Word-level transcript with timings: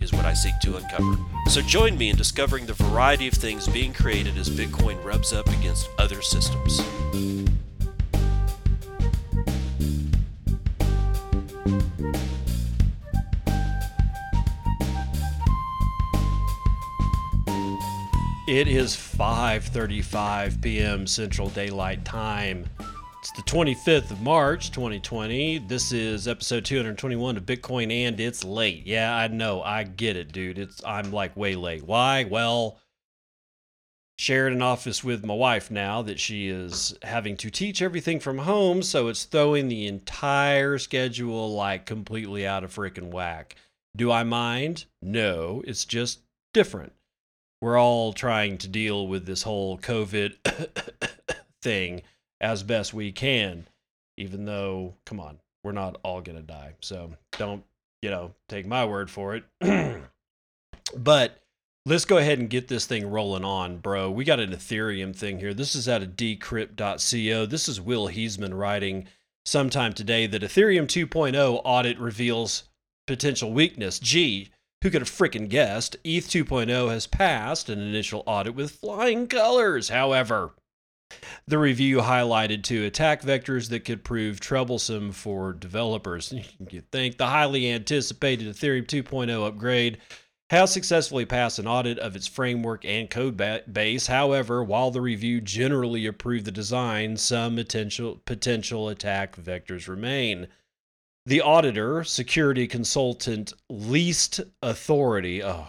is 0.00 0.12
what 0.12 0.24
I 0.24 0.34
seek 0.34 0.58
to 0.60 0.76
uncover. 0.76 1.16
So 1.48 1.60
join 1.60 1.96
me 1.96 2.10
in 2.10 2.16
discovering 2.16 2.66
the 2.66 2.74
variety 2.74 3.28
of 3.28 3.34
things 3.34 3.66
being 3.68 3.92
created 3.92 4.36
as 4.36 4.48
Bitcoin 4.48 5.02
rubs 5.04 5.32
up 5.32 5.48
against 5.48 5.88
other 5.98 6.22
systems. 6.22 6.80
It 18.48 18.66
is 18.66 18.96
5:35 18.96 20.62
p.m. 20.62 21.06
Central 21.06 21.50
Daylight 21.50 22.06
Time. 22.06 22.64
It's 23.20 23.32
the 23.32 23.42
25th 23.42 24.12
of 24.12 24.20
March, 24.20 24.70
2020. 24.70 25.58
This 25.58 25.90
is 25.90 26.28
episode 26.28 26.64
221 26.64 27.36
of 27.36 27.44
Bitcoin 27.44 27.90
and 27.90 28.20
it's 28.20 28.44
late. 28.44 28.86
Yeah, 28.86 29.14
I 29.14 29.26
know. 29.26 29.60
I 29.60 29.82
get 29.82 30.16
it, 30.16 30.30
dude. 30.30 30.58
It's 30.58 30.80
I'm 30.84 31.10
like 31.10 31.36
way 31.36 31.56
late. 31.56 31.84
Why? 31.84 32.24
Well, 32.24 32.78
shared 34.18 34.52
an 34.52 34.62
office 34.62 35.02
with 35.02 35.24
my 35.24 35.34
wife 35.34 35.70
now 35.70 36.00
that 36.02 36.20
she 36.20 36.48
is 36.48 36.96
having 37.02 37.36
to 37.38 37.50
teach 37.50 37.82
everything 37.82 38.20
from 38.20 38.38
home, 38.38 38.82
so 38.82 39.08
it's 39.08 39.24
throwing 39.24 39.66
the 39.66 39.86
entire 39.86 40.78
schedule 40.78 41.52
like 41.54 41.86
completely 41.86 42.46
out 42.46 42.62
of 42.62 42.72
freaking 42.72 43.10
whack. 43.10 43.56
Do 43.96 44.12
I 44.12 44.22
mind? 44.22 44.84
No, 45.02 45.62
it's 45.66 45.84
just 45.84 46.20
different 46.54 46.92
we're 47.60 47.78
all 47.78 48.12
trying 48.12 48.58
to 48.58 48.68
deal 48.68 49.06
with 49.06 49.26
this 49.26 49.42
whole 49.42 49.78
COVID 49.78 50.34
thing 51.62 52.02
as 52.40 52.62
best 52.62 52.94
we 52.94 53.12
can, 53.12 53.68
even 54.16 54.44
though, 54.44 54.94
come 55.04 55.20
on, 55.20 55.38
we're 55.64 55.72
not 55.72 55.98
all 56.02 56.20
going 56.20 56.36
to 56.36 56.42
die. 56.42 56.74
So 56.80 57.14
don't, 57.32 57.64
you 58.02 58.10
know, 58.10 58.34
take 58.48 58.66
my 58.66 58.84
word 58.84 59.10
for 59.10 59.34
it. 59.36 59.44
but 60.96 61.40
let's 61.84 62.04
go 62.04 62.18
ahead 62.18 62.38
and 62.38 62.50
get 62.50 62.68
this 62.68 62.86
thing 62.86 63.10
rolling 63.10 63.44
on, 63.44 63.78
bro. 63.78 64.10
We 64.10 64.24
got 64.24 64.40
an 64.40 64.52
Ethereum 64.52 65.14
thing 65.14 65.40
here. 65.40 65.54
This 65.54 65.74
is 65.74 65.88
out 65.88 66.02
of 66.02 66.10
decrypt.co. 66.10 67.46
This 67.46 67.68
is 67.68 67.80
Will 67.80 68.08
Heasman 68.08 68.56
writing 68.56 69.06
sometime 69.44 69.92
today 69.92 70.26
that 70.26 70.42
Ethereum 70.42 70.86
2.0 70.86 71.60
audit 71.64 71.98
reveals 71.98 72.64
potential 73.06 73.52
weakness. 73.52 73.98
Gee, 73.98 74.50
who 74.82 74.90
could 74.90 75.00
have 75.00 75.10
frickin' 75.10 75.48
guessed? 75.48 75.96
ETH 76.04 76.28
2.0 76.28 76.90
has 76.90 77.06
passed 77.06 77.68
an 77.68 77.80
initial 77.80 78.22
audit 78.26 78.54
with 78.54 78.72
flying 78.72 79.26
colors, 79.26 79.88
however. 79.88 80.54
The 81.46 81.58
review 81.58 81.98
highlighted 81.98 82.62
two 82.62 82.84
attack 82.84 83.22
vectors 83.22 83.70
that 83.70 83.84
could 83.86 84.04
prove 84.04 84.40
troublesome 84.40 85.12
for 85.12 85.52
developers. 85.52 86.34
You 86.70 86.82
think 86.92 87.16
the 87.16 87.26
highly 87.26 87.70
anticipated 87.70 88.46
Ethereum 88.48 88.86
2.0 88.86 89.46
upgrade 89.46 89.98
has 90.50 90.72
successfully 90.72 91.24
passed 91.24 91.58
an 91.58 91.66
audit 91.66 91.98
of 91.98 92.16
its 92.16 92.26
framework 92.26 92.84
and 92.84 93.08
code 93.08 93.42
base. 93.72 94.06
However, 94.06 94.62
while 94.62 94.90
the 94.90 95.00
review 95.00 95.40
generally 95.40 96.06
approved 96.06 96.44
the 96.44 96.52
design, 96.52 97.16
some 97.16 97.56
potential 97.56 98.20
potential 98.24 98.88
attack 98.88 99.36
vectors 99.36 99.88
remain. 99.88 100.48
The 101.26 101.42
auditor, 101.42 102.04
security 102.04 102.66
consultant, 102.66 103.52
least 103.68 104.40
authority, 104.62 105.42
oh, 105.42 105.68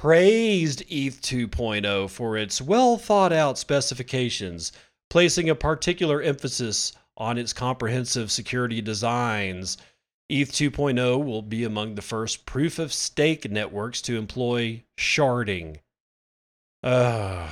praised 0.00 0.80
ETH 0.88 1.20
2.0 1.22 2.08
for 2.08 2.36
its 2.36 2.62
well 2.62 2.96
thought 2.96 3.32
out 3.32 3.58
specifications, 3.58 4.70
placing 5.10 5.50
a 5.50 5.54
particular 5.56 6.22
emphasis 6.22 6.92
on 7.16 7.36
its 7.36 7.52
comprehensive 7.52 8.30
security 8.30 8.80
designs. 8.80 9.76
ETH 10.28 10.52
2.0 10.52 11.24
will 11.24 11.42
be 11.42 11.64
among 11.64 11.96
the 11.96 12.02
first 12.02 12.46
proof 12.46 12.78
of 12.78 12.92
stake 12.92 13.50
networks 13.50 14.00
to 14.00 14.16
employ 14.16 14.80
sharding. 14.96 15.78
Uh, 16.84 17.48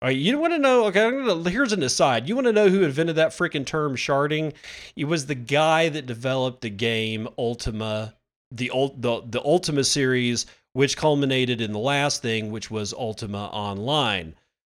all 0.00 0.08
right, 0.08 0.16
you 0.16 0.38
want 0.38 0.54
to 0.54 0.58
know? 0.58 0.86
Okay, 0.86 1.10
gonna, 1.10 1.50
here's 1.50 1.74
an 1.74 1.82
aside. 1.82 2.26
You 2.26 2.36
want 2.36 2.46
to 2.46 2.54
know 2.54 2.70
who 2.70 2.84
invented 2.84 3.16
that 3.16 3.32
freaking 3.32 3.66
term 3.66 3.96
sharding? 3.96 4.54
It 4.96 5.04
was 5.04 5.26
the 5.26 5.34
guy 5.34 5.90
that 5.90 6.06
developed 6.06 6.62
the 6.62 6.70
game 6.70 7.28
Ultima, 7.36 8.14
the 8.50 8.70
the 8.96 9.20
the 9.26 9.42
Ultima 9.44 9.84
series, 9.84 10.46
which 10.76 10.98
culminated 10.98 11.62
in 11.62 11.72
the 11.72 11.78
last 11.78 12.20
thing, 12.20 12.50
which 12.50 12.70
was 12.70 12.92
Ultima 12.92 13.46
Online. 13.46 14.34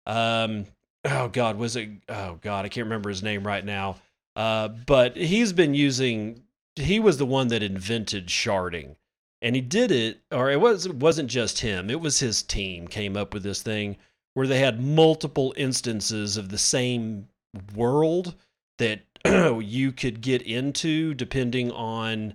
Um, 0.06 0.66
oh 1.04 1.26
God, 1.26 1.58
was 1.58 1.74
it? 1.74 1.90
Oh 2.08 2.38
God, 2.40 2.64
I 2.64 2.68
can't 2.68 2.84
remember 2.84 3.08
his 3.08 3.24
name 3.24 3.44
right 3.44 3.64
now. 3.64 3.96
Uh, 4.36 4.68
but 4.68 5.16
he's 5.16 5.52
been 5.52 5.74
using. 5.74 6.44
He 6.76 7.00
was 7.00 7.18
the 7.18 7.26
one 7.26 7.48
that 7.48 7.64
invented 7.64 8.28
sharding, 8.28 8.94
and 9.42 9.56
he 9.56 9.60
did 9.60 9.90
it. 9.90 10.20
Or 10.30 10.52
it 10.52 10.60
was 10.60 10.86
it 10.86 10.94
wasn't 10.94 11.30
just 11.30 11.58
him. 11.58 11.90
It 11.90 12.00
was 12.00 12.20
his 12.20 12.44
team 12.44 12.86
came 12.86 13.16
up 13.16 13.34
with 13.34 13.42
this 13.42 13.60
thing 13.62 13.96
where 14.34 14.46
they 14.46 14.60
had 14.60 14.80
multiple 14.80 15.52
instances 15.56 16.36
of 16.36 16.48
the 16.48 16.58
same 16.58 17.26
world 17.74 18.36
that 18.78 19.00
you 19.60 19.90
could 19.90 20.20
get 20.20 20.42
into 20.42 21.12
depending 21.14 21.72
on 21.72 22.34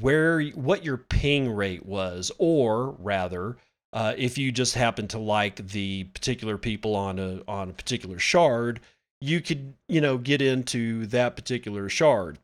where 0.00 0.42
what 0.50 0.84
your 0.84 0.96
ping 0.96 1.50
rate 1.50 1.86
was 1.86 2.32
or 2.38 2.90
rather 2.98 3.56
uh, 3.92 4.12
if 4.18 4.36
you 4.36 4.50
just 4.50 4.74
happen 4.74 5.06
to 5.06 5.18
like 5.18 5.68
the 5.68 6.04
particular 6.04 6.58
people 6.58 6.96
on 6.96 7.18
a 7.18 7.42
on 7.46 7.70
a 7.70 7.72
particular 7.72 8.18
shard 8.18 8.80
you 9.24 9.40
could 9.40 9.74
you 9.88 10.00
know 10.02 10.18
get 10.18 10.42
into 10.42 11.06
that 11.06 11.34
particular 11.34 11.88
shard. 11.88 12.38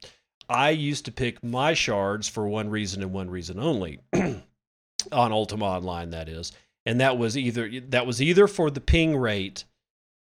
I 0.49 0.71
used 0.71 1.05
to 1.05 1.13
pick 1.13 1.45
my 1.45 1.75
shards 1.75 2.27
for 2.27 2.49
one 2.49 2.71
reason 2.71 3.03
and 3.03 3.13
one 3.13 3.31
reason 3.31 3.61
only 3.61 4.01
on 4.15 4.43
ultima 5.13 5.67
online 5.67 6.11
that 6.11 6.29
is. 6.29 6.53
And 6.87 7.01
that 7.01 7.19
was 7.19 7.37
either 7.37 7.71
that 7.89 8.07
was 8.07 8.23
either 8.23 8.49
for 8.49 8.71
the 8.71 8.81
ping 8.81 9.15
rate 9.17 9.65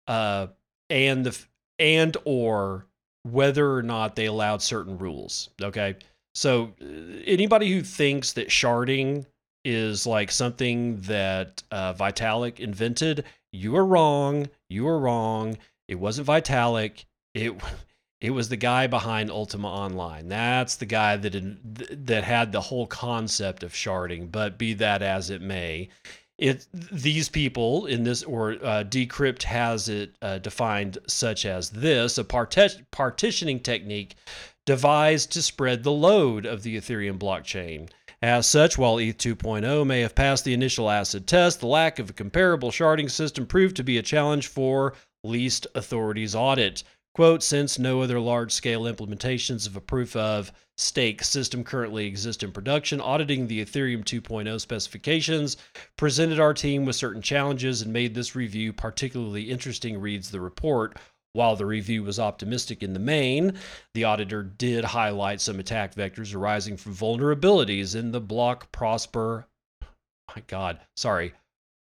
uh, 0.07 0.47
and 0.89 1.25
the 1.25 1.37
and 1.79 2.17
or 2.25 2.85
whether 3.23 3.73
or 3.73 3.81
not 3.81 4.15
they 4.15 4.25
allowed 4.25 4.61
certain 4.61 4.97
rules 4.97 5.49
okay 5.61 5.95
so 6.39 6.73
uh, 6.81 6.85
anybody 7.25 7.71
who 7.71 7.81
thinks 7.81 8.33
that 8.33 8.49
sharding 8.49 9.25
is 9.65 10.05
like 10.05 10.31
something 10.31 11.01
that 11.01 11.61
uh, 11.71 11.93
vitalik 11.93 12.59
invented 12.59 13.25
you 13.51 13.75
are 13.75 13.85
wrong 13.85 14.47
you 14.69 14.87
are 14.87 14.99
wrong. 14.99 15.57
It 15.87 15.95
wasn't 15.95 16.27
vitalik. 16.27 17.05
It 17.33 17.53
it 18.21 18.31
was 18.31 18.49
the 18.49 18.57
guy 18.57 18.85
behind 18.87 19.31
ultima 19.31 19.67
online. 19.67 20.27
That's 20.27 20.75
the 20.75 20.85
guy 20.85 21.17
that 21.17 22.05
that 22.05 22.23
had 22.23 22.51
the 22.51 22.61
whole 22.61 22.85
concept 22.85 23.63
of 23.63 23.73
sharding 23.73 24.31
but 24.31 24.57
be 24.57 24.73
that 24.75 25.01
as 25.01 25.29
it 25.29 25.41
may 25.41 25.89
it 26.37 26.67
these 26.71 27.27
people 27.27 27.85
in 27.87 28.03
this 28.03 28.23
or 28.23 28.51
uh, 28.63 28.83
decrypt 28.87 29.43
has 29.43 29.89
it 29.89 30.15
uh, 30.21 30.37
defined 30.37 30.97
such 31.05 31.45
as 31.45 31.69
this 31.71 32.17
a 32.17 32.23
part- 32.23 32.55
partitioning 32.91 33.59
technique 33.59 34.15
devised 34.65 35.31
to 35.31 35.41
spread 35.41 35.83
the 35.83 35.91
load 35.91 36.45
of 36.45 36.63
the 36.63 36.77
ethereum 36.77 37.17
blockchain 37.17 37.89
as 38.21 38.45
such 38.45 38.77
while 38.77 38.99
eth 38.99 39.17
2.0 39.17 39.85
may 39.85 40.01
have 40.01 40.15
passed 40.15 40.43
the 40.43 40.53
initial 40.53 40.89
acid 40.89 41.25
test 41.25 41.59
the 41.59 41.67
lack 41.67 41.99
of 41.99 42.09
a 42.09 42.13
comparable 42.13 42.71
sharding 42.71 43.09
system 43.09 43.45
proved 43.45 43.75
to 43.75 43.83
be 43.83 43.97
a 43.97 44.03
challenge 44.03 44.47
for 44.47 44.93
least 45.23 45.65
authorities 45.75 46.35
audit 46.35 46.83
quote 47.15 47.43
since 47.43 47.79
no 47.79 48.01
other 48.01 48.19
large 48.19 48.51
scale 48.51 48.83
implementations 48.83 49.67
of 49.67 49.75
a 49.75 49.81
proof 49.81 50.15
of 50.15 50.51
stake 50.79 51.21
system 51.23 51.63
currently 51.63 52.05
exist 52.05 52.41
in 52.43 52.51
production. 52.51 53.01
Auditing 53.01 53.47
the 53.47 53.63
Ethereum 53.63 54.03
2.0 54.03 54.61
specifications 54.61 55.57
presented 55.97 56.39
our 56.39 56.53
team 56.53 56.85
with 56.85 56.95
certain 56.95 57.21
challenges 57.21 57.81
and 57.81 57.91
made 57.91 58.15
this 58.15 58.35
review 58.35 58.71
particularly 58.71 59.51
interesting, 59.51 59.99
reads 59.99 60.31
the 60.31 60.39
report. 60.39 60.97
While 61.33 61.55
the 61.55 61.65
review 61.65 62.03
was 62.03 62.19
optimistic 62.19 62.81
in 62.81 62.93
the 62.93 62.99
main, 62.99 63.53
the 63.93 64.03
auditor 64.03 64.43
did 64.43 64.83
highlight 64.83 65.41
some 65.41 65.59
attack 65.59 65.93
vectors 65.95 66.35
arising 66.35 66.77
from 66.77 66.95
vulnerabilities 66.95 67.95
in 67.95 68.11
the 68.11 68.21
block 68.21 68.71
prosper 68.71 69.45
my 70.35 70.43
god, 70.47 70.79
sorry, 70.95 71.33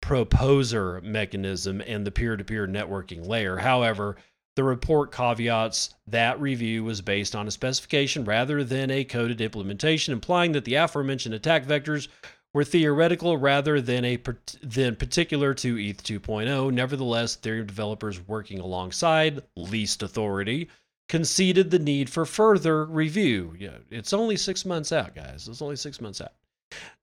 proposer 0.01 1.01
mechanism 1.01 1.81
and 1.85 2.05
the 2.05 2.11
peer-to-peer 2.11 2.67
networking 2.67 3.25
layer. 3.25 3.57
However, 3.57 4.17
the 4.55 4.63
report 4.63 5.11
caveats 5.11 5.93
that 6.07 6.41
review 6.41 6.83
was 6.83 7.01
based 7.01 7.35
on 7.35 7.47
a 7.47 7.51
specification 7.51 8.25
rather 8.25 8.63
than 8.63 8.91
a 8.91 9.03
coded 9.03 9.39
implementation, 9.39 10.11
implying 10.11 10.51
that 10.51 10.65
the 10.65 10.75
aforementioned 10.75 11.35
attack 11.35 11.65
vectors 11.65 12.07
were 12.53 12.63
theoretical 12.63 13.37
rather 13.37 13.79
than 13.79 14.03
a 14.03 14.19
than 14.61 14.95
particular 14.95 15.53
to 15.53 15.77
ETH 15.77 16.03
2.0. 16.03 16.73
Nevertheless, 16.73 17.37
Ethereum 17.37 17.67
developers 17.67 18.27
working 18.27 18.59
alongside 18.59 19.41
least 19.55 20.03
authority 20.03 20.69
conceded 21.07 21.71
the 21.71 21.79
need 21.79 22.09
for 22.09 22.25
further 22.25 22.85
review. 22.85 23.55
It's 23.89 24.13
only 24.13 24.37
six 24.37 24.65
months 24.65 24.91
out, 24.91 25.15
guys. 25.15 25.47
It's 25.47 25.61
only 25.61 25.75
six 25.75 26.01
months 26.01 26.21
out. 26.21 26.33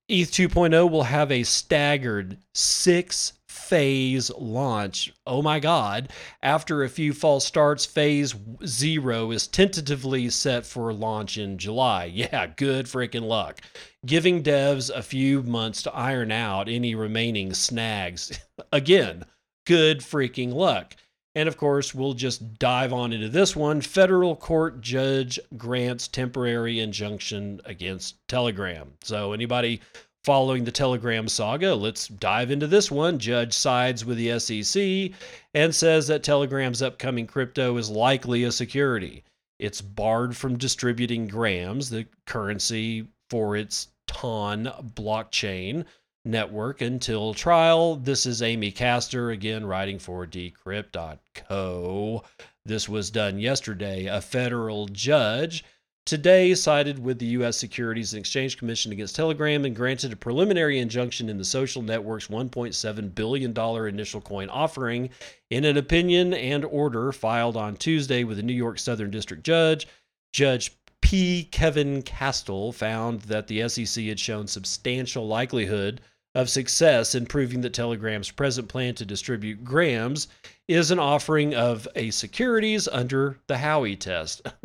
ETH 0.08 0.30
2.0 0.30 0.90
will 0.90 1.02
have 1.02 1.30
a 1.30 1.42
staggered 1.42 2.38
six 2.54 3.34
phase 3.58 4.30
launch. 4.30 5.12
Oh 5.26 5.42
my 5.42 5.60
God. 5.60 6.10
After 6.42 6.82
a 6.82 6.88
few 6.88 7.12
false 7.12 7.44
starts, 7.44 7.84
phase 7.84 8.34
zero 8.64 9.30
is 9.30 9.46
tentatively 9.46 10.30
set 10.30 10.64
for 10.64 10.92
launch 10.92 11.36
in 11.36 11.58
July. 11.58 12.04
Yeah, 12.18 12.46
good 12.46 12.86
freaking 12.86 13.22
luck. 13.22 13.60
Giving 14.04 14.42
devs 14.42 14.90
a 14.90 15.02
few 15.02 15.42
months 15.42 15.82
to 15.82 15.94
iron 15.94 16.32
out 16.32 16.68
any 16.68 16.94
remaining 16.94 17.54
snags. 17.54 18.38
Again, 18.72 19.24
good 19.66 20.00
freaking 20.00 20.52
luck. 20.52 20.96
And 21.34 21.48
of 21.48 21.56
course, 21.56 21.94
we'll 21.94 22.14
just 22.14 22.58
dive 22.58 22.92
on 22.92 23.12
into 23.12 23.28
this 23.28 23.54
one. 23.54 23.80
Federal 23.80 24.34
court 24.34 24.80
judge 24.80 25.38
grants 25.56 26.08
temporary 26.08 26.80
injunction 26.80 27.60
against 27.64 28.26
Telegram. 28.26 28.94
So, 29.02 29.32
anybody 29.32 29.80
following 30.24 30.64
the 30.64 30.72
Telegram 30.72 31.28
saga, 31.28 31.74
let's 31.74 32.08
dive 32.08 32.50
into 32.50 32.66
this 32.66 32.90
one. 32.90 33.18
Judge 33.18 33.52
sides 33.52 34.04
with 34.04 34.18
the 34.18 34.38
SEC 34.38 35.12
and 35.54 35.74
says 35.74 36.06
that 36.08 36.22
Telegram's 36.22 36.82
upcoming 36.82 37.26
crypto 37.26 37.76
is 37.76 37.90
likely 37.90 38.44
a 38.44 38.52
security. 38.52 39.24
It's 39.58 39.80
barred 39.80 40.36
from 40.36 40.58
distributing 40.58 41.26
grams, 41.26 41.90
the 41.90 42.06
currency 42.26 43.08
for 43.30 43.56
its 43.56 43.88
TON 44.06 44.64
blockchain 44.94 45.84
network 46.24 46.80
until 46.80 47.34
trial. 47.34 47.96
This 47.96 48.26
is 48.26 48.42
Amy 48.42 48.70
Castor, 48.70 49.30
again, 49.30 49.64
writing 49.66 49.98
for 49.98 50.26
decrypt.co. 50.26 52.22
This 52.64 52.88
was 52.88 53.10
done 53.10 53.38
yesterday. 53.38 54.06
A 54.06 54.20
federal 54.20 54.86
judge 54.88 55.64
today 56.08 56.54
sided 56.54 56.98
with 56.98 57.18
the 57.18 57.26
U.S. 57.26 57.58
Securities 57.58 58.14
and 58.14 58.20
Exchange 58.20 58.56
Commission 58.56 58.92
against 58.92 59.14
Telegram 59.14 59.66
and 59.66 59.76
granted 59.76 60.10
a 60.10 60.16
preliminary 60.16 60.78
injunction 60.78 61.28
in 61.28 61.36
the 61.36 61.44
social 61.44 61.82
network's 61.82 62.28
$1.7 62.28 63.14
billion 63.14 63.86
initial 63.86 64.22
coin 64.22 64.48
offering 64.48 65.10
in 65.50 65.66
an 65.66 65.76
opinion 65.76 66.32
and 66.32 66.64
order 66.64 67.12
filed 67.12 67.58
on 67.58 67.76
Tuesday 67.76 68.24
with 68.24 68.38
the 68.38 68.42
New 68.42 68.54
York 68.54 68.78
Southern 68.78 69.10
District 69.10 69.42
Judge. 69.42 69.86
Judge 70.32 70.72
P. 71.02 71.44
Kevin 71.44 72.00
Castel 72.00 72.72
found 72.72 73.20
that 73.22 73.46
the 73.46 73.68
SEC 73.68 74.02
had 74.06 74.18
shown 74.18 74.46
substantial 74.46 75.28
likelihood 75.28 76.00
of 76.38 76.48
success 76.48 77.16
in 77.16 77.26
proving 77.26 77.62
that 77.62 77.74
Telegram's 77.74 78.30
present 78.30 78.68
plan 78.68 78.94
to 78.94 79.04
distribute 79.04 79.64
grams 79.64 80.28
is 80.68 80.92
an 80.92 81.00
offering 81.00 81.52
of 81.52 81.88
a 81.96 82.12
securities 82.12 82.86
under 82.86 83.40
the 83.48 83.54
Howey 83.54 83.98
test. 83.98 84.42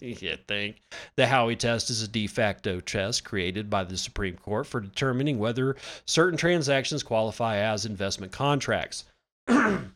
you 0.00 0.36
think 0.48 0.80
the 1.14 1.22
Howey 1.22 1.56
test 1.56 1.90
is 1.90 2.02
a 2.02 2.08
de 2.08 2.26
facto 2.26 2.80
test 2.80 3.22
created 3.22 3.70
by 3.70 3.84
the 3.84 3.96
Supreme 3.96 4.36
Court 4.36 4.66
for 4.66 4.80
determining 4.80 5.38
whether 5.38 5.76
certain 6.06 6.36
transactions 6.36 7.04
qualify 7.04 7.58
as 7.58 7.86
investment 7.86 8.32
contracts. 8.32 9.04
in 9.48 9.86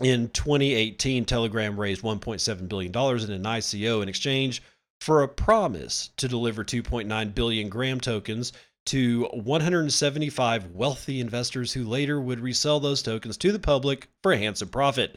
2018, 0.00 1.26
Telegram 1.26 1.78
raised 1.78 2.02
$1.7 2.02 2.68
billion 2.68 2.90
in 2.90 3.30
an 3.30 3.44
ICO 3.44 4.02
in 4.02 4.08
exchange 4.08 4.62
for 5.00 5.22
a 5.22 5.28
promise 5.28 6.10
to 6.16 6.26
deliver 6.26 6.64
2.9 6.64 7.34
billion 7.36 7.68
gram 7.68 8.00
tokens 8.00 8.52
to 8.86 9.28
175 9.32 10.70
wealthy 10.72 11.20
investors 11.20 11.72
who 11.72 11.84
later 11.84 12.20
would 12.20 12.40
resell 12.40 12.80
those 12.80 13.02
tokens 13.02 13.36
to 13.36 13.52
the 13.52 13.58
public 13.58 14.08
for 14.22 14.32
a 14.32 14.38
handsome 14.38 14.68
profit. 14.68 15.16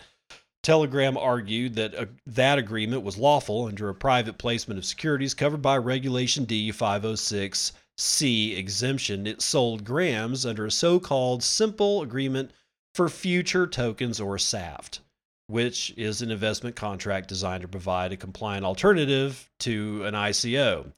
Telegram 0.62 1.18
argued 1.18 1.76
that 1.76 1.96
uh, 1.96 2.06
that 2.26 2.58
agreement 2.58 3.04
was 3.04 3.18
lawful 3.18 3.66
under 3.66 3.88
a 3.88 3.96
private 3.96 4.38
placement 4.38 4.78
of 4.78 4.86
securities 4.86 5.34
covered 5.34 5.62
by 5.62 5.78
Regulation 5.78 6.44
D 6.44 6.72
506C 6.72 8.58
exemption. 8.58 9.26
It 9.26 9.42
sold 9.42 9.86
grams 9.86 10.46
under 10.46 10.66
a 10.66 10.72
so 10.72 11.00
called 11.00 11.44
simple 11.44 12.02
agreement 12.02 12.52
for 12.94 13.08
future 13.08 13.68
tokens 13.68 14.20
or 14.20 14.38
SAFT, 14.38 15.00
which 15.48 15.94
is 15.96 16.22
an 16.22 16.32
investment 16.32 16.76
contract 16.76 17.30
designed 17.30 17.62
to 17.62 17.68
provide 17.68 18.12
a 18.12 18.18
compliant 18.18 18.66
alternative 18.66 19.50
to 19.60 20.04
an 20.04 20.14
ICO 20.14 20.92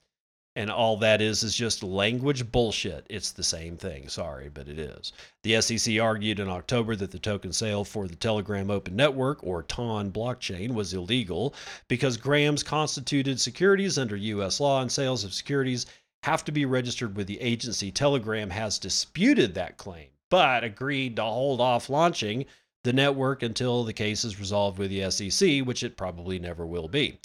and 0.61 0.69
all 0.69 0.95
that 0.95 1.21
is 1.21 1.41
is 1.41 1.55
just 1.55 1.81
language 1.81 2.51
bullshit. 2.51 3.07
It's 3.09 3.31
the 3.31 3.43
same 3.43 3.77
thing. 3.77 4.07
Sorry, 4.07 4.47
but 4.47 4.67
it 4.67 4.77
is. 4.77 5.11
The 5.41 5.59
SEC 5.59 5.99
argued 5.99 6.39
in 6.39 6.49
October 6.49 6.95
that 6.97 7.09
the 7.09 7.17
token 7.17 7.51
sale 7.51 7.83
for 7.83 8.07
the 8.07 8.15
Telegram 8.15 8.69
Open 8.69 8.95
Network, 8.95 9.43
or 9.43 9.63
TON 9.63 10.11
blockchain, 10.11 10.75
was 10.75 10.93
illegal 10.93 11.55
because 11.87 12.15
grams 12.15 12.61
constituted 12.61 13.41
securities 13.41 13.97
under 13.97 14.15
U.S. 14.15 14.59
law, 14.59 14.83
and 14.83 14.91
sales 14.91 15.23
of 15.23 15.33
securities 15.33 15.87
have 16.21 16.45
to 16.45 16.51
be 16.51 16.65
registered 16.65 17.15
with 17.15 17.25
the 17.25 17.41
agency. 17.41 17.91
Telegram 17.91 18.51
has 18.51 18.77
disputed 18.77 19.55
that 19.55 19.77
claim, 19.77 20.09
but 20.29 20.63
agreed 20.63 21.15
to 21.15 21.23
hold 21.23 21.59
off 21.59 21.89
launching 21.89 22.45
the 22.83 22.93
network 22.93 23.41
until 23.41 23.83
the 23.83 23.93
case 23.93 24.23
is 24.23 24.39
resolved 24.39 24.77
with 24.77 24.91
the 24.91 25.09
SEC, 25.09 25.61
which 25.61 25.81
it 25.81 25.97
probably 25.97 26.37
never 26.37 26.67
will 26.67 26.87
be 26.87 27.17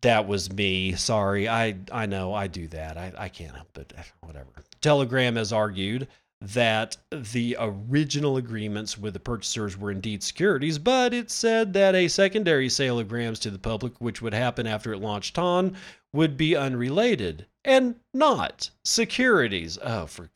that 0.00 0.26
was 0.26 0.52
me. 0.52 0.92
Sorry. 0.92 1.48
I 1.48 1.76
I 1.92 2.06
know 2.06 2.34
I 2.34 2.46
do 2.46 2.66
that. 2.68 2.96
I, 2.96 3.12
I 3.16 3.28
can't 3.28 3.54
help 3.54 3.76
it. 3.78 3.92
Whatever. 4.20 4.50
Telegram 4.80 5.36
has 5.36 5.52
argued 5.52 6.08
that 6.42 6.96
the 7.10 7.54
original 7.60 8.38
agreements 8.38 8.96
with 8.96 9.12
the 9.12 9.20
purchasers 9.20 9.76
were 9.76 9.90
indeed 9.90 10.22
securities, 10.22 10.78
but 10.78 11.12
it 11.12 11.30
said 11.30 11.74
that 11.74 11.94
a 11.94 12.08
secondary 12.08 12.68
sale 12.68 12.98
of 12.98 13.08
grams 13.08 13.38
to 13.40 13.50
the 13.50 13.58
public, 13.58 13.92
which 14.00 14.22
would 14.22 14.32
happen 14.32 14.66
after 14.66 14.92
it 14.92 15.00
launched 15.00 15.38
on, 15.38 15.76
would 16.14 16.38
be 16.38 16.56
unrelated 16.56 17.46
and 17.64 17.94
not 18.14 18.70
securities. 18.84 19.78
Oh, 19.82 20.06
for 20.06 20.30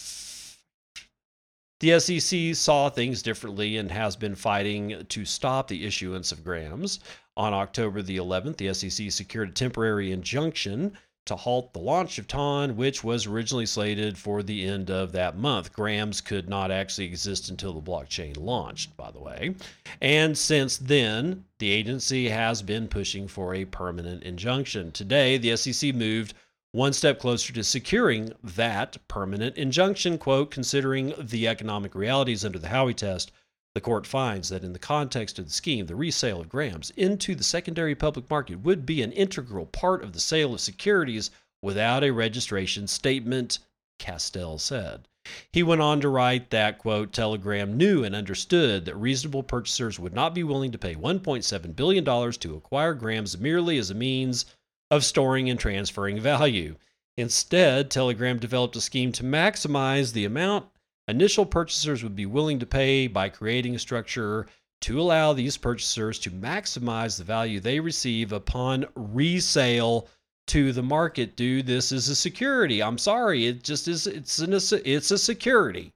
the 1.84 2.00
SEC 2.00 2.54
saw 2.54 2.88
things 2.88 3.22
differently 3.22 3.76
and 3.76 3.90
has 3.90 4.16
been 4.16 4.34
fighting 4.34 5.04
to 5.10 5.24
stop 5.26 5.68
the 5.68 5.84
issuance 5.84 6.32
of 6.32 6.42
grams. 6.42 7.00
On 7.36 7.52
October 7.52 8.00
the 8.00 8.16
11th, 8.16 8.56
the 8.56 8.72
SEC 8.72 9.12
secured 9.12 9.50
a 9.50 9.52
temporary 9.52 10.10
injunction 10.10 10.96
to 11.26 11.36
halt 11.36 11.74
the 11.74 11.78
launch 11.78 12.18
of 12.18 12.26
TON, 12.26 12.76
which 12.76 13.04
was 13.04 13.26
originally 13.26 13.66
slated 13.66 14.16
for 14.16 14.42
the 14.42 14.64
end 14.64 14.90
of 14.90 15.12
that 15.12 15.36
month. 15.36 15.74
Grams 15.74 16.22
could 16.22 16.48
not 16.48 16.70
actually 16.70 17.06
exist 17.06 17.50
until 17.50 17.74
the 17.74 17.90
blockchain 17.90 18.38
launched, 18.38 18.96
by 18.96 19.10
the 19.10 19.20
way. 19.20 19.54
And 20.00 20.38
since 20.38 20.78
then, 20.78 21.44
the 21.58 21.70
agency 21.70 22.30
has 22.30 22.62
been 22.62 22.88
pushing 22.88 23.28
for 23.28 23.54
a 23.54 23.66
permanent 23.66 24.22
injunction. 24.22 24.90
Today, 24.92 25.36
the 25.36 25.54
SEC 25.56 25.94
moved 25.94 26.32
one 26.74 26.92
step 26.92 27.20
closer 27.20 27.52
to 27.52 27.62
securing 27.62 28.32
that 28.42 28.96
permanent 29.06 29.56
injunction, 29.56 30.18
quote, 30.18 30.50
considering 30.50 31.14
the 31.16 31.46
economic 31.46 31.94
realities 31.94 32.44
under 32.44 32.58
the 32.58 32.66
Howey 32.66 32.96
test 32.96 33.30
the 33.76 33.80
court 33.80 34.08
finds 34.08 34.48
that 34.48 34.64
in 34.64 34.72
the 34.72 34.78
context 34.80 35.38
of 35.38 35.44
the 35.44 35.52
scheme, 35.52 35.86
the 35.86 35.94
resale 35.94 36.40
of 36.40 36.48
grams 36.48 36.90
into 36.96 37.36
the 37.36 37.44
secondary 37.44 37.94
public 37.94 38.28
market 38.28 38.56
would 38.56 38.84
be 38.84 39.02
an 39.02 39.12
integral 39.12 39.66
part 39.66 40.02
of 40.02 40.12
the 40.12 40.18
sale 40.18 40.52
of 40.52 40.60
securities 40.60 41.30
without 41.62 42.02
a 42.02 42.10
registration 42.10 42.88
statement, 42.88 43.60
Castel 44.00 44.58
said. 44.58 45.06
He 45.52 45.62
went 45.62 45.80
on 45.80 46.00
to 46.00 46.08
write 46.08 46.50
that, 46.50 46.78
quote, 46.78 47.12
Telegram 47.12 47.76
knew 47.76 48.02
and 48.02 48.16
understood 48.16 48.84
that 48.84 48.96
reasonable 48.96 49.44
purchasers 49.44 50.00
would 50.00 50.12
not 50.12 50.34
be 50.34 50.42
willing 50.42 50.72
to 50.72 50.78
pay 50.78 50.96
$1.7 50.96 51.76
billion 51.76 52.04
to 52.04 52.56
acquire 52.56 52.94
grams 52.94 53.38
merely 53.38 53.78
as 53.78 53.90
a 53.90 53.94
means 53.94 54.44
of 54.90 55.04
storing 55.04 55.50
and 55.50 55.58
transferring 55.58 56.20
value. 56.20 56.76
Instead, 57.16 57.90
Telegram 57.90 58.38
developed 58.38 58.76
a 58.76 58.80
scheme 58.80 59.12
to 59.12 59.22
maximize 59.22 60.12
the 60.12 60.24
amount 60.24 60.66
initial 61.06 61.46
purchasers 61.46 62.02
would 62.02 62.16
be 62.16 62.26
willing 62.26 62.58
to 62.58 62.66
pay 62.66 63.06
by 63.06 63.28
creating 63.28 63.74
a 63.74 63.78
structure 63.78 64.46
to 64.80 65.00
allow 65.00 65.32
these 65.32 65.56
purchasers 65.56 66.18
to 66.18 66.30
maximize 66.30 67.16
the 67.16 67.24
value 67.24 67.60
they 67.60 67.80
receive 67.80 68.32
upon 68.32 68.84
resale 68.94 70.08
to 70.46 70.72
the 70.72 70.82
market. 70.82 71.36
Dude 71.36 71.66
this 71.66 71.92
is 71.92 72.08
a 72.08 72.16
security. 72.16 72.82
I'm 72.82 72.98
sorry. 72.98 73.46
It 73.46 73.62
just 73.62 73.88
is 73.88 74.06
it's 74.06 74.38
an 74.40 74.52
it's 74.52 75.10
a 75.10 75.18
security 75.18 75.92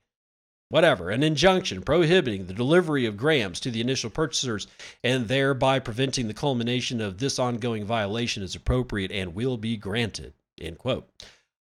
whatever 0.71 1.11
an 1.11 1.23
injunction 1.23 1.83
prohibiting 1.83 2.47
the 2.47 2.55
delivery 2.55 3.07
of 3.07 3.17
grams 3.17 3.61
to 3.61 3.71
the 3.71 3.81
initial 3.81 4.11
purchasers 4.11 4.67
and 5.03 5.29
thereby 5.29 5.79
preventing 5.79 6.29
the 6.29 6.35
culmination 6.35 7.01
of 7.01 7.19
this 7.19 7.39
ongoing 7.39 7.85
violation 7.85 8.43
is 8.43 8.55
appropriate 8.55 9.11
and 9.11 9.35
will 9.35 9.57
be 9.57 9.77
granted 9.77 10.33
end 10.61 10.79
quote. 10.79 11.09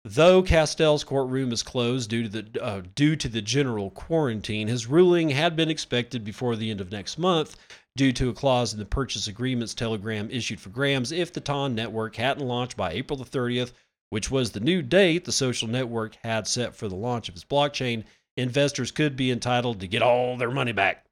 Though 0.03 0.41
Castel's 0.41 1.03
courtroom 1.03 1.51
is 1.51 1.62
closed 1.62 2.10
due 2.10 2.24
to 2.24 2.29
the 2.29 2.63
uh, 2.63 2.81
due 2.95 3.15
to 3.15 3.29
the 3.29 3.41
general 3.41 3.91
quarantine, 3.91 4.67
his 4.67 4.88
ruling 4.88 5.29
had 5.29 5.55
been 5.55 5.69
expected 5.69 6.24
before 6.24 6.55
the 6.55 6.71
end 6.71 6.81
of 6.81 6.91
next 6.91 7.19
month 7.19 7.55
due 7.95 8.12
to 8.13 8.29
a 8.29 8.33
clause 8.33 8.74
in 8.74 8.79
the 8.79 8.86
purchase 8.86 9.27
agreements 9.27 9.75
Telegram 9.75 10.27
issued 10.31 10.60
for 10.60 10.69
Grams 10.69 11.12
if 11.12 11.31
the 11.31 11.39
TON 11.39 11.75
network 11.75 12.15
hadn't 12.15 12.48
launched 12.48 12.75
by 12.75 12.93
April 12.93 13.15
the 13.15 13.25
30th, 13.25 13.74
which 14.10 14.31
was 14.31 14.51
the 14.51 14.60
new 14.60 14.81
date 14.81 15.25
the 15.25 15.31
social 15.31 15.67
network 15.67 16.15
had 16.24 16.48
set 16.48 16.75
for 16.75 16.88
the 16.88 16.95
launch 16.95 17.29
of 17.29 17.36
its 17.36 17.45
blockchain, 17.45 18.03
investors 18.38 18.92
could 18.92 19.16
be 19.16 19.32
entitled 19.32 19.80
to 19.80 19.88
get 19.88 20.02
all 20.02 20.38
their 20.38 20.52
money 20.52 20.72
back. 20.72 21.06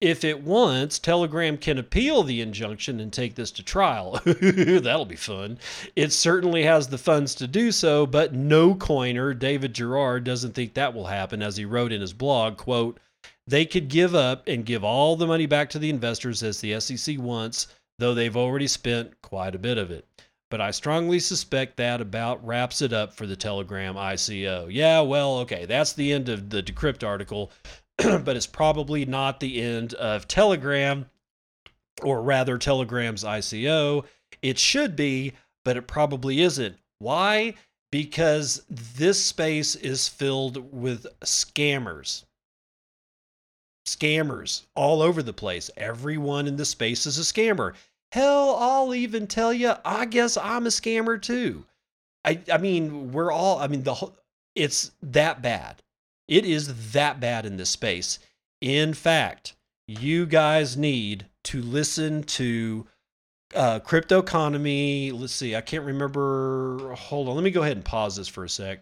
If 0.00 0.22
it 0.22 0.42
wants, 0.42 0.98
Telegram 0.98 1.56
can 1.56 1.78
appeal 1.78 2.24
the 2.24 2.40
injunction 2.40 3.00
and 3.00 3.12
take 3.12 3.36
this 3.36 3.50
to 3.52 3.62
trial. 3.62 4.20
That'll 4.24 5.06
be 5.06 5.16
fun. 5.16 5.58
It 5.96 6.12
certainly 6.12 6.64
has 6.64 6.88
the 6.88 6.98
funds 6.98 7.34
to 7.36 7.46
do 7.46 7.72
so, 7.72 8.04
but 8.04 8.34
no 8.34 8.74
coiner, 8.74 9.32
David 9.32 9.72
Gerard, 9.74 10.24
doesn't 10.24 10.52
think 10.52 10.74
that 10.74 10.92
will 10.92 11.06
happen, 11.06 11.42
as 11.42 11.56
he 11.56 11.64
wrote 11.64 11.92
in 11.92 12.02
his 12.02 12.12
blog, 12.12 12.58
quote, 12.58 13.00
they 13.46 13.64
could 13.64 13.88
give 13.88 14.14
up 14.14 14.46
and 14.46 14.66
give 14.66 14.84
all 14.84 15.16
the 15.16 15.26
money 15.26 15.46
back 15.46 15.70
to 15.70 15.78
the 15.78 15.90
investors 15.90 16.42
as 16.42 16.60
the 16.60 16.78
SEC 16.80 17.18
wants, 17.18 17.68
though 17.98 18.14
they've 18.14 18.36
already 18.36 18.66
spent 18.66 19.20
quite 19.22 19.54
a 19.54 19.58
bit 19.58 19.78
of 19.78 19.90
it. 19.90 20.06
But 20.54 20.60
I 20.60 20.70
strongly 20.70 21.18
suspect 21.18 21.78
that 21.78 22.00
about 22.00 22.46
wraps 22.46 22.80
it 22.80 22.92
up 22.92 23.12
for 23.12 23.26
the 23.26 23.34
Telegram 23.34 23.96
ICO. 23.96 24.68
Yeah, 24.70 25.00
well, 25.00 25.38
okay, 25.38 25.66
that's 25.66 25.94
the 25.94 26.12
end 26.12 26.28
of 26.28 26.48
the 26.48 26.62
Decrypt 26.62 27.02
article. 27.02 27.50
but 27.96 28.36
it's 28.36 28.46
probably 28.46 29.04
not 29.04 29.40
the 29.40 29.60
end 29.60 29.94
of 29.94 30.28
Telegram, 30.28 31.06
or 32.02 32.22
rather, 32.22 32.56
Telegram's 32.56 33.24
ICO. 33.24 34.04
It 34.42 34.56
should 34.60 34.94
be, 34.94 35.32
but 35.64 35.76
it 35.76 35.88
probably 35.88 36.40
isn't. 36.40 36.76
Why? 37.00 37.54
Because 37.90 38.62
this 38.70 39.24
space 39.24 39.74
is 39.74 40.06
filled 40.06 40.72
with 40.72 41.08
scammers. 41.22 42.22
Scammers 43.88 44.62
all 44.76 45.02
over 45.02 45.20
the 45.20 45.32
place. 45.32 45.68
Everyone 45.76 46.46
in 46.46 46.54
the 46.54 46.64
space 46.64 47.06
is 47.06 47.18
a 47.18 47.22
scammer. 47.22 47.74
Hell, 48.14 48.54
I'll 48.60 48.94
even 48.94 49.26
tell 49.26 49.52
you, 49.52 49.72
I 49.84 50.04
guess 50.04 50.36
I'm 50.36 50.66
a 50.66 50.70
scammer 50.70 51.20
too. 51.20 51.64
I, 52.24 52.38
I 52.52 52.58
mean, 52.58 53.10
we're 53.10 53.32
all, 53.32 53.58
I 53.58 53.66
mean, 53.66 53.82
the 53.82 53.94
whole, 53.94 54.14
it's 54.54 54.92
that 55.02 55.42
bad. 55.42 55.82
It 56.28 56.44
is 56.44 56.92
that 56.92 57.18
bad 57.18 57.44
in 57.44 57.56
this 57.56 57.70
space. 57.70 58.20
In 58.60 58.94
fact, 58.94 59.56
you 59.88 60.26
guys 60.26 60.76
need 60.76 61.26
to 61.42 61.60
listen 61.60 62.22
to 62.22 62.86
uh, 63.52 63.80
crypto 63.80 64.20
economy. 64.20 65.10
Let's 65.10 65.32
see, 65.32 65.56
I 65.56 65.60
can't 65.60 65.84
remember. 65.84 66.94
Hold 66.94 67.28
on, 67.28 67.34
let 67.34 67.42
me 67.42 67.50
go 67.50 67.62
ahead 67.62 67.76
and 67.76 67.84
pause 67.84 68.14
this 68.14 68.28
for 68.28 68.44
a 68.44 68.48
sec. 68.48 68.78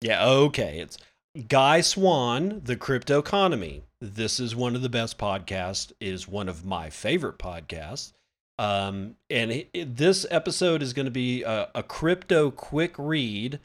Yeah, 0.00 0.26
okay. 0.26 0.80
It's 0.80 0.98
Guy 1.46 1.82
Swan, 1.82 2.62
the 2.64 2.74
crypto 2.74 3.20
economy. 3.20 3.84
This 4.00 4.40
is 4.40 4.56
one 4.56 4.74
of 4.74 4.82
the 4.82 4.88
best 4.88 5.18
podcasts. 5.18 5.92
It 6.00 6.08
is 6.08 6.26
one 6.26 6.48
of 6.48 6.64
my 6.64 6.90
favorite 6.90 7.38
podcasts. 7.38 8.12
Um, 8.58 9.16
and 9.30 9.50
it, 9.50 9.70
it, 9.72 9.96
this 9.96 10.26
episode 10.30 10.82
is 10.82 10.92
going 10.92 11.06
to 11.06 11.10
be 11.10 11.42
a, 11.42 11.70
a 11.74 11.82
crypto 11.82 12.50
quick 12.50 12.94
read 12.98 13.60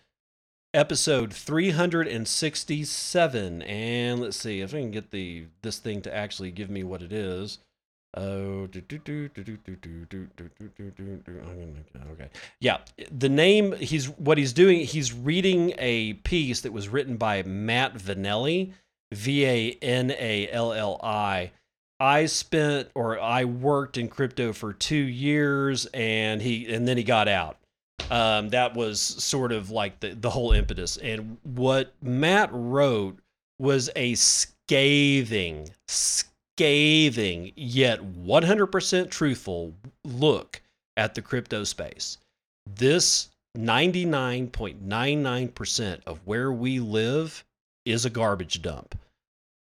episode 0.74 1.34
367 1.34 3.62
and 3.63 4.20
let's 4.20 4.38
see 4.38 4.62
if 4.62 4.74
i 4.74 4.79
can 4.79 4.91
get 4.91 5.12
the 5.12 5.46
this 5.62 5.79
thing 5.79 6.01
to 6.01 6.13
actually 6.13 6.51
give 6.51 6.70
me 6.70 6.84
what 6.84 7.01
it 7.01 7.13
is 7.13 7.60
oh 8.15 8.67
okay 12.12 12.29
yeah 12.60 12.79
the 13.12 13.29
name 13.29 13.74
he's 13.77 14.10
what 14.10 14.38
he's 14.38 14.51
doing 14.53 14.82
he's 14.82 15.13
reading 15.13 15.74
a 15.77 16.13
piece 16.13 16.62
that 16.62 16.74
was 16.74 16.89
written 16.89 17.17
by 17.17 17.44
matt 17.44 17.96
vanelli 17.96 18.74
v-a-n-a-l-l-i 19.13 21.00
i 21.01 21.51
spent 22.25 22.89
or 22.96 23.20
i 23.20 23.44
worked 23.44 23.98
in 23.98 24.08
crypto 24.08 24.54
for 24.54 24.74
two 24.74 24.96
years 24.96 25.86
and 25.94 26.42
he 26.42 26.72
and 26.72 26.88
then 26.88 26.98
he 26.98 27.04
got 27.04 27.27
out 27.27 27.58
um, 28.10 28.50
that 28.50 28.75
was 28.75 29.00
sort 29.01 29.51
of 29.51 29.70
like 29.70 30.00
the, 30.00 30.13
the 30.13 30.30
whole 30.30 30.54
impetus. 30.54 30.96
And 30.98 31.38
what 31.44 31.94
Matt 32.01 32.50
wrote 32.51 33.20
was 33.60 33.89
a 33.96 34.16
scathing, 34.16 35.70
scathing, 35.88 37.54
yet 37.56 38.01
100% 38.01 39.10
truthful 39.10 39.74
look 40.06 40.62
at 40.96 41.16
the 41.16 41.22
crypto 41.22 41.63
space. 41.63 42.18
This 42.75 43.30
99.99% 43.58 46.00
of 46.06 46.20
where 46.25 46.51
we 46.51 46.80
live 46.80 47.46
is 47.86 48.04
a 48.06 48.10
garbage 48.10 48.62
dump. 48.62 48.98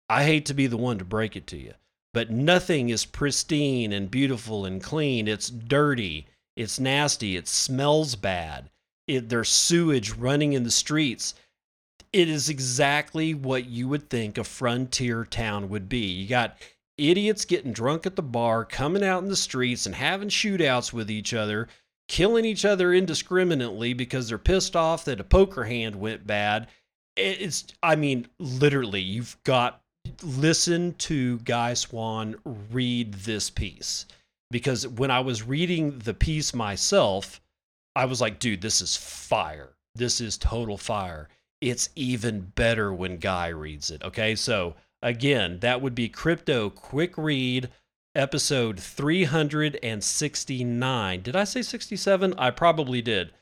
I 0.09 0.23
hate 0.23 0.45
to 0.47 0.53
be 0.53 0.67
the 0.67 0.77
one 0.77 0.99
to 0.99 1.05
break 1.05 1.35
it 1.35 1.47
to 1.47 1.57
you, 1.57 1.73
but 2.13 2.29
nothing 2.29 2.89
is 2.89 3.05
pristine 3.05 3.93
and 3.93 4.11
beautiful 4.11 4.65
and 4.65 4.83
clean. 4.83 5.27
It's 5.27 5.49
dirty 5.49 6.27
it's 6.55 6.79
nasty. 6.79 7.35
It 7.35 7.47
smells 7.47 8.15
bad. 8.15 8.69
It, 9.07 9.29
there's 9.29 9.49
sewage 9.49 10.11
running 10.11 10.53
in 10.53 10.63
the 10.63 10.71
streets. 10.71 11.33
It 12.11 12.27
is 12.27 12.49
exactly 12.49 13.33
what 13.33 13.65
you 13.65 13.87
would 13.87 14.09
think 14.09 14.37
a 14.37 14.43
frontier 14.43 15.23
town 15.23 15.69
would 15.69 15.87
be. 15.87 16.05
You 16.05 16.27
got 16.27 16.57
idiots 16.97 17.45
getting 17.45 17.71
drunk 17.71 18.05
at 18.05 18.15
the 18.15 18.21
bar, 18.21 18.65
coming 18.65 19.03
out 19.03 19.23
in 19.23 19.29
the 19.29 19.35
streets 19.35 19.85
and 19.85 19.95
having 19.95 20.29
shootouts 20.29 20.91
with 20.91 21.09
each 21.09 21.33
other, 21.33 21.69
killing 22.09 22.43
each 22.43 22.65
other 22.65 22.93
indiscriminately 22.93 23.93
because 23.93 24.27
they're 24.27 24.37
pissed 24.37 24.75
off 24.75 25.05
that 25.05 25.21
a 25.21 25.23
poker 25.23 25.63
hand 25.63 25.95
went 25.95 26.27
bad. 26.27 26.67
It's, 27.15 27.65
I 27.81 27.95
mean, 27.95 28.27
literally, 28.39 29.01
you've 29.01 29.37
got 29.43 29.80
listen 30.23 30.93
to 30.95 31.37
Guy 31.39 31.73
Swan 31.73 32.35
read 32.71 33.13
this 33.13 33.49
piece 33.49 34.05
because 34.49 34.87
when 34.87 35.11
I 35.11 35.19
was 35.21 35.43
reading 35.43 35.99
the 35.99 36.13
piece 36.13 36.53
myself, 36.53 37.41
I 37.95 38.05
was 38.05 38.21
like, 38.21 38.39
dude, 38.39 38.61
this 38.61 38.79
is 38.81 38.95
fire. 38.95 39.71
This 39.95 40.21
is 40.21 40.37
total 40.37 40.77
fire. 40.77 41.27
It's 41.59 41.89
even 41.95 42.51
better 42.55 42.93
when 42.93 43.17
Guy 43.17 43.47
reads 43.47 43.89
it. 43.91 44.01
Okay. 44.03 44.35
So, 44.35 44.75
again, 45.01 45.59
that 45.59 45.81
would 45.81 45.95
be 45.95 46.07
Crypto 46.09 46.69
Quick 46.69 47.17
Read, 47.17 47.69
episode 48.15 48.79
369. 48.79 51.21
Did 51.21 51.35
I 51.35 51.43
say 51.43 51.61
67? 51.61 52.33
I 52.37 52.51
probably 52.51 53.01
did. 53.01 53.33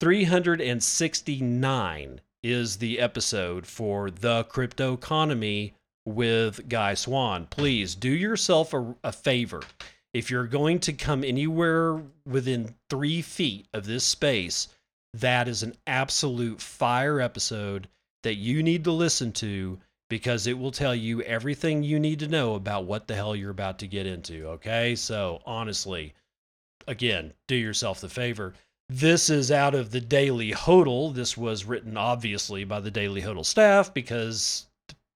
369 0.00 2.20
is 2.42 2.76
the 2.76 3.00
episode 3.00 3.66
for 3.66 4.10
the 4.10 4.44
crypto 4.44 4.94
economy 4.94 5.74
with 6.08 6.68
Guy 6.68 6.94
Swan. 6.94 7.46
Please 7.50 7.94
do 7.94 8.10
yourself 8.10 8.74
a, 8.74 8.94
a 9.04 9.12
favor 9.12 9.62
if 10.14 10.30
you're 10.30 10.46
going 10.46 10.80
to 10.80 10.92
come 10.92 11.22
anywhere 11.22 12.02
within 12.26 12.74
three 12.88 13.22
feet 13.22 13.66
of 13.74 13.86
this 13.86 14.04
space, 14.04 14.68
that 15.14 15.48
is 15.48 15.62
an 15.62 15.74
absolute 15.86 16.60
fire 16.60 17.20
episode 17.20 17.88
that 18.22 18.34
you 18.34 18.62
need 18.62 18.84
to 18.84 18.92
listen 18.92 19.32
to 19.32 19.78
because 20.10 20.46
it 20.46 20.58
will 20.58 20.70
tell 20.70 20.94
you 20.94 21.20
everything 21.22 21.82
you 21.82 22.00
need 22.00 22.18
to 22.18 22.28
know 22.28 22.54
about 22.54 22.84
what 22.84 23.06
the 23.06 23.14
hell 23.14 23.36
you're 23.36 23.50
about 23.50 23.78
to 23.78 23.86
get 23.86 24.06
into. 24.06 24.46
Okay. 24.46 24.94
So, 24.94 25.42
honestly, 25.44 26.14
again, 26.86 27.34
do 27.46 27.54
yourself 27.54 28.00
the 28.00 28.08
favor. 28.08 28.54
This 28.88 29.28
is 29.28 29.52
out 29.52 29.74
of 29.74 29.90
the 29.90 30.00
Daily 30.00 30.52
Hodl. 30.52 31.14
This 31.14 31.36
was 31.36 31.66
written 31.66 31.98
obviously 31.98 32.64
by 32.64 32.80
the 32.80 32.90
Daily 32.90 33.20
Hodl 33.20 33.44
staff 33.44 33.92
because 33.92 34.66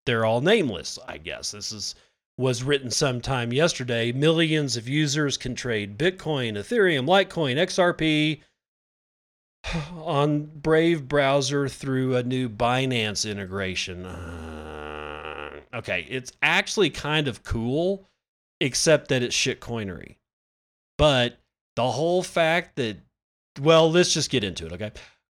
they're 0.06 0.25
all 0.25 0.40
nameless, 0.40 0.99
I 1.06 1.18
guess. 1.18 1.52
This 1.52 1.73
is 1.73 1.94
was 2.38 2.62
written 2.62 2.90
sometime 2.90 3.52
yesterday. 3.52 4.11
Millions 4.11 4.76
of 4.76 4.88
users 4.88 5.37
can 5.37 5.54
trade 5.54 5.99
Bitcoin, 5.99 6.54
Ethereum, 6.54 7.06
Litecoin, 7.06 7.56
XRP 7.56 8.40
on 10.04 10.47
Brave 10.47 11.06
browser 11.06 11.68
through 11.68 12.16
a 12.16 12.23
new 12.23 12.49
Binance 12.49 13.30
integration. 13.30 14.06
Uh, 14.06 15.50
okay, 15.75 16.06
it's 16.09 16.32
actually 16.42 16.90
kind 16.90 17.28
of 17.28 17.44
cool, 17.44 18.06
except 18.61 19.09
that 19.09 19.23
it's 19.23 19.37
shitcoinery. 19.37 20.16
But 20.99 21.38
the 21.76 21.90
whole 21.90 22.23
fact 22.23 22.76
that, 22.76 22.97
well, 23.61 23.90
let's 23.90 24.14
just 24.14 24.30
get 24.30 24.44
into 24.44 24.66
it, 24.66 24.73
okay? 24.73 24.92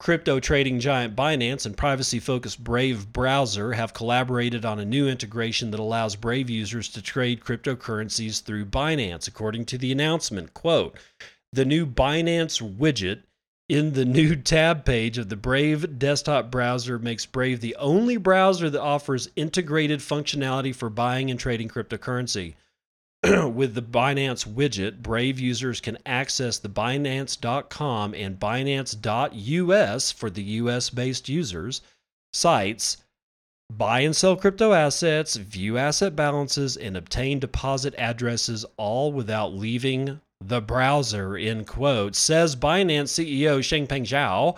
Crypto 0.03 0.41
trading 0.41 0.81
giant 0.81 1.15
Binance 1.15 1.65
and 1.65 1.77
privacy 1.77 2.19
focused 2.19 2.61
Brave 2.61 3.13
browser 3.13 3.71
have 3.71 3.93
collaborated 3.93 4.65
on 4.65 4.77
a 4.77 4.83
new 4.83 5.07
integration 5.07 5.71
that 5.71 5.79
allows 5.79 6.17
Brave 6.17 6.49
users 6.49 6.89
to 6.89 7.01
trade 7.01 7.39
cryptocurrencies 7.39 8.43
through 8.43 8.65
Binance, 8.65 9.29
according 9.29 9.63
to 9.67 9.77
the 9.77 9.93
announcement. 9.93 10.53
Quote 10.53 10.97
The 11.53 11.63
new 11.63 11.85
Binance 11.85 12.61
widget 12.61 13.21
in 13.69 13.93
the 13.93 14.03
new 14.03 14.35
tab 14.35 14.83
page 14.83 15.17
of 15.17 15.29
the 15.29 15.37
Brave 15.37 15.97
desktop 15.97 16.51
browser 16.51 16.99
makes 16.99 17.25
Brave 17.25 17.61
the 17.61 17.77
only 17.77 18.17
browser 18.17 18.69
that 18.69 18.81
offers 18.81 19.29
integrated 19.37 20.01
functionality 20.01 20.75
for 20.75 20.89
buying 20.89 21.31
and 21.31 21.39
trading 21.39 21.69
cryptocurrency. 21.69 22.55
with 23.53 23.73
the 23.73 23.81
Binance 23.81 24.45
widget, 24.45 25.01
Brave 25.01 25.39
users 25.39 25.79
can 25.79 25.97
access 26.05 26.57
the 26.57 26.67
Binance.com 26.67 28.13
and 28.13 28.37
Binance.us 28.37 30.11
for 30.11 30.29
the 30.29 30.43
US 30.43 30.89
based 30.89 31.29
users 31.29 31.81
sites, 32.33 32.97
buy 33.71 34.01
and 34.01 34.13
sell 34.13 34.35
crypto 34.35 34.73
assets, 34.73 35.37
view 35.37 35.77
asset 35.77 36.17
balances, 36.17 36.75
and 36.75 36.97
obtain 36.97 37.39
deposit 37.39 37.95
addresses 37.97 38.65
all 38.75 39.13
without 39.13 39.53
leaving 39.53 40.19
the 40.41 40.59
browser, 40.59 41.37
in 41.37 41.63
quote, 41.63 42.15
says 42.15 42.57
Binance 42.57 43.07
CEO 43.07 43.59
Changpeng 43.59 44.03
Zhao. 44.03 44.57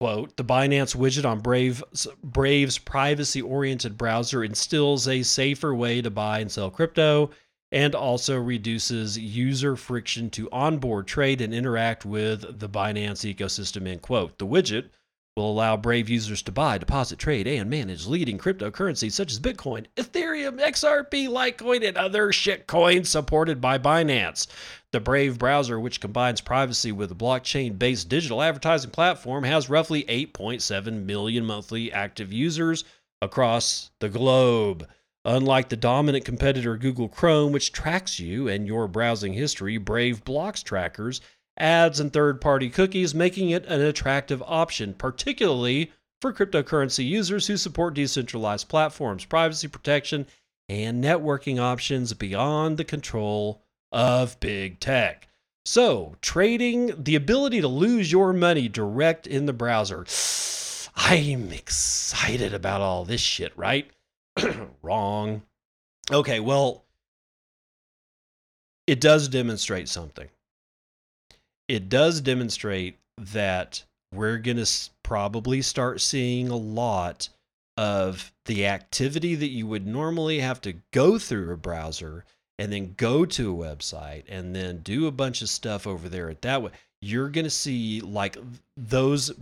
Quote, 0.00 0.36
the 0.36 0.44
Binance 0.44 0.96
widget 0.96 1.24
on 1.24 1.38
Brave's, 1.38 2.08
Brave's 2.24 2.78
privacy 2.78 3.40
oriented 3.40 3.96
browser 3.96 4.42
instills 4.42 5.06
a 5.06 5.22
safer 5.22 5.72
way 5.72 6.02
to 6.02 6.10
buy 6.10 6.40
and 6.40 6.50
sell 6.50 6.68
crypto 6.68 7.30
and 7.72 7.94
also 7.94 8.38
reduces 8.38 9.18
user 9.18 9.74
friction 9.74 10.28
to 10.30 10.50
onboard, 10.52 11.06
trade, 11.06 11.40
and 11.40 11.54
interact 11.54 12.04
with 12.04 12.60
the 12.60 12.68
Binance 12.68 13.34
ecosystem. 13.34 13.88
End 13.88 14.02
quote. 14.02 14.38
The 14.38 14.46
widget 14.46 14.90
will 15.34 15.50
allow 15.50 15.78
Brave 15.78 16.10
users 16.10 16.42
to 16.42 16.52
buy, 16.52 16.76
deposit, 16.76 17.18
trade, 17.18 17.46
and 17.46 17.70
manage 17.70 18.06
leading 18.06 18.36
cryptocurrencies 18.36 19.12
such 19.12 19.32
as 19.32 19.40
Bitcoin, 19.40 19.86
Ethereum, 19.96 20.60
XRP, 20.60 21.26
Litecoin, 21.26 21.88
and 21.88 21.96
other 21.96 22.28
shitcoins 22.28 23.06
supported 23.06 23.58
by 23.58 23.78
Binance. 23.78 24.46
The 24.90 25.00
Brave 25.00 25.38
browser, 25.38 25.80
which 25.80 26.02
combines 26.02 26.42
privacy 26.42 26.92
with 26.92 27.10
a 27.10 27.14
blockchain 27.14 27.78
based 27.78 28.10
digital 28.10 28.42
advertising 28.42 28.90
platform, 28.90 29.44
has 29.44 29.70
roughly 29.70 30.02
8.7 30.04 31.06
million 31.06 31.46
monthly 31.46 31.90
active 31.90 32.30
users 32.30 32.84
across 33.22 33.90
the 34.00 34.10
globe. 34.10 34.86
Unlike 35.24 35.68
the 35.68 35.76
dominant 35.76 36.24
competitor 36.24 36.76
Google 36.76 37.08
Chrome, 37.08 37.52
which 37.52 37.72
tracks 37.72 38.18
you 38.18 38.48
and 38.48 38.66
your 38.66 38.88
browsing 38.88 39.34
history, 39.34 39.78
Brave 39.78 40.24
blocks 40.24 40.62
trackers 40.62 41.20
ads, 41.56 42.00
and 42.00 42.12
third 42.12 42.40
party 42.40 42.70
cookies, 42.70 43.14
making 43.14 43.50
it 43.50 43.64
an 43.66 43.80
attractive 43.80 44.42
option, 44.46 44.94
particularly 44.94 45.92
for 46.20 46.32
cryptocurrency 46.32 47.06
users 47.06 47.46
who 47.46 47.56
support 47.56 47.94
decentralized 47.94 48.68
platforms, 48.68 49.24
privacy 49.24 49.68
protection, 49.68 50.26
and 50.68 51.02
networking 51.02 51.60
options 51.60 52.12
beyond 52.14 52.76
the 52.76 52.84
control 52.84 53.62
of 53.90 54.38
big 54.40 54.80
tech. 54.80 55.28
So, 55.64 56.16
trading, 56.20 57.02
the 57.02 57.14
ability 57.14 57.60
to 57.60 57.68
lose 57.68 58.10
your 58.10 58.32
money 58.32 58.68
direct 58.68 59.26
in 59.26 59.46
the 59.46 59.52
browser. 59.52 60.06
I'm 60.96 61.52
excited 61.52 62.54
about 62.54 62.80
all 62.80 63.04
this 63.04 63.20
shit, 63.20 63.56
right? 63.56 63.90
Wrong. 64.82 65.42
Okay, 66.10 66.40
well, 66.40 66.84
it 68.86 69.00
does 69.00 69.28
demonstrate 69.28 69.88
something 69.88 70.28
it 71.68 71.88
does 71.88 72.20
demonstrate 72.20 72.98
that 73.16 73.82
we're 74.12 74.36
going 74.36 74.62
to 74.62 74.70
probably 75.02 75.62
start 75.62 76.00
seeing 76.00 76.48
a 76.48 76.56
lot 76.56 77.28
of 77.78 78.30
the 78.44 78.66
activity 78.66 79.34
that 79.34 79.48
you 79.48 79.66
would 79.66 79.86
normally 79.86 80.40
have 80.40 80.60
to 80.60 80.74
go 80.92 81.18
through 81.18 81.50
a 81.50 81.56
browser 81.56 82.24
and 82.58 82.70
then 82.70 82.92
go 82.98 83.24
to 83.24 83.50
a 83.50 83.66
website 83.74 84.24
and 84.28 84.54
then 84.54 84.78
do 84.80 85.06
a 85.06 85.10
bunch 85.10 85.40
of 85.40 85.48
stuff 85.48 85.86
over 85.86 86.10
there 86.10 86.28
at 86.28 86.42
that 86.42 86.60
way 86.60 86.70
you're 87.00 87.30
going 87.30 87.44
to 87.44 87.50
see 87.50 88.02
like 88.02 88.36
those 88.76 89.32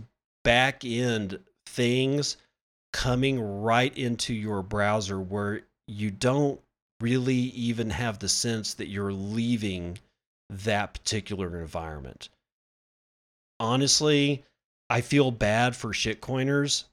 back 0.45 0.85
end 0.85 1.37
things 1.65 2.37
coming 2.93 3.39
right 3.39 3.95
into 3.97 4.33
your 4.33 4.61
browser 4.61 5.19
where 5.19 5.61
you 5.87 6.11
don't 6.11 6.59
really 6.99 7.33
even 7.35 7.89
have 7.89 8.19
the 8.19 8.29
sense 8.29 8.73
that 8.75 8.87
you're 8.87 9.13
leaving 9.13 9.97
that 10.49 10.93
particular 10.93 11.59
environment. 11.59 12.29
Honestly, 13.59 14.43
I 14.89 15.01
feel 15.01 15.31
bad 15.31 15.75
for 15.75 15.89
shitcoiners 15.89 16.85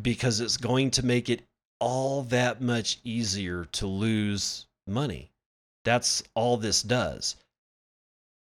because 0.00 0.40
it's 0.40 0.56
going 0.56 0.90
to 0.92 1.04
make 1.04 1.28
it 1.28 1.42
all 1.78 2.22
that 2.22 2.60
much 2.60 2.98
easier 3.04 3.66
to 3.66 3.86
lose 3.86 4.66
money. 4.86 5.30
That's 5.84 6.22
all 6.34 6.56
this 6.56 6.82
does. 6.82 7.36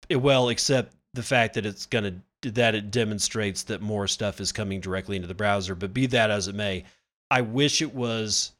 It, 0.08 0.18
well, 0.18 0.50
except 0.50 0.96
the 1.14 1.24
fact 1.24 1.56
that 1.56 1.66
it's 1.66 1.86
going 1.86 2.04
to 2.06 2.16
that 2.52 2.76
it 2.76 2.92
demonstrates 2.92 3.64
that 3.64 3.82
more 3.82 4.08
stuff 4.08 4.40
is 4.40 4.52
coming 4.52 4.80
directly 4.80 5.16
into 5.16 5.28
the 5.28 5.34
browser, 5.34 5.76
but 5.76 5.94
be 5.94 6.06
that 6.08 6.32
as 6.32 6.48
it 6.48 6.56
may, 6.56 6.84
I 7.32 7.42
wish 7.42 7.82
it 7.82 7.94
was 7.94 8.52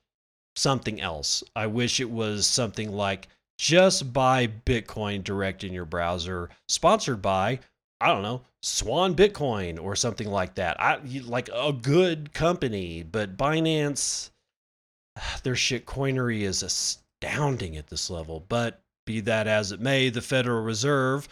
something 0.56 1.02
else. 1.02 1.44
I 1.56 1.68
wish 1.68 2.00
it 2.00 2.10
was 2.10 2.48
something 2.48 2.92
like 2.92 3.28
just 3.58 4.12
buy 4.12 4.48
Bitcoin 4.48 5.24
direct 5.24 5.64
in 5.64 5.74
your 5.74 5.86
browser, 5.86 6.50
sponsored 6.68 7.22
by, 7.22 7.60
I 8.02 8.08
don't 8.08 8.24
know, 8.24 8.42
Swan 8.62 9.16
Bitcoin 9.16 9.82
or 9.82 9.96
something 9.96 10.30
like 10.30 10.56
that. 10.56 10.80
I 10.80 11.00
like 11.24 11.50
a 11.54 11.72
good 11.72 12.34
company, 12.34 13.04
but 13.04 13.38
Binance, 13.38 14.32
their 15.44 15.56
shit 15.56 15.86
coinery 15.86 16.42
is 16.42 16.64
astounding 16.64 17.78
at 17.78 17.88
this 17.88 18.10
level. 18.10 18.44
But 18.48 18.82
be 19.06 19.22
that 19.22 19.48
as 19.48 19.72
it 19.72 19.80
may, 19.80 20.10
the 20.10 20.22
Federal 20.22 20.64
Reserve 20.64 21.28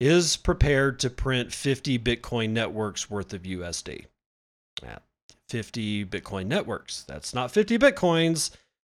is 0.00 0.36
prepared 0.36 0.98
to 0.98 1.10
print 1.10 1.52
50 1.52 1.98
Bitcoin 1.98 2.50
networks 2.50 3.10
worth 3.10 3.34
of 3.34 3.42
USD. 3.42 4.06
Yeah, 4.82 4.98
50 5.48 6.06
Bitcoin 6.06 6.46
networks. 6.46 7.04
That's 7.04 7.34
not 7.34 7.50
50 7.50 7.78
Bitcoins. 7.78 8.50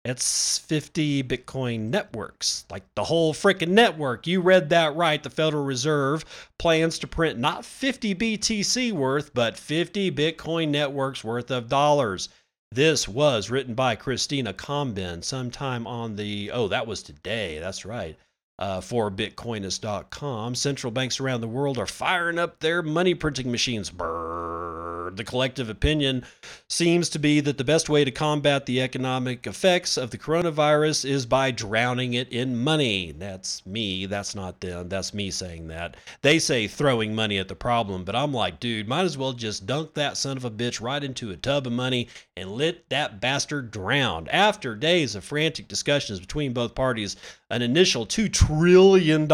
It's 0.05 0.59
50 0.59 1.23
Bitcoin 1.23 1.91
networks, 1.91 2.65
like 2.71 2.83
the 2.97 3.05
whole 3.05 3.33
freaking 3.33 3.69
network. 3.69 4.27
You 4.27 4.41
read 4.41 4.69
that 4.71 4.97
right. 4.97 5.23
The 5.23 5.31
Federal 5.31 5.65
Reserve 5.65 6.25
plans 6.59 6.99
to 7.01 7.07
print 7.07 7.39
not 7.39 7.65
50 7.65 8.15
BTC 8.17 8.93
worth, 8.93 9.33
but 9.33 9.57
50 9.57 10.11
Bitcoin 10.11 10.71
networks 10.71 11.23
worth 11.23 11.53
of 11.53 11.69
dollars. 11.69 12.29
This 12.73 13.07
was 13.07 13.49
written 13.49 13.75
by 13.75 13.95
Christina 13.95 14.53
Comben 14.53 15.23
sometime 15.23 15.87
on 15.87 16.17
the, 16.17 16.51
oh, 16.53 16.67
that 16.69 16.87
was 16.87 17.03
today. 17.05 17.61
That's 17.61 17.85
right. 17.85 18.19
Uh, 18.59 18.81
for 18.81 19.11
Bitcoinist.com. 19.11 20.55
Central 20.55 20.91
banks 20.93 21.19
around 21.19 21.41
the 21.41 21.49
world 21.49 21.79
are 21.79 21.87
firing 21.87 22.39
up 22.39 22.61
their 22.61 22.81
money 22.81 23.15
printing 23.15 23.51
machines. 23.51 23.91
Brrr 23.91 24.53
the 25.17 25.25
collective 25.25 25.69
opinion 25.69 26.25
seems 26.69 27.09
to 27.11 27.19
be 27.19 27.41
that 27.41 27.59
the 27.59 27.65
best 27.65 27.89
way 27.89 28.05
to 28.05 28.11
combat 28.11 28.67
the 28.67 28.81
economic 28.81 29.47
effects 29.47 29.97
of 29.97 30.11
the 30.11 30.19
coronavirus 30.19 31.05
is 31.09 31.27
by 31.27 31.51
drowning 31.51 32.15
it 32.15 32.29
in 32.31 32.57
money. 32.57 33.13
That's 33.13 33.65
me. 33.67 34.07
That's 34.07 34.35
not 34.35 34.61
them. 34.61 34.89
That's 34.89 35.15
me 35.15 35.31
saying 35.31 35.69
that. 35.69 35.97
They 36.23 36.39
say 36.39 36.67
throwing 36.67 37.15
money 37.15 37.39
at 37.39 37.49
the 37.49 37.55
problem, 37.55 38.05
but 38.05 38.17
I'm 38.17 38.33
like, 38.33 38.61
dude, 38.61 38.89
might 38.89 39.05
as 39.05 39.19
well 39.19 39.33
just 39.33 39.67
dunk 39.67 39.95
that 39.95 40.17
son 40.17 40.37
of 40.37 40.45
a 40.45 40.51
bitch 40.51 40.81
right 40.81 41.03
into 41.03 41.31
a 41.31 41.37
tub 41.37 41.67
of 41.67 41.73
money 41.73 42.09
and 42.37 42.51
let 42.51 42.89
that 42.91 43.21
bastard 43.21 43.71
drown. 43.71 44.29
After 44.29 44.75
days 44.75 45.15
of 45.15 45.25
frantic 45.25 45.69
discussions 45.69 46.21
between 46.21 46.53
both 46.53 46.75
parties, 46.75 47.17
an 47.53 47.61
initial 47.63 48.07
$2 48.07 48.33
trillion 48.33 49.27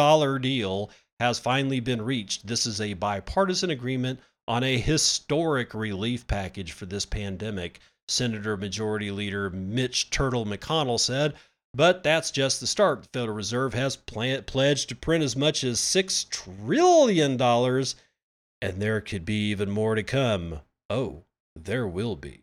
deal 0.42 0.90
has 1.20 1.38
finally 1.38 1.78
been 1.78 2.02
reached. 2.02 2.46
This 2.46 2.66
is 2.66 2.80
a 2.80 2.94
bipartisan 2.94 3.70
agreement 3.70 4.18
on 4.48 4.64
a 4.64 4.76
historic 4.76 5.72
relief 5.72 6.26
package 6.26 6.72
for 6.72 6.86
this 6.86 7.06
pandemic, 7.06 7.78
Senator 8.08 8.56
Majority 8.56 9.12
Leader 9.12 9.50
Mitch 9.50 10.10
Turtle 10.10 10.44
McConnell 10.44 10.98
said. 10.98 11.34
But 11.74 12.02
that's 12.02 12.32
just 12.32 12.60
the 12.60 12.66
start. 12.66 13.02
The 13.02 13.08
Federal 13.20 13.36
Reserve 13.36 13.74
has 13.74 13.94
pledged 13.94 14.88
to 14.88 14.96
print 14.96 15.22
as 15.22 15.36
much 15.36 15.62
as 15.62 15.78
$6 15.78 16.28
trillion, 16.28 17.40
and 17.40 18.82
there 18.82 19.00
could 19.00 19.24
be 19.24 19.50
even 19.50 19.70
more 19.70 19.94
to 19.94 20.02
come. 20.02 20.60
Oh, 20.90 21.22
there 21.54 21.86
will 21.86 22.16
be. 22.16 22.42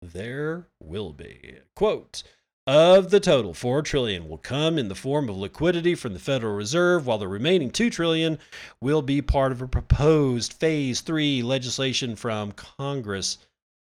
There 0.00 0.68
will 0.80 1.12
be. 1.12 1.56
Quote, 1.74 2.22
of 2.68 3.08
the 3.08 3.18
total 3.18 3.54
4 3.54 3.80
trillion 3.80 4.28
will 4.28 4.36
come 4.36 4.76
in 4.76 4.88
the 4.88 4.94
form 4.94 5.30
of 5.30 5.38
liquidity 5.38 5.94
from 5.94 6.12
the 6.12 6.18
Federal 6.18 6.54
Reserve 6.54 7.06
while 7.06 7.16
the 7.16 7.26
remaining 7.26 7.70
2 7.70 7.88
trillion 7.88 8.38
will 8.78 9.00
be 9.00 9.22
part 9.22 9.52
of 9.52 9.62
a 9.62 9.66
proposed 9.66 10.52
phase 10.52 11.00
3 11.00 11.42
legislation 11.42 12.14
from 12.14 12.52
Congress. 12.52 13.38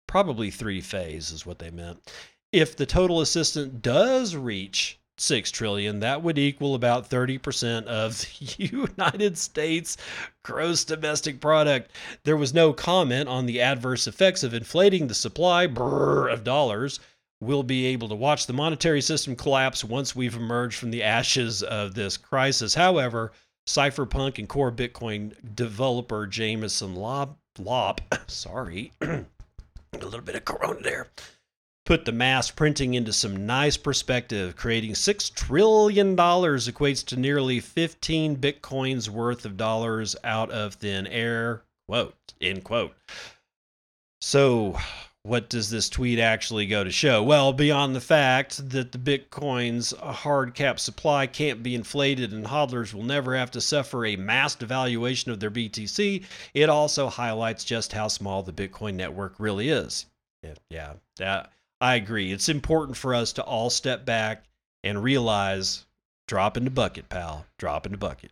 Probably 0.06 0.52
3 0.52 0.82
phase 0.82 1.32
is 1.32 1.46
what 1.46 1.60
they 1.60 1.69
meant. 1.69 2.12
If 2.52 2.76
the 2.76 2.86
total 2.86 3.22
assistance 3.22 3.72
does 3.82 4.36
reach 4.36 5.00
6 5.17 5.52
trillion 5.52 6.02
that 6.02 6.22
would 6.22 6.38
equal 6.38 6.76
about 6.76 7.10
30% 7.10 7.86
of 7.86 8.19
the 8.19 8.56
United 8.98 9.38
States 9.38 9.96
gross 10.43 10.84
domestic 10.84 11.39
product. 11.39 11.89
There 12.26 12.36
was 12.36 12.54
no 12.54 12.74
comment 12.74 13.30
on 13.30 13.46
the 13.46 13.62
adverse 13.62 14.08
effects 14.08 14.43
of 14.43 14.54
inflating 14.54 15.08
the 15.08 15.13
supply 15.13 15.67
brr, 15.67 16.28
of 16.28 16.43
dollars 16.43 17.00
we'll 17.45 17.63
be 17.63 17.86
able 17.88 18.10
to 18.10 18.15
watch 18.15 18.47
the 18.47 18.53
monetary 18.53 19.01
system 19.01 19.36
collapse 19.36 19.84
once 19.84 20.15
we've 20.15 20.36
emerged 20.36 20.77
from 20.77 20.91
the 20.91 21.03
ashes 21.03 21.63
of 21.63 21.93
this 21.93 22.17
crisis. 22.17 22.73
However, 22.73 23.32
cypherpunk 23.67 24.39
and 24.39 24.49
core 24.49 24.71
Bitcoin 24.71 25.34
developer 25.56 26.27
Jameson 26.27 26.95
Lop, 26.95 27.38
Lopp 27.60 28.01
sorry, 28.27 28.91
a 29.01 29.25
little 29.93 30.21
bit 30.21 30.36
of 30.36 30.45
corona 30.45 30.82
there, 30.82 31.08
put 31.86 32.06
the 32.06 32.12
mass 32.12 32.49
printing 32.49 32.93
into 32.93 33.13
some 33.13 33.45
nice 33.45 33.77
perspective. 33.77 34.56
Creating 34.56 34.93
$6 34.93 35.34
trillion 35.36 36.15
equates 36.15 37.06
to 37.06 37.19
nearly 37.19 37.60
15 37.60 38.38
Bitcoins 38.38 39.10
worth 39.10 39.45
of 39.45 39.58
dollars 39.58 40.15
out 40.23 40.49
of 40.51 40.75
thin 40.75 41.08
air. 41.08 41.63
Quote, 41.88 42.15
end 42.39 42.63
quote. 42.63 42.95
So, 44.21 44.79
what 45.24 45.50
does 45.50 45.70
this 45.70 45.88
tweet 45.88 46.20
actually 46.20 46.68
go 46.68 46.84
to 46.84 46.92
show? 46.92 47.24
Well, 47.24 47.54
beyond 47.54 47.96
the 47.96 48.02
fact 48.02 48.70
that 48.70 48.92
the 48.92 48.98
Bitcoin's 48.98 49.92
hard 49.92 50.54
cap 50.54 50.82
supply 50.82 51.28
can't 51.28 51.64
be 51.64 51.76
inflated 51.76 52.34
and 52.34 52.46
hodlers 52.46 52.94
will 52.94 53.04
never 53.04 53.36
have 53.36 53.50
to 53.52 53.62
suffer 53.62 54.06
a 54.06 54.18
mass 54.18 54.54
devaluation 54.56 55.30
of 55.30 55.40
their 55.40 55.50
BTC, 55.50 56.26
it 56.54 56.70
also 56.70 57.08
highlights 57.08 57.64
just 57.64 57.94
how 57.94 58.10
small 58.10 58.44
the 58.44 58.52
Bitcoin 58.52 58.96
network 58.96 59.36
really 59.40 59.70
is. 59.70 60.06
Yeah, 60.44 60.56
yeah 60.70 60.94
that, 61.18 61.54
I 61.80 61.96
agree. 61.96 62.34
It's 62.34 62.50
important 62.50 62.98
for 62.98 63.16
us 63.16 63.32
to 63.34 63.44
all 63.44 63.70
step 63.70 64.06
back 64.06 64.44
and 64.84 65.02
realize 65.02 65.86
drop 66.28 66.58
in 66.58 66.66
the 66.66 66.70
bucket, 66.70 67.08
pal. 67.08 67.46
Drop 67.58 67.86
in 67.86 67.94
the 67.94 67.98
bucket. 67.98 68.32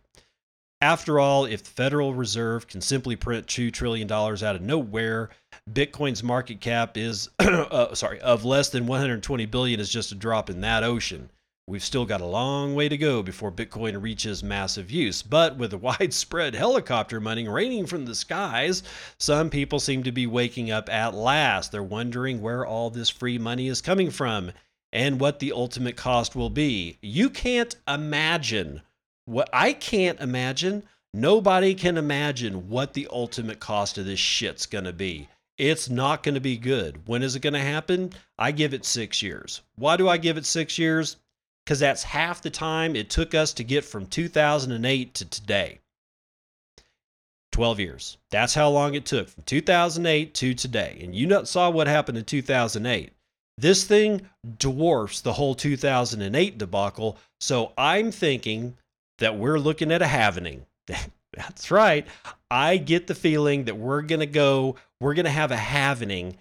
After 0.82 1.20
all, 1.20 1.44
if 1.44 1.62
the 1.62 1.70
Federal 1.70 2.12
Reserve 2.12 2.66
can 2.66 2.80
simply 2.80 3.14
print 3.14 3.46
$2 3.46 3.72
trillion 3.72 4.10
out 4.10 4.42
of 4.42 4.62
nowhere, 4.62 5.30
Bitcoin's 5.72 6.24
market 6.24 6.60
cap 6.60 6.96
is, 6.96 7.30
uh, 7.38 7.94
sorry, 7.94 8.20
of 8.20 8.44
less 8.44 8.70
than 8.70 8.88
120 8.88 9.46
billion 9.46 9.78
is 9.78 9.88
just 9.88 10.10
a 10.10 10.16
drop 10.16 10.50
in 10.50 10.60
that 10.62 10.82
ocean. 10.82 11.30
We've 11.68 11.84
still 11.84 12.04
got 12.04 12.20
a 12.20 12.26
long 12.26 12.74
way 12.74 12.88
to 12.88 12.96
go 12.96 13.22
before 13.22 13.52
Bitcoin 13.52 14.02
reaches 14.02 14.42
massive 14.42 14.90
use. 14.90 15.22
But 15.22 15.56
with 15.56 15.70
the 15.70 15.78
widespread 16.00 16.56
helicopter 16.56 17.20
money 17.20 17.46
raining 17.46 17.86
from 17.86 18.04
the 18.04 18.16
skies, 18.16 18.82
some 19.18 19.50
people 19.50 19.78
seem 19.78 20.02
to 20.02 20.10
be 20.10 20.26
waking 20.26 20.72
up 20.72 20.90
at 20.92 21.14
last. 21.14 21.70
They're 21.70 21.84
wondering 21.84 22.42
where 22.42 22.66
all 22.66 22.90
this 22.90 23.08
free 23.08 23.38
money 23.38 23.68
is 23.68 23.80
coming 23.80 24.10
from 24.10 24.50
and 24.92 25.20
what 25.20 25.38
the 25.38 25.52
ultimate 25.52 25.96
cost 25.96 26.34
will 26.34 26.50
be. 26.50 26.98
You 27.00 27.30
can't 27.30 27.76
imagine 27.86 28.82
what 29.24 29.48
I 29.52 29.72
can't 29.72 30.20
imagine. 30.20 30.84
Nobody 31.14 31.74
can 31.74 31.98
imagine 31.98 32.68
what 32.68 32.94
the 32.94 33.08
ultimate 33.10 33.60
cost 33.60 33.98
of 33.98 34.06
this 34.06 34.18
shit's 34.18 34.66
going 34.66 34.84
to 34.84 34.92
be. 34.92 35.28
It's 35.58 35.90
not 35.90 36.22
going 36.22 36.34
to 36.34 36.40
be 36.40 36.56
good. 36.56 37.06
When 37.06 37.22
is 37.22 37.36
it 37.36 37.40
going 37.40 37.52
to 37.52 37.60
happen? 37.60 38.12
I 38.38 38.50
give 38.50 38.72
it 38.72 38.84
six 38.84 39.22
years. 39.22 39.60
Why 39.76 39.96
do 39.96 40.08
I 40.08 40.16
give 40.16 40.36
it 40.38 40.46
six 40.46 40.78
years? 40.78 41.16
Because 41.64 41.80
that's 41.80 42.02
half 42.02 42.42
the 42.42 42.50
time 42.50 42.96
it 42.96 43.10
took 43.10 43.34
us 43.34 43.52
to 43.54 43.64
get 43.64 43.84
from 43.84 44.06
2008 44.06 45.14
to 45.14 45.24
today. 45.26 45.78
12 47.52 47.80
years. 47.80 48.16
That's 48.30 48.54
how 48.54 48.70
long 48.70 48.94
it 48.94 49.04
took 49.04 49.28
from 49.28 49.44
2008 49.44 50.34
to 50.34 50.54
today. 50.54 50.98
And 51.02 51.14
you 51.14 51.44
saw 51.44 51.68
what 51.70 51.86
happened 51.86 52.18
in 52.18 52.24
2008. 52.24 53.12
This 53.58 53.84
thing 53.84 54.28
dwarfs 54.58 55.20
the 55.20 55.34
whole 55.34 55.54
2008 55.54 56.58
debacle. 56.58 57.18
So 57.40 57.72
I'm 57.76 58.10
thinking 58.10 58.76
that 59.22 59.38
we're 59.38 59.58
looking 59.58 59.92
at 59.92 60.02
a 60.02 60.06
halvening. 60.06 60.62
That's 61.36 61.70
right. 61.70 62.06
I 62.50 62.76
get 62.76 63.06
the 63.06 63.14
feeling 63.14 63.64
that 63.64 63.76
we're 63.76 64.02
going 64.02 64.20
to 64.20 64.26
go, 64.26 64.74
we're 65.00 65.14
going 65.14 65.26
to 65.26 65.30
have 65.30 65.52
a 65.52 65.56
halvening 65.56 66.34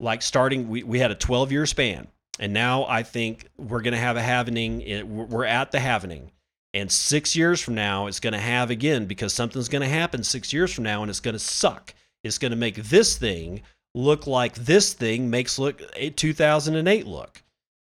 like 0.00 0.22
starting, 0.22 0.68
we, 0.68 0.84
we 0.84 1.00
had 1.00 1.10
a 1.10 1.16
12 1.16 1.50
year 1.50 1.66
span. 1.66 2.06
And 2.38 2.52
now 2.52 2.86
I 2.86 3.02
think 3.02 3.48
we're 3.58 3.82
going 3.82 3.94
to 3.94 4.00
have 4.00 4.16
a 4.16 4.22
halvening. 4.22 4.84
Eh, 4.86 5.02
we're 5.02 5.44
at 5.44 5.72
the 5.72 5.78
halvening. 5.78 6.30
And 6.72 6.92
six 6.92 7.34
years 7.34 7.60
from 7.60 7.74
now, 7.74 8.06
it's 8.06 8.20
going 8.20 8.34
to 8.34 8.38
have 8.38 8.70
again 8.70 9.06
because 9.06 9.32
something's 9.32 9.68
going 9.68 9.82
to 9.82 9.88
happen 9.88 10.22
six 10.22 10.52
years 10.52 10.72
from 10.72 10.84
now 10.84 11.02
and 11.02 11.10
it's 11.10 11.18
going 11.18 11.34
to 11.34 11.40
suck. 11.40 11.92
It's 12.22 12.38
going 12.38 12.52
to 12.52 12.56
make 12.56 12.76
this 12.76 13.18
thing 13.18 13.62
look 13.96 14.28
like 14.28 14.54
this 14.54 14.92
thing 14.92 15.28
makes 15.28 15.58
look 15.58 15.82
eh, 15.96 16.10
2008 16.14 17.06
look. 17.06 17.42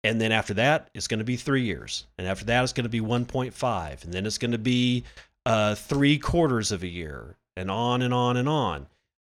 And 0.08 0.22
then 0.22 0.32
after 0.32 0.54
that, 0.54 0.90
it's 0.94 1.08
going 1.08 1.18
to 1.20 1.26
be 1.26 1.36
three 1.36 1.64
years. 1.64 2.06
And 2.18 2.26
after 2.26 2.46
that, 2.46 2.64
it's 2.64 2.72
going 2.72 2.86
to 2.86 2.90
be 2.90 3.02
1.5. 3.02 4.04
And 4.06 4.14
then 4.14 4.26
it's 4.26 4.38
going 4.38 4.54
to 4.54 4.58
be 4.58 5.04
uh, 5.46 5.76
three 5.76 6.18
quarters 6.18 6.72
of 6.72 6.82
a 6.82 6.88
year, 6.88 7.36
and 7.58 7.70
on 7.70 8.02
and 8.02 8.14
on 8.14 8.38
and 8.38 8.48
on. 8.48 8.88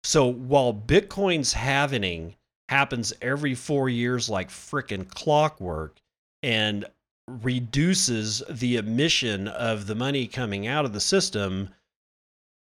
So 0.04 0.26
while 0.26 0.74
Bitcoin's 0.74 1.54
halvening 1.54 2.34
happens 2.70 3.14
every 3.22 3.54
four 3.54 3.88
years 3.88 4.32
like 4.32 4.50
frickin' 4.50 5.08
clockwork 5.10 6.02
and 6.42 6.86
reduces 7.28 8.42
the 8.50 8.78
emission 8.78 9.48
of 9.48 9.86
the 9.86 9.96
money 9.96 10.26
coming 10.26 10.66
out 10.66 10.86
of 10.86 10.94
the 10.94 11.00
system, 11.00 11.70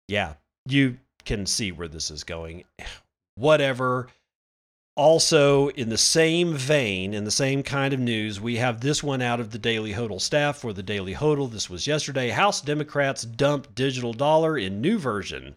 yeah, 0.09 0.33
you 0.65 0.97
can 1.27 1.45
see 1.45 1.73
where 1.73 1.89
this 1.89 2.11
is 2.11 2.25
going. 2.25 2.65
Whatever 3.35 4.09
also, 4.99 5.69
in 5.69 5.91
the 5.91 5.97
same 5.97 6.55
vein, 6.55 7.15
in 7.15 7.23
the 7.23 7.31
same 7.31 7.63
kind 7.63 7.95
of 7.95 8.01
news, 8.01 8.41
we 8.41 8.57
have 8.57 8.81
this 8.81 9.01
one 9.01 9.23
out 9.23 9.39
of 9.39 9.53
the 9.53 9.59
Daily 9.59 9.93
Hodl 9.93 10.21
staff 10.21 10.59
for 10.59 10.73
the 10.73 10.83
Daily 10.83 11.15
Hodl. 11.15 11.49
This 11.49 11.71
was 11.71 11.87
yesterday. 11.87 12.31
House 12.31 12.61
Democrats 12.61 13.23
dump 13.23 13.77
digital 13.77 14.13
dollar 14.13 14.59
in 14.59 14.81
new 14.81 14.99
version 14.99 15.55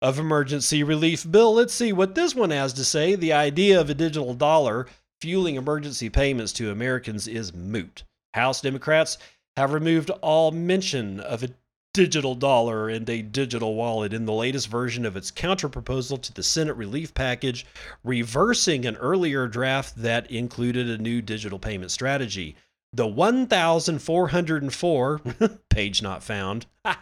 of 0.00 0.20
emergency 0.20 0.84
relief 0.84 1.28
bill. 1.28 1.54
Let's 1.54 1.74
see 1.74 1.92
what 1.92 2.14
this 2.14 2.36
one 2.36 2.50
has 2.50 2.72
to 2.74 2.84
say. 2.84 3.16
The 3.16 3.32
idea 3.32 3.80
of 3.80 3.90
a 3.90 3.94
digital 3.94 4.32
dollar 4.32 4.86
fueling 5.20 5.56
emergency 5.56 6.08
payments 6.08 6.52
to 6.52 6.70
Americans 6.70 7.26
is 7.26 7.52
moot. 7.52 8.04
House 8.32 8.60
Democrats 8.60 9.18
have 9.56 9.72
removed 9.72 10.10
all 10.22 10.52
mention 10.52 11.18
of 11.18 11.42
a 11.42 11.48
digital 11.94 12.34
dollar 12.34 12.90
and 12.90 13.08
a 13.08 13.22
digital 13.22 13.74
wallet 13.74 14.12
in 14.12 14.26
the 14.26 14.32
latest 14.32 14.68
version 14.68 15.06
of 15.06 15.16
its 15.16 15.30
counterproposal 15.30 16.20
to 16.20 16.34
the 16.34 16.42
Senate 16.42 16.76
relief 16.76 17.14
package, 17.14 17.64
reversing 18.02 18.84
an 18.84 18.96
earlier 18.96 19.48
draft 19.48 19.96
that 19.96 20.30
included 20.30 20.90
a 20.90 20.98
new 20.98 21.22
digital 21.22 21.58
payment 21.58 21.90
strategy. 21.90 22.54
The 22.92 23.06
1404 23.06 25.18
page 25.70 26.02
not 26.02 26.22
found 26.22 26.66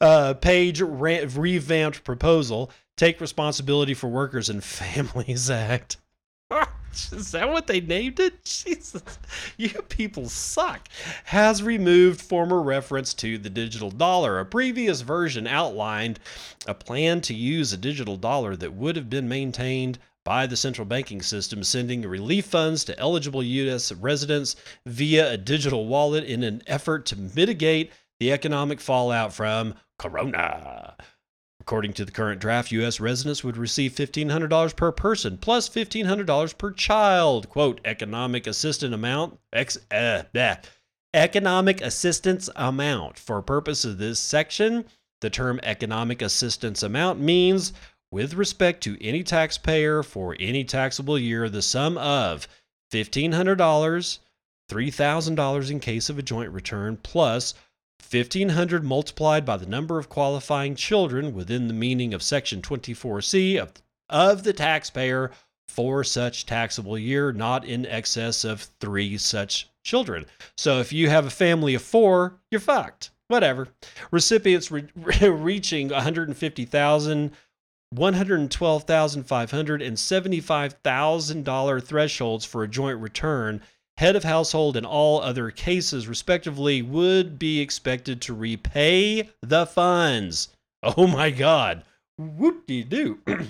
uh, 0.00 0.34
page 0.34 0.82
re- 0.82 1.24
revamped 1.24 2.04
proposal 2.04 2.70
take 2.96 3.20
responsibility 3.20 3.94
for 3.94 4.06
workers 4.08 4.48
and 4.48 4.62
families 4.62 5.50
act 5.50 5.96
is 7.12 7.32
that 7.32 7.50
what 7.50 7.66
they 7.66 7.80
named 7.80 8.20
it? 8.20 8.44
Jesus, 8.44 9.02
you 9.56 9.68
people 9.88 10.28
suck. 10.28 10.88
Has 11.24 11.62
removed 11.62 12.20
former 12.20 12.62
reference 12.62 13.14
to 13.14 13.38
the 13.38 13.50
digital 13.50 13.90
dollar. 13.90 14.38
A 14.38 14.46
previous 14.46 15.00
version 15.00 15.46
outlined 15.46 16.18
a 16.66 16.74
plan 16.74 17.20
to 17.22 17.34
use 17.34 17.72
a 17.72 17.76
digital 17.76 18.16
dollar 18.16 18.56
that 18.56 18.74
would 18.74 18.96
have 18.96 19.10
been 19.10 19.28
maintained 19.28 19.98
by 20.24 20.46
the 20.46 20.56
central 20.56 20.84
banking 20.84 21.22
system, 21.22 21.62
sending 21.62 22.02
relief 22.02 22.46
funds 22.46 22.84
to 22.84 22.98
eligible 22.98 23.44
U.S. 23.44 23.92
residents 23.92 24.56
via 24.84 25.32
a 25.32 25.36
digital 25.36 25.86
wallet 25.86 26.24
in 26.24 26.42
an 26.42 26.62
effort 26.66 27.06
to 27.06 27.16
mitigate 27.16 27.92
the 28.18 28.32
economic 28.32 28.80
fallout 28.80 29.32
from 29.32 29.74
Corona. 29.98 30.96
According 31.66 31.94
to 31.94 32.04
the 32.04 32.12
current 32.12 32.40
draft, 32.40 32.70
U.S. 32.70 33.00
residents 33.00 33.42
would 33.42 33.56
receive 33.56 33.90
$1,500 33.96 34.76
per 34.76 34.92
person 34.92 35.36
plus 35.36 35.68
$1,500 35.68 36.56
per 36.56 36.70
child. 36.70 37.48
Quote, 37.48 37.80
economic 37.84 38.46
assistance 38.46 38.94
amount, 38.94 39.40
ex, 39.52 39.76
uh, 39.90 40.22
economic 41.12 41.80
assistance 41.80 42.48
amount. 42.54 43.18
For 43.18 43.42
purpose 43.42 43.84
of 43.84 43.98
this 43.98 44.20
section, 44.20 44.84
the 45.20 45.28
term 45.28 45.58
economic 45.64 46.22
assistance 46.22 46.84
amount 46.84 47.18
means 47.18 47.72
with 48.12 48.34
respect 48.34 48.80
to 48.84 48.96
any 49.04 49.24
taxpayer 49.24 50.04
for 50.04 50.36
any 50.38 50.62
taxable 50.62 51.18
year, 51.18 51.48
the 51.48 51.62
sum 51.62 51.98
of 51.98 52.46
$1,500, 52.92 54.18
$3,000 54.70 55.70
in 55.72 55.80
case 55.80 56.08
of 56.08 56.16
a 56.16 56.22
joint 56.22 56.52
return, 56.52 56.96
plus 56.96 57.54
1500 58.00 58.84
multiplied 58.84 59.44
by 59.44 59.56
the 59.56 59.66
number 59.66 59.98
of 59.98 60.08
qualifying 60.08 60.74
children 60.74 61.34
within 61.34 61.68
the 61.68 61.74
meaning 61.74 62.14
of 62.14 62.22
section 62.22 62.62
24C 62.62 63.58
of, 63.58 63.72
of 64.08 64.44
the 64.44 64.52
taxpayer 64.52 65.32
for 65.68 66.04
such 66.04 66.46
taxable 66.46 66.96
year, 66.96 67.32
not 67.32 67.64
in 67.64 67.84
excess 67.86 68.44
of 68.44 68.68
three 68.80 69.18
such 69.18 69.68
children. 69.84 70.24
So 70.56 70.80
if 70.80 70.92
you 70.92 71.10
have 71.10 71.26
a 71.26 71.30
family 71.30 71.74
of 71.74 71.82
four, 71.82 72.38
you're 72.50 72.60
fucked. 72.60 73.10
Whatever. 73.28 73.68
Recipients 74.10 74.70
re- 74.70 74.88
reaching 75.22 75.88
150,000 75.88 77.32
$112,500 77.94 79.86
and 79.86 79.96
$75,000 79.96 81.82
thresholds 81.84 82.44
for 82.44 82.64
a 82.64 82.68
joint 82.68 83.00
return 83.00 83.62
head 83.98 84.16
of 84.16 84.24
household, 84.24 84.76
and 84.76 84.86
all 84.86 85.20
other 85.20 85.50
cases, 85.50 86.06
respectively, 86.06 86.82
would 86.82 87.38
be 87.38 87.60
expected 87.60 88.20
to 88.22 88.34
repay 88.34 89.30
the 89.42 89.66
funds. 89.66 90.48
Oh 90.82 91.06
my 91.06 91.30
God. 91.30 91.82
Whoop 92.18 92.66
de 92.66 92.82
doo. 92.82 93.18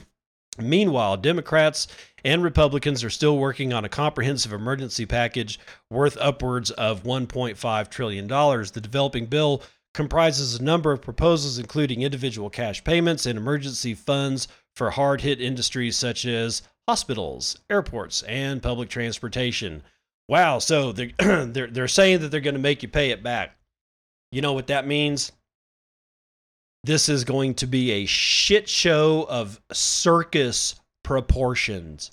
Meanwhile, 0.58 1.18
Democrats 1.18 1.86
and 2.24 2.42
Republicans 2.42 3.04
are 3.04 3.10
still 3.10 3.38
working 3.38 3.72
on 3.72 3.84
a 3.84 3.90
comprehensive 3.90 4.52
emergency 4.52 5.06
package 5.06 5.60
worth 5.90 6.16
upwards 6.20 6.70
of 6.72 7.02
$1.5 7.02 7.90
trillion. 7.90 8.26
The 8.26 8.80
developing 8.80 9.26
bill 9.26 9.62
comprises 9.94 10.56
a 10.56 10.62
number 10.62 10.92
of 10.92 11.02
proposals, 11.02 11.58
including 11.58 12.02
individual 12.02 12.50
cash 12.50 12.82
payments 12.84 13.26
and 13.26 13.38
emergency 13.38 13.94
funds 13.94 14.48
for 14.74 14.90
hard 14.90 15.20
hit 15.20 15.40
industries 15.40 15.96
such 15.96 16.26
as 16.26 16.62
hospitals, 16.88 17.58
airports, 17.70 18.22
and 18.22 18.62
public 18.62 18.88
transportation. 18.88 19.82
Wow, 20.28 20.58
so 20.58 20.92
they're 20.92 21.12
they're 21.46 21.68
they're 21.68 21.88
saying 21.88 22.20
that 22.20 22.30
they're 22.30 22.40
going 22.40 22.54
to 22.54 22.60
make 22.60 22.82
you 22.82 22.88
pay 22.88 23.10
it 23.10 23.22
back. 23.22 23.56
You 24.32 24.42
know 24.42 24.52
what 24.54 24.68
that 24.68 24.86
means? 24.86 25.32
This 26.84 27.08
is 27.08 27.24
going 27.24 27.54
to 27.56 27.66
be 27.66 27.90
a 27.92 28.06
shit 28.06 28.68
show 28.68 29.26
of 29.28 29.60
circus 29.72 30.76
proportions. 31.04 32.10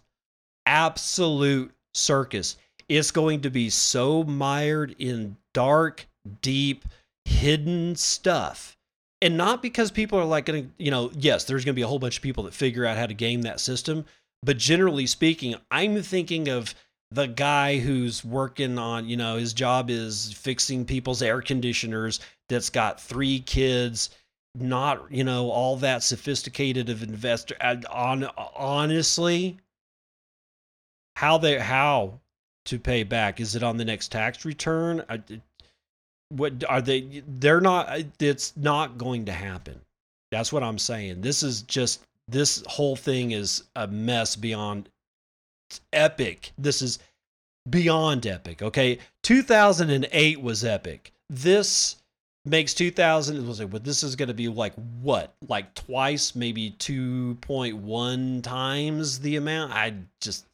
absolute 0.66 1.74
circus. 1.94 2.58
It's 2.90 3.12
going 3.12 3.42
to 3.42 3.50
be 3.50 3.70
so 3.70 4.24
mired 4.24 4.96
in 5.00 5.38
dark, 5.54 6.08
deep, 6.42 6.86
hidden 7.26 7.96
stuff. 7.96 8.78
And 9.22 9.38
not 9.38 9.62
because 9.62 9.92
people 9.92 10.20
are 10.20 10.26
like 10.26 10.46
going 10.46 10.66
to, 10.66 10.84
you 10.84 10.92
know, 10.92 11.12
yes, 11.16 11.46
there's 11.46 11.66
going 11.66 11.74
to 11.74 11.80
be 11.80 11.84
a 11.84 11.88
whole 11.88 12.00
bunch 12.00 12.18
of 12.18 12.24
people 12.24 12.44
that 12.46 12.54
figure 12.54 12.86
out 12.86 12.98
how 12.98 13.06
to 13.08 13.14
game 13.14 13.44
that 13.44 13.60
system. 13.60 14.06
But 14.44 14.58
generally 14.58 15.08
speaking, 15.08 15.56
I'm 15.72 16.02
thinking 16.04 16.50
of 16.50 16.76
the 17.14 17.28
guy 17.28 17.78
who's 17.78 18.26
working 18.26 18.78
on, 18.78 19.08
you 19.08 19.18
know, 19.18 19.38
his 19.38 19.54
job 19.54 19.90
is 19.90 20.34
fixing 20.34 20.86
people's 20.86 21.22
air 21.22 21.42
conditioners 21.42 22.20
that's 22.50 22.70
got 22.70 23.00
three 23.00 23.40
kids, 23.40 24.10
not, 24.56 25.12
you 25.12 25.24
know, 25.24 25.50
all 25.52 25.78
that 25.78 26.04
sophisticated 26.04 26.90
of 26.90 27.04
investor. 27.04 27.56
And 27.62 27.86
On 27.86 28.26
honestly, 28.56 29.58
how 31.16 31.38
they 31.38 31.60
how 31.60 32.20
to 32.66 32.80
pay 32.80 33.04
back? 33.04 33.40
Is 33.40 33.56
it 33.56 33.64
on 33.64 33.78
the 33.78 33.86
next 33.86 34.12
tax 34.12 34.44
return? 34.46 35.04
What 36.30 36.64
are 36.68 36.82
they? 36.82 37.24
They're 37.28 37.62
not. 37.62 38.04
It's 38.20 38.58
not 38.58 38.98
going 38.98 39.26
to 39.26 39.32
happen. 39.32 39.80
That's 40.32 40.52
what 40.52 40.64
I'm 40.64 40.80
saying. 40.80 41.22
This 41.22 41.44
is 41.44 41.62
just 41.62 42.02
this 42.28 42.64
whole 42.66 42.96
thing 42.96 43.32
is 43.32 43.66
a 43.76 43.86
mess 43.86 44.36
beyond 44.36 44.90
epic. 45.92 46.52
This 46.58 46.82
is 46.82 47.00
beyond 47.70 48.28
epic. 48.28 48.62
Okay, 48.62 49.00
2008 49.24 50.42
was 50.42 50.64
epic. 50.64 51.14
This 51.30 51.96
makes 52.46 52.74
2000 52.74 53.48
was 53.48 53.60
like, 53.60 53.70
but 53.70 53.84
this 53.84 54.04
is 54.04 54.16
going 54.16 54.28
to 54.28 54.34
be 54.34 54.50
like 54.50 54.74
what, 55.02 55.34
like 55.48 55.74
twice, 55.74 56.36
maybe 56.36 56.72
2.1 56.80 58.44
times 58.44 59.20
the 59.20 59.38
amount. 59.38 59.74
I 59.74 59.94
just 60.20 60.46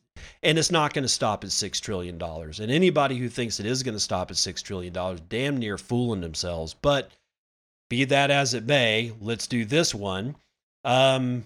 and 0.44 0.58
it's 0.58 0.72
not 0.72 0.94
going 0.94 1.04
to 1.04 1.10
stop 1.10 1.44
at 1.44 1.50
$6 1.50 1.80
trillion. 1.80 2.22
And 2.22 2.72
anybody 2.72 3.18
who 3.18 3.30
thinks 3.30 3.60
it 3.60 3.66
is 3.66 3.84
going 3.84 3.96
to 3.96 4.00
stop 4.00 4.32
at 4.32 4.38
$6 4.38 4.62
trillion, 4.62 5.20
damn 5.30 5.58
near 5.58 5.78
fooling 5.78 6.22
themselves. 6.22 6.74
But 6.74 7.10
be 7.90 8.06
that 8.06 8.32
as 8.32 8.54
it 8.54 8.66
may, 8.66 9.14
let's 9.22 9.48
do 9.48 9.66
this 9.66 9.96
one. 9.96 10.36
Um, 10.84 11.46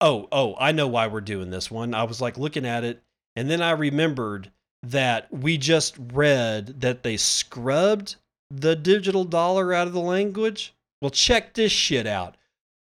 oh, 0.00 0.28
oh, 0.32 0.54
I 0.58 0.72
know 0.72 0.88
why 0.88 1.06
we're 1.06 1.20
doing 1.20 1.50
this 1.50 1.70
one. 1.70 1.94
I 1.94 2.04
was 2.04 2.20
like 2.20 2.38
looking 2.38 2.66
at 2.66 2.84
it, 2.84 3.02
and 3.34 3.50
then 3.50 3.62
I 3.62 3.70
remembered 3.72 4.50
that 4.82 5.32
we 5.32 5.58
just 5.58 5.96
read 6.12 6.80
that 6.80 7.02
they 7.02 7.16
scrubbed 7.16 8.16
the 8.50 8.76
digital 8.76 9.24
dollar 9.24 9.72
out 9.72 9.86
of 9.86 9.92
the 9.92 10.00
language. 10.00 10.74
Well, 11.00 11.10
check 11.10 11.54
this 11.54 11.72
shit 11.72 12.06
out. 12.06 12.36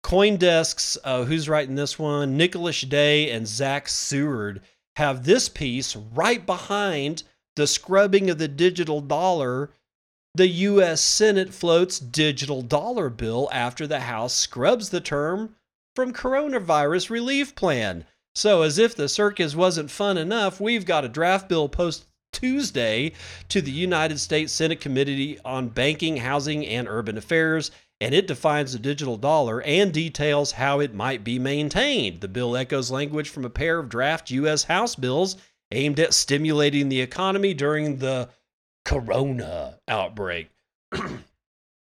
Coindesk's, 0.05 0.97
uh, 1.05 1.25
who's 1.25 1.49
writing 1.49 1.75
this 1.75 1.99
one? 1.99 2.39
Nikhilesh 2.39 2.89
De 2.89 3.31
and 3.31 3.47
Zach 3.47 3.89
Seward 3.89 4.63
have 4.97 5.25
this 5.25 5.49
piece 5.49 5.97
right 5.97 6.45
behind 6.45 7.25
the 7.57 7.67
scrubbing 7.67 8.31
of 8.31 8.39
the 8.39 8.49
digital 8.49 9.01
dollar. 9.01 9.71
The 10.35 10.49
U.S. 10.49 11.01
Senate 11.01 11.53
floats 11.53 11.99
digital 11.99 12.63
dollar 12.63 13.11
bill 13.11 13.49
after 13.53 13.87
the 13.87 14.01
House 14.01 14.35
scrubs 14.35 14.91
the 14.91 15.01
term 15.01 15.57
from 15.99 16.13
coronavirus 16.13 17.11
relief 17.11 17.57
plan. 17.57 18.05
So, 18.37 18.63
as 18.63 18.79
if 18.79 18.95
the 18.95 19.09
circus 19.09 19.57
wasn't 19.57 19.91
fun 19.91 20.17
enough, 20.17 20.61
we've 20.61 20.85
got 20.85 21.05
a 21.05 21.09
draft 21.09 21.49
bill 21.49 21.69
post 21.69 22.07
Tuesday 22.33 23.15
to 23.49 23.61
the 23.61 23.73
United 23.73 24.21
States 24.21 24.53
Senate 24.53 24.81
Committee 24.81 25.41
on 25.45 25.71
Banking, 25.71 26.19
Housing, 26.19 26.65
and 26.65 26.87
Urban 26.87 27.19
Affairs 27.19 27.73
and 28.01 28.15
it 28.15 28.29
defines 28.29 28.73
the 28.73 28.79
digital 28.79 29.17
dollar 29.17 29.61
and 29.63 29.93
details 29.93 30.53
how 30.53 30.79
it 30.79 30.95
might 30.95 31.25
be 31.25 31.37
maintained. 31.37 32.21
The 32.21 32.29
bill 32.29 32.57
echoes 32.57 32.93
language 32.93 33.29
from 33.29 33.45
a 33.45 33.51
pair 33.51 33.81
of 33.81 33.89
draft 33.89 34.31
U.S. 34.31 34.63
House 34.63 34.95
bills 34.95 35.37
aimed 35.73 35.99
at 35.99 36.15
stimulating 36.15 36.91
the 36.91 37.01
economy 37.01 37.55
during 37.55 37.97
the 37.97 38.29
corona 38.85 39.81
outbreak. 39.89 40.51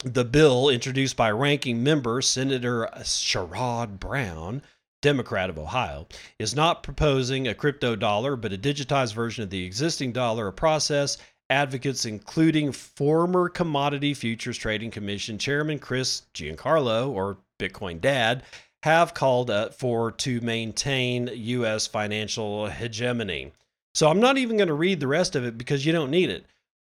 the 0.04 0.26
bill, 0.26 0.70
introduced 0.70 1.16
by 1.16 1.32
ranking 1.32 1.84
member 1.84 2.22
Senator 2.22 2.88
Sherrod 2.98 4.00
Brown, 4.00 4.62
Democrat 5.02 5.50
of 5.50 5.58
Ohio, 5.58 6.08
is 6.40 6.56
not 6.56 6.84
proposing 6.84 7.48
a 7.48 7.56
crypto 7.56 7.96
dollar, 7.96 8.36
but 8.36 8.54
a 8.54 8.58
digitized 8.58 9.14
version 9.14 9.44
of 9.44 9.50
the 9.50 9.66
existing 9.66 10.12
dollar, 10.12 10.48
a 10.48 10.54
process 10.54 11.18
advocates, 11.50 12.06
including 12.06 12.72
former 12.72 13.50
Commodity 13.50 14.14
Futures 14.14 14.58
Trading 14.58 14.92
Commission 14.92 15.38
Chairman 15.38 15.80
Chris 15.80 16.24
Giancarlo, 16.34 17.10
or 17.10 17.38
Bitcoin 17.60 18.00
Dad, 18.02 18.44
have 18.84 19.14
called 19.14 19.52
for 19.74 20.12
to 20.12 20.42
maintain 20.42 21.30
U.S. 21.34 21.88
financial 21.88 22.68
hegemony. 22.68 23.52
So 23.96 24.08
I'm 24.10 24.20
not 24.20 24.38
even 24.38 24.58
going 24.58 24.68
to 24.68 24.74
read 24.74 25.00
the 25.00 25.08
rest 25.08 25.36
of 25.36 25.44
it 25.44 25.58
because 25.58 25.86
you 25.86 25.92
don't 25.92 26.12
need 26.12 26.30
it. 26.30 26.46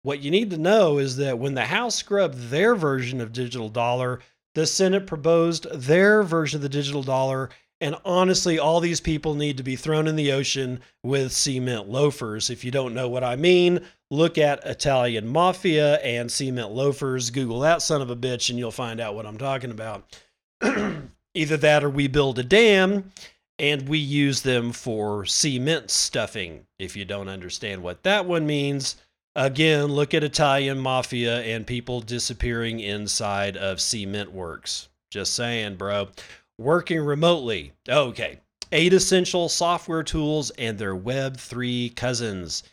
What 0.04 0.20
you 0.20 0.32
need 0.32 0.50
to 0.52 0.58
know 0.58 0.98
is 0.98 1.16
that 1.18 1.40
when 1.40 1.54
the 1.54 1.66
House 1.66 1.96
scrubbed 1.96 2.50
their 2.50 2.76
version 2.76 3.22
of 3.22 3.32
digital 3.32 3.70
dollar, 3.70 4.20
the 4.54 4.68
Senate 4.68 5.08
proposed 5.08 5.66
their 5.72 6.24
version 6.24 6.58
of 6.58 6.62
the 6.62 6.70
digital 6.70 7.04
dollar. 7.04 7.50
And 7.80 7.96
honestly, 8.06 8.60
all 8.60 8.82
these 8.82 9.00
people 9.00 9.34
need 9.34 9.58
to 9.58 9.64
be 9.64 9.78
thrown 9.78 10.08
in 10.08 10.18
the 10.18 10.34
ocean 10.34 10.82
with 11.04 11.32
cement 11.32 11.90
loafers. 11.90 12.50
If 12.50 12.64
you 12.64 12.72
don't 12.72 12.94
know 12.94 13.08
what 13.08 13.24
I 13.24 13.38
mean, 13.38 13.80
look 14.12 14.38
at 14.38 14.66
Italian 14.66 15.28
mafia 15.28 15.96
and 16.00 16.30
cement 16.30 16.72
loafers. 16.72 17.30
Google 17.30 17.62
that 17.62 17.82
son 17.82 18.02
of 18.02 18.10
a 18.10 18.16
bitch, 18.16 18.50
and 18.50 18.60
you'll 18.60 18.72
find 18.72 19.00
out 19.00 19.16
what 19.16 19.26
I'm 19.26 19.38
talking 19.38 19.72
about. 19.72 20.22
Either 21.34 21.58
that 21.58 21.84
or 21.84 21.90
we 21.90 22.08
build 22.08 22.40
a 22.40 22.44
dam 22.44 23.12
and 23.58 23.88
we 23.88 24.00
use 24.00 24.42
them 24.42 24.72
for 24.72 25.26
cement 25.26 25.90
stuffing. 25.90 26.66
If 26.78 26.96
you 26.96 27.06
don't 27.06 27.30
understand 27.30 27.84
what 27.84 28.04
that 28.04 28.26
one 28.26 28.46
means, 28.46 28.98
again, 29.36 29.86
look 29.86 30.14
at 30.14 30.24
Italian 30.24 30.80
mafia 30.80 31.42
and 31.42 31.68
people 31.68 32.02
disappearing 32.02 32.80
inside 32.80 33.58
of 33.58 33.82
cement 33.82 34.32
works. 34.32 34.90
Just 35.12 35.34
saying, 35.34 35.76
bro. 35.76 36.10
Working 36.58 37.00
remotely. 37.00 37.74
Okay. 37.88 38.40
Eight 38.72 38.94
essential 38.94 39.50
software 39.50 40.04
tools 40.04 40.50
and 40.52 40.78
their 40.78 40.96
Web3 40.96 41.96
cousins. 41.96 42.64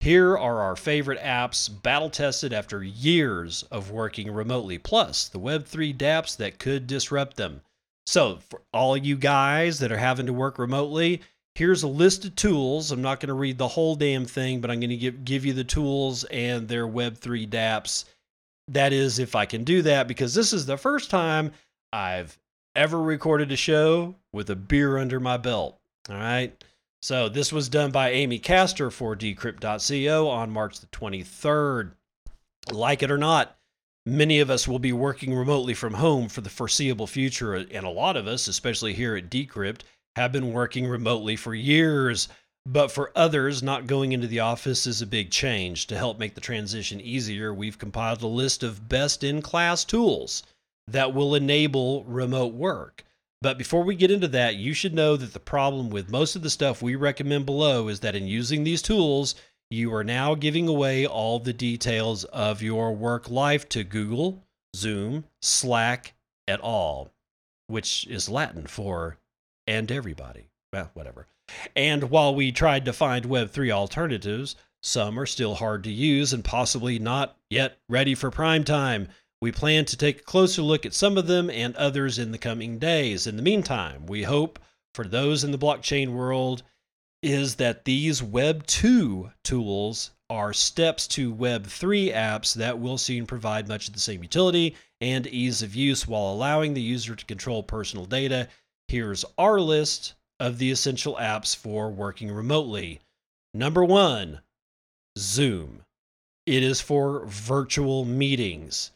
Here 0.00 0.36
are 0.36 0.60
our 0.62 0.76
favorite 0.76 1.20
apps 1.20 1.68
battle 1.82 2.08
tested 2.08 2.54
after 2.54 2.82
years 2.82 3.64
of 3.64 3.90
working 3.90 4.30
remotely, 4.30 4.78
plus 4.78 5.28
the 5.28 5.38
Web3 5.38 5.94
dApps 5.94 6.38
that 6.38 6.58
could 6.58 6.86
disrupt 6.86 7.36
them. 7.36 7.60
So, 8.06 8.38
for 8.48 8.62
all 8.72 8.96
you 8.96 9.16
guys 9.16 9.78
that 9.80 9.92
are 9.92 9.98
having 9.98 10.24
to 10.24 10.32
work 10.32 10.58
remotely, 10.58 11.20
here's 11.54 11.82
a 11.82 11.88
list 11.88 12.24
of 12.24 12.36
tools. 12.36 12.90
I'm 12.90 13.02
not 13.02 13.20
going 13.20 13.28
to 13.28 13.34
read 13.34 13.58
the 13.58 13.68
whole 13.68 13.94
damn 13.94 14.24
thing, 14.24 14.60
but 14.60 14.70
I'm 14.70 14.80
going 14.80 14.90
to 14.90 14.96
give, 14.96 15.24
give 15.24 15.44
you 15.44 15.52
the 15.52 15.64
tools 15.64 16.24
and 16.24 16.68
their 16.68 16.86
Web3 16.86 17.48
dApps. 17.48 18.04
That 18.68 18.92
is, 18.92 19.18
if 19.18 19.34
I 19.34 19.46
can 19.46 19.64
do 19.64 19.82
that, 19.82 20.06
because 20.08 20.34
this 20.34 20.52
is 20.52 20.66
the 20.66 20.76
first 20.76 21.10
time 21.10 21.52
I've 21.92 22.38
ever 22.76 23.00
recorded 23.00 23.50
a 23.50 23.56
show 23.56 24.14
with 24.32 24.48
a 24.50 24.56
beer 24.56 24.96
under 24.98 25.18
my 25.18 25.36
belt. 25.36 25.78
All 26.08 26.16
right. 26.16 26.52
So 27.02 27.28
this 27.28 27.52
was 27.52 27.68
done 27.68 27.90
by 27.90 28.10
Amy 28.10 28.38
Castor 28.38 28.90
for 28.90 29.16
Decrypt.co 29.16 30.28
on 30.28 30.50
March 30.50 30.80
the 30.80 30.86
23rd. 30.88 31.92
Like 32.70 33.02
it 33.02 33.10
or 33.10 33.18
not, 33.18 33.56
many 34.04 34.40
of 34.40 34.50
us 34.50 34.68
will 34.68 34.78
be 34.78 34.92
working 34.92 35.34
remotely 35.34 35.74
from 35.74 35.94
home 35.94 36.28
for 36.28 36.42
the 36.42 36.50
foreseeable 36.50 37.06
future, 37.06 37.54
and 37.54 37.86
a 37.86 37.90
lot 37.90 38.16
of 38.16 38.26
us, 38.26 38.48
especially 38.48 38.92
here 38.92 39.16
at 39.16 39.30
Decrypt, 39.30 39.80
have 40.20 40.32
been 40.32 40.52
working 40.52 40.86
remotely 40.86 41.34
for 41.34 41.54
years. 41.54 42.28
But 42.66 42.92
for 42.92 43.10
others, 43.16 43.62
not 43.62 43.86
going 43.86 44.12
into 44.12 44.26
the 44.26 44.40
office 44.40 44.86
is 44.86 45.00
a 45.00 45.06
big 45.06 45.30
change. 45.30 45.86
To 45.86 45.96
help 45.96 46.18
make 46.18 46.34
the 46.34 46.42
transition 46.42 47.00
easier, 47.00 47.54
we've 47.54 47.78
compiled 47.78 48.20
a 48.22 48.26
list 48.26 48.62
of 48.62 48.86
best 48.86 49.24
in 49.24 49.40
class 49.40 49.82
tools 49.82 50.42
that 50.86 51.14
will 51.14 51.34
enable 51.34 52.04
remote 52.04 52.52
work. 52.52 53.04
But 53.40 53.56
before 53.56 53.82
we 53.82 53.94
get 53.94 54.10
into 54.10 54.28
that, 54.28 54.56
you 54.56 54.74
should 54.74 54.92
know 54.92 55.16
that 55.16 55.32
the 55.32 55.40
problem 55.40 55.88
with 55.88 56.10
most 56.10 56.36
of 56.36 56.42
the 56.42 56.50
stuff 56.50 56.82
we 56.82 56.94
recommend 56.96 57.46
below 57.46 57.88
is 57.88 58.00
that 58.00 58.14
in 58.14 58.26
using 58.26 58.62
these 58.62 58.82
tools, 58.82 59.34
you 59.70 59.94
are 59.94 60.04
now 60.04 60.34
giving 60.34 60.68
away 60.68 61.06
all 61.06 61.38
the 61.38 61.54
details 61.54 62.24
of 62.24 62.60
your 62.60 62.92
work 62.92 63.30
life 63.30 63.66
to 63.70 63.84
Google, 63.84 64.44
Zoom, 64.76 65.24
Slack, 65.40 66.12
et 66.46 66.60
al., 66.62 67.10
which 67.68 68.06
is 68.08 68.28
Latin 68.28 68.66
for 68.66 69.16
and 69.70 69.92
everybody. 69.92 70.48
Well, 70.72 70.90
whatever. 70.94 71.28
And 71.76 72.10
while 72.10 72.34
we 72.34 72.50
tried 72.50 72.84
to 72.86 72.92
find 72.92 73.24
Web3 73.24 73.70
alternatives, 73.70 74.56
some 74.82 75.16
are 75.16 75.26
still 75.26 75.54
hard 75.54 75.84
to 75.84 75.92
use 75.92 76.32
and 76.32 76.42
possibly 76.44 76.98
not 76.98 77.36
yet 77.48 77.78
ready 77.88 78.16
for 78.16 78.32
prime 78.32 78.64
time. 78.64 79.06
We 79.40 79.52
plan 79.52 79.84
to 79.84 79.96
take 79.96 80.20
a 80.20 80.24
closer 80.24 80.62
look 80.62 80.84
at 80.84 80.92
some 80.92 81.16
of 81.16 81.28
them 81.28 81.48
and 81.50 81.76
others 81.76 82.18
in 82.18 82.32
the 82.32 82.38
coming 82.38 82.80
days. 82.80 83.28
In 83.28 83.36
the 83.36 83.42
meantime, 83.42 84.06
we 84.06 84.24
hope 84.24 84.58
for 84.92 85.04
those 85.04 85.44
in 85.44 85.52
the 85.52 85.58
blockchain 85.58 86.14
world 86.14 86.64
is 87.22 87.54
that 87.56 87.84
these 87.84 88.20
Web 88.20 88.66
2 88.66 89.30
tools 89.44 90.10
are 90.28 90.52
steps 90.52 91.06
to 91.08 91.32
Web 91.32 91.66
3 91.66 92.10
apps 92.10 92.54
that 92.54 92.80
will 92.80 92.98
soon 92.98 93.24
provide 93.24 93.68
much 93.68 93.86
of 93.86 93.94
the 93.94 94.00
same 94.00 94.22
utility 94.22 94.74
and 95.00 95.26
ease 95.28 95.62
of 95.62 95.74
use 95.76 96.08
while 96.08 96.32
allowing 96.32 96.74
the 96.74 96.80
user 96.80 97.14
to 97.14 97.24
control 97.24 97.62
personal 97.62 98.04
data. 98.04 98.48
Here's 98.90 99.24
our 99.38 99.60
list 99.60 100.14
of 100.40 100.58
the 100.58 100.72
essential 100.72 101.14
apps 101.14 101.54
for 101.54 101.90
working 101.90 102.28
remotely. 102.28 102.98
Number 103.54 103.84
one, 103.84 104.40
Zoom. 105.16 105.82
It 106.44 106.64
is 106.64 106.80
for 106.80 107.24
virtual 107.26 108.04
meetings. 108.04 108.90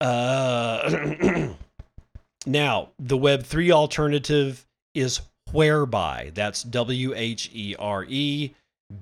Uh, 0.00 1.08
now, 2.46 2.90
the 3.00 3.18
Web3 3.18 3.72
alternative 3.72 4.64
is 4.94 5.22
Whereby. 5.50 6.30
That's 6.34 6.62
W 6.62 7.12
H 7.16 7.50
E 7.52 7.74
R 7.76 8.04
E 8.08 8.54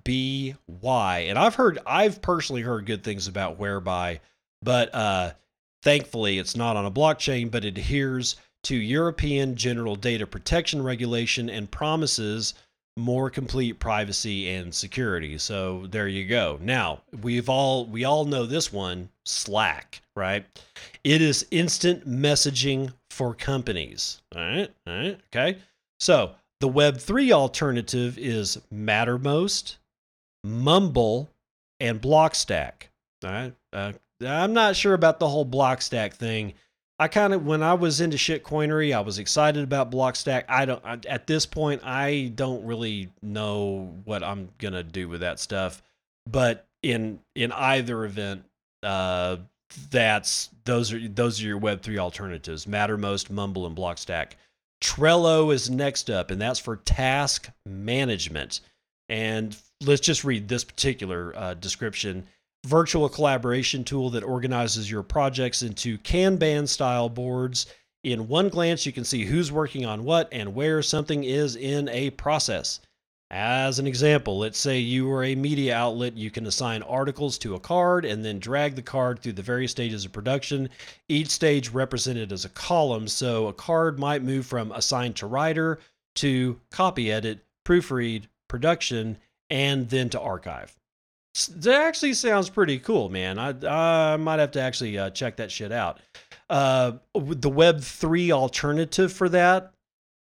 B 0.04 0.54
Y. 0.80 1.18
And 1.18 1.38
I've 1.38 1.56
heard, 1.56 1.80
I've 1.84 2.22
personally 2.22 2.62
heard 2.62 2.86
good 2.86 3.04
things 3.04 3.28
about 3.28 3.58
Whereby, 3.58 4.20
but 4.62 4.94
uh, 4.94 5.32
thankfully 5.82 6.38
it's 6.38 6.56
not 6.56 6.78
on 6.78 6.86
a 6.86 6.90
blockchain, 6.90 7.50
but 7.50 7.66
it 7.66 7.76
adheres 7.76 8.36
to 8.64 8.76
European 8.76 9.56
General 9.56 9.96
Data 9.96 10.26
Protection 10.26 10.82
Regulation 10.82 11.48
and 11.48 11.70
promises 11.70 12.54
more 12.96 13.30
complete 13.30 13.78
privacy 13.78 14.50
and 14.50 14.74
security. 14.74 15.38
So 15.38 15.86
there 15.88 16.08
you 16.08 16.26
go. 16.26 16.58
Now, 16.60 17.00
we've 17.22 17.48
all 17.48 17.86
we 17.86 18.04
all 18.04 18.24
know 18.24 18.46
this 18.46 18.72
one, 18.72 19.08
Slack, 19.24 20.02
right? 20.16 20.44
It 21.04 21.22
is 21.22 21.46
instant 21.50 22.08
messaging 22.08 22.92
for 23.10 23.34
companies. 23.34 24.20
All 24.34 24.42
right? 24.42 24.70
All 24.86 24.94
right. 24.94 25.20
Okay. 25.34 25.58
So, 25.98 26.32
the 26.60 26.68
web3 26.68 27.32
alternative 27.32 28.18
is 28.18 28.58
Mattermost, 28.72 29.76
Mumble, 30.44 31.30
and 31.80 32.00
Blockstack. 32.00 32.88
All 33.24 33.30
right? 33.30 33.52
Uh, 33.72 33.92
I'm 34.26 34.52
not 34.52 34.76
sure 34.76 34.94
about 34.94 35.18
the 35.18 35.28
whole 35.28 35.46
Blockstack 35.46 36.14
thing. 36.14 36.54
I 37.00 37.08
kind 37.08 37.32
of 37.32 37.46
when 37.46 37.62
I 37.62 37.72
was 37.72 38.02
into 38.02 38.18
shitcoinery, 38.18 38.94
I 38.94 39.00
was 39.00 39.18
excited 39.18 39.64
about 39.64 39.90
Blockstack. 39.90 40.44
I 40.50 40.66
don't 40.66 40.84
I, 40.84 40.98
at 41.08 41.26
this 41.26 41.46
point 41.46 41.80
I 41.82 42.30
don't 42.34 42.62
really 42.66 43.08
know 43.22 43.96
what 44.04 44.22
I'm 44.22 44.50
gonna 44.58 44.82
do 44.82 45.08
with 45.08 45.22
that 45.22 45.40
stuff. 45.40 45.82
But 46.30 46.66
in 46.82 47.20
in 47.34 47.52
either 47.52 48.04
event, 48.04 48.44
uh, 48.82 49.38
that's 49.90 50.50
those 50.64 50.92
are 50.92 51.08
those 51.08 51.42
are 51.42 51.46
your 51.46 51.56
Web 51.56 51.80
three 51.80 51.96
alternatives: 51.96 52.66
Mattermost, 52.66 53.30
Mumble, 53.30 53.66
and 53.66 53.74
Blockstack. 53.74 54.32
Trello 54.82 55.54
is 55.54 55.70
next 55.70 56.10
up, 56.10 56.30
and 56.30 56.38
that's 56.38 56.60
for 56.60 56.76
task 56.76 57.48
management. 57.64 58.60
And 59.08 59.56
let's 59.80 60.02
just 60.02 60.22
read 60.22 60.48
this 60.48 60.64
particular 60.64 61.34
uh, 61.34 61.54
description 61.54 62.26
virtual 62.66 63.08
collaboration 63.08 63.84
tool 63.84 64.10
that 64.10 64.22
organizes 64.22 64.90
your 64.90 65.02
projects 65.02 65.62
into 65.62 65.98
Kanban 65.98 66.68
style 66.68 67.08
boards. 67.08 67.66
In 68.04 68.28
one 68.28 68.48
glance, 68.48 68.86
you 68.86 68.92
can 68.92 69.04
see 69.04 69.24
who's 69.24 69.52
working 69.52 69.84
on 69.86 70.04
what 70.04 70.28
and 70.32 70.54
where 70.54 70.82
something 70.82 71.24
is 71.24 71.56
in 71.56 71.88
a 71.88 72.10
process. 72.10 72.80
As 73.32 73.78
an 73.78 73.86
example, 73.86 74.38
let's 74.38 74.58
say 74.58 74.80
you 74.80 75.10
are 75.12 75.22
a 75.22 75.36
media 75.36 75.76
outlet, 75.76 76.16
you 76.16 76.32
can 76.32 76.46
assign 76.46 76.82
articles 76.82 77.38
to 77.38 77.54
a 77.54 77.60
card 77.60 78.04
and 78.04 78.24
then 78.24 78.40
drag 78.40 78.74
the 78.74 78.82
card 78.82 79.20
through 79.20 79.34
the 79.34 79.42
various 79.42 79.70
stages 79.70 80.04
of 80.04 80.10
production, 80.10 80.68
each 81.08 81.28
stage 81.28 81.68
represented 81.68 82.32
as 82.32 82.44
a 82.44 82.48
column. 82.48 83.06
So 83.06 83.46
a 83.46 83.52
card 83.52 84.00
might 84.00 84.24
move 84.24 84.46
from 84.46 84.72
assigned 84.72 85.14
to 85.16 85.26
writer 85.26 85.78
to 86.16 86.60
copy 86.72 87.12
edit, 87.12 87.44
proofread, 87.64 88.24
production, 88.48 89.16
and 89.48 89.88
then 89.88 90.08
to 90.10 90.20
archive. 90.20 90.79
That 91.50 91.82
actually 91.82 92.14
sounds 92.14 92.50
pretty 92.50 92.78
cool, 92.78 93.08
man. 93.08 93.38
I 93.38 94.12
I 94.12 94.16
might 94.16 94.40
have 94.40 94.50
to 94.52 94.60
actually 94.60 94.98
uh, 94.98 95.10
check 95.10 95.36
that 95.36 95.50
shit 95.50 95.72
out. 95.72 96.00
Uh, 96.48 96.92
the 97.14 97.48
Web 97.48 97.80
three 97.80 98.32
alternative 98.32 99.12
for 99.12 99.28
that 99.28 99.72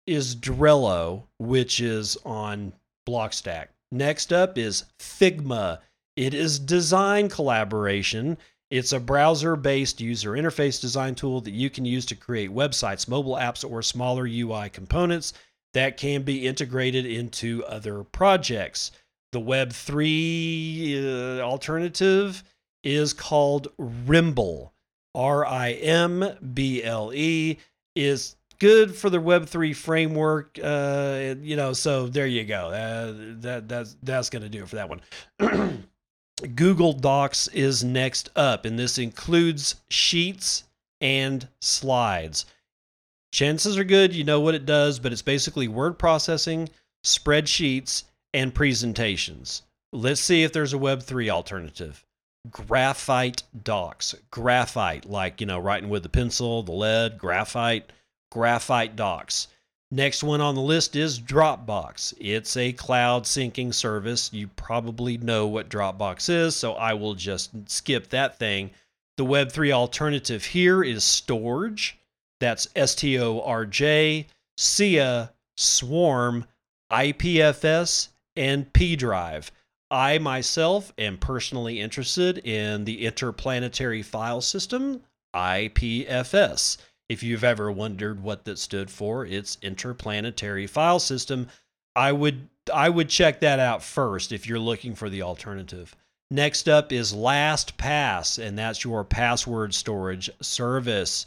is 0.06 0.36
Drello, 0.36 1.24
which 1.40 1.82
is 1.82 2.18
on 2.26 2.74
Blockstack. 3.08 3.68
Next 3.92 4.32
up 4.32 4.58
is 4.58 4.86
Figma. 5.00 5.80
It 6.16 6.34
is 6.34 6.60
design 6.60 7.30
collaboration. 7.30 8.38
It's 8.70 8.92
a 8.92 9.00
browser 9.00 9.56
based 9.56 10.00
user 10.00 10.32
interface 10.32 10.80
design 10.80 11.16
tool 11.16 11.42
that 11.42 11.52
you 11.52 11.72
can 11.72 11.86
use 11.86 12.06
to 12.08 12.16
create 12.16 12.52
websites, 12.52 13.08
mobile 13.08 13.36
apps, 13.36 13.68
or 13.68 13.82
smaller 13.82 14.28
UI 14.28 14.70
components 14.70 15.34
that 15.74 15.98
can 15.98 16.22
be 16.22 16.46
integrated 16.46 17.06
into 17.06 17.64
other 17.66 18.04
projects. 18.04 18.92
The 19.32 19.42
Web3 19.42 21.04
uh, 21.04 21.42
alternative 21.42 22.44
is 22.84 23.14
called 23.14 23.68
Rimble. 23.78 24.74
R 25.16 25.46
I 25.46 25.72
M 25.72 26.24
B 26.54 26.84
L 26.84 27.12
E 27.14 27.58
is 27.96 28.36
good 28.60 28.96
for 28.96 29.10
the 29.10 29.18
Web3 29.18 29.76
framework. 29.76 30.60
Uh, 30.62 31.36
you 31.42 31.56
know, 31.56 31.74
so 31.74 32.08
there 32.08 32.28
you 32.28 32.44
go. 32.44 32.68
Uh, 32.68 33.14
that 33.42 33.68
that's 33.68 33.98
that's 34.04 34.30
going 34.30 34.44
to 34.44 34.50
do 34.50 34.64
it 34.64 34.70
for 34.70 34.76
that 34.76 34.90
one. 34.90 35.02
Google 36.56 36.94
Docs 36.94 37.48
is 37.50 37.84
next 37.84 38.30
up, 38.36 38.66
and 38.66 38.78
this 38.78 38.98
includes 38.98 39.76
sheets 39.90 40.64
and 41.02 41.48
slides. 41.62 42.46
Chances 43.32 43.78
are 43.78 43.84
good 43.84 44.14
you 44.14 44.24
know 44.24 44.40
what 44.40 44.56
it 44.56 44.66
does, 44.66 45.00
but 45.00 45.12
it's 45.12 45.22
basically 45.22 45.68
word 45.68 46.00
processing, 46.00 46.70
spreadsheets, 47.04 48.04
and 48.34 48.54
presentations. 48.54 49.64
Let's 49.92 50.22
see 50.22 50.44
if 50.44 50.54
there's 50.54 50.74
a 50.74 50.78
Web3 50.78 51.30
alternative. 51.30 52.06
Graphite 52.52 53.44
docs. 53.64 54.16
Graphite, 54.32 55.06
like, 55.06 55.42
you 55.42 55.48
know, 55.48 55.60
writing 55.60 55.90
with 55.90 56.04
the 56.04 56.10
pencil, 56.10 56.64
the 56.64 56.72
lead, 56.72 57.18
graphite, 57.18 57.92
graphite 58.32 58.96
docs. 58.96 59.48
Next 59.92 60.24
one 60.24 60.40
on 60.40 60.54
the 60.54 60.62
list 60.62 60.96
is 60.96 61.20
Dropbox. 61.20 62.14
It's 62.20 62.56
a 62.56 62.74
cloud 62.74 63.24
syncing 63.24 63.74
service. 63.74 64.32
You 64.32 64.48
probably 64.50 65.18
know 65.18 65.48
what 65.48 65.70
Dropbox 65.70 66.30
is, 66.30 66.56
so 66.56 66.74
I 66.74 66.94
will 66.94 67.16
just 67.16 67.50
skip 67.68 68.10
that 68.10 68.38
thing. 68.38 68.70
The 69.18 69.26
Web3 69.26 69.72
alternative 69.72 70.46
here 70.46 70.84
is 70.84 71.04
Storj. 71.04 71.94
That's 72.40 72.68
S 72.76 72.94
T 72.94 73.20
O 73.20 73.42
R 73.42 73.66
J, 73.66 74.28
SIA, 74.58 75.34
Swarm, 75.58 76.46
IPFS, 76.92 78.10
and 78.36 78.72
P 78.74 78.96
Drive. 78.96 79.52
I 79.92 80.20
myself 80.20 80.94
am 80.98 81.18
personally 81.18 81.80
interested 81.80 82.38
in 82.40 82.86
the 82.86 83.06
Interplanetary 83.06 84.04
File 84.04 84.42
System, 84.42 85.02
IPFS. 85.36 86.78
If 87.10 87.24
you've 87.24 87.44
ever 87.44 87.72
wondered 87.72 88.22
what 88.22 88.46
that 88.46 88.60
stood 88.60 88.92
for, 88.92 89.26
it's 89.26 89.58
Interplanetary 89.64 90.68
File 90.68 91.00
System. 91.00 91.48
I 91.96 92.12
would 92.12 92.50
I 92.72 92.90
would 92.90 93.10
check 93.10 93.40
that 93.40 93.60
out 93.60 93.84
first 93.84 94.32
if 94.32 94.48
you're 94.48 94.60
looking 94.60 94.94
for 94.94 95.10
the 95.10 95.24
alternative. 95.24 95.96
Next 96.32 96.70
up 96.70 96.92
is 96.92 97.12
LastPass, 97.12 98.38
and 98.38 98.58
that's 98.58 98.84
your 98.84 99.04
password 99.04 99.74
storage 99.74 100.30
service 100.42 101.26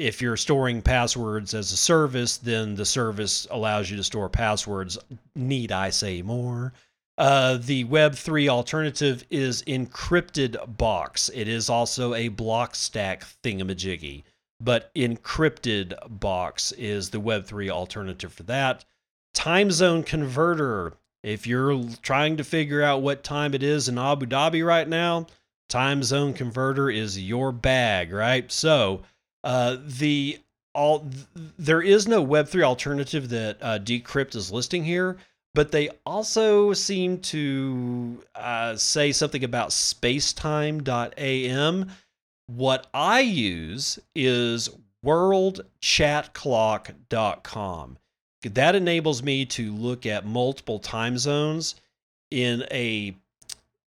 if 0.00 0.22
you're 0.22 0.36
storing 0.36 0.80
passwords 0.80 1.52
as 1.52 1.72
a 1.72 1.76
service, 1.76 2.38
then 2.38 2.74
the 2.74 2.86
service 2.86 3.46
allows 3.50 3.90
you 3.90 3.98
to 3.98 4.04
store 4.04 4.30
passwords. 4.30 4.96
Need 5.36 5.72
I 5.72 5.90
say 5.90 6.22
more? 6.22 6.72
Uh, 7.18 7.58
the 7.58 7.84
Web3 7.84 8.48
alternative 8.48 9.24
is 9.28 9.62
Encrypted 9.64 10.78
Box. 10.78 11.30
It 11.34 11.48
is 11.48 11.68
also 11.68 12.14
a 12.14 12.30
Blockstack 12.30 13.24
thingamajiggy, 13.44 14.22
but 14.58 14.90
Encrypted 14.94 15.94
Box 16.18 16.72
is 16.72 17.10
the 17.10 17.20
Web3 17.20 17.68
alternative 17.68 18.32
for 18.32 18.44
that. 18.44 18.86
Time 19.34 19.70
Zone 19.70 20.02
Converter. 20.02 20.94
If 21.22 21.46
you're 21.46 21.78
trying 22.00 22.38
to 22.38 22.44
figure 22.44 22.82
out 22.82 23.02
what 23.02 23.22
time 23.22 23.52
it 23.52 23.62
is 23.62 23.86
in 23.86 23.98
Abu 23.98 24.24
Dhabi 24.24 24.66
right 24.66 24.88
now, 24.88 25.26
Time 25.68 26.02
Zone 26.02 26.32
Converter 26.32 26.88
is 26.88 27.20
your 27.20 27.52
bag, 27.52 28.14
right? 28.14 28.50
So, 28.50 29.02
uh, 29.44 29.76
the 29.84 30.38
all 30.74 31.06
there 31.58 31.82
is 31.82 32.06
no 32.06 32.24
Web3 32.24 32.62
alternative 32.62 33.28
that 33.30 33.56
uh, 33.60 33.78
Decrypt 33.78 34.36
is 34.36 34.52
listing 34.52 34.84
here, 34.84 35.16
but 35.54 35.72
they 35.72 35.88
also 36.06 36.72
seem 36.72 37.18
to 37.18 38.22
uh, 38.34 38.76
say 38.76 39.12
something 39.12 39.44
about 39.44 39.68
spacetime.am. 39.70 41.90
What 42.46 42.86
I 42.94 43.20
use 43.20 43.98
is 44.14 44.70
worldchatclock.com. 45.04 47.98
That 48.42 48.74
enables 48.74 49.22
me 49.22 49.44
to 49.46 49.74
look 49.74 50.06
at 50.06 50.24
multiple 50.24 50.78
time 50.78 51.18
zones 51.18 51.74
in 52.30 52.64
a 52.70 53.14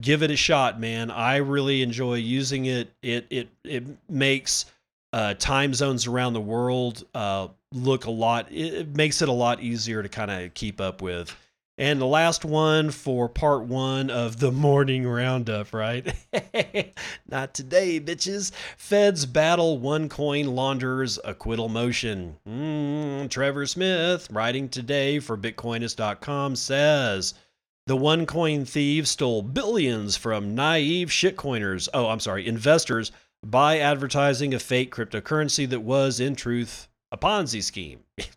Give 0.02 0.22
it 0.22 0.30
a 0.30 0.36
shot, 0.36 0.78
man. 0.78 1.10
I 1.10 1.36
really 1.36 1.80
enjoy 1.82 2.16
using 2.16 2.66
it. 2.66 2.92
It 3.02 3.26
it 3.30 3.48
it 3.64 3.84
makes 4.10 4.66
uh, 5.14 5.32
time 5.34 5.72
zones 5.72 6.06
around 6.06 6.34
the 6.34 6.40
world 6.40 7.06
uh, 7.14 7.48
look 7.72 8.04
a 8.04 8.10
lot. 8.10 8.52
It 8.52 8.94
makes 8.94 9.22
it 9.22 9.30
a 9.30 9.32
lot 9.32 9.62
easier 9.62 10.02
to 10.02 10.08
kind 10.10 10.30
of 10.30 10.52
keep 10.52 10.82
up 10.82 11.00
with. 11.00 11.34
And 11.78 12.00
the 12.00 12.06
last 12.06 12.42
one 12.42 12.90
for 12.90 13.28
part 13.28 13.64
one 13.64 14.08
of 14.08 14.40
the 14.40 14.50
morning 14.50 15.06
roundup, 15.06 15.74
right? 15.74 16.14
Not 17.28 17.52
today, 17.52 18.00
bitches. 18.00 18.50
Feds 18.78 19.26
battle 19.26 19.78
OneCoin 19.78 20.54
launderers 20.54 21.18
acquittal 21.22 21.68
motion. 21.68 22.38
Mm, 22.48 23.28
Trevor 23.28 23.66
Smith, 23.66 24.26
writing 24.30 24.70
today 24.70 25.18
for 25.18 25.36
Bitcoinist.com, 25.36 26.56
says 26.56 27.34
the 27.86 27.96
OneCoin 27.96 28.66
thieves 28.66 29.10
stole 29.10 29.42
billions 29.42 30.16
from 30.16 30.54
naive 30.54 31.08
shitcoiners. 31.08 31.90
Oh, 31.92 32.08
I'm 32.08 32.20
sorry, 32.20 32.46
investors 32.46 33.12
by 33.44 33.78
advertising 33.78 34.54
a 34.54 34.58
fake 34.58 34.94
cryptocurrency 34.94 35.68
that 35.68 35.82
was, 35.82 36.20
in 36.20 36.36
truth, 36.36 36.88
a 37.12 37.18
Ponzi 37.18 37.62
scheme. 37.62 38.00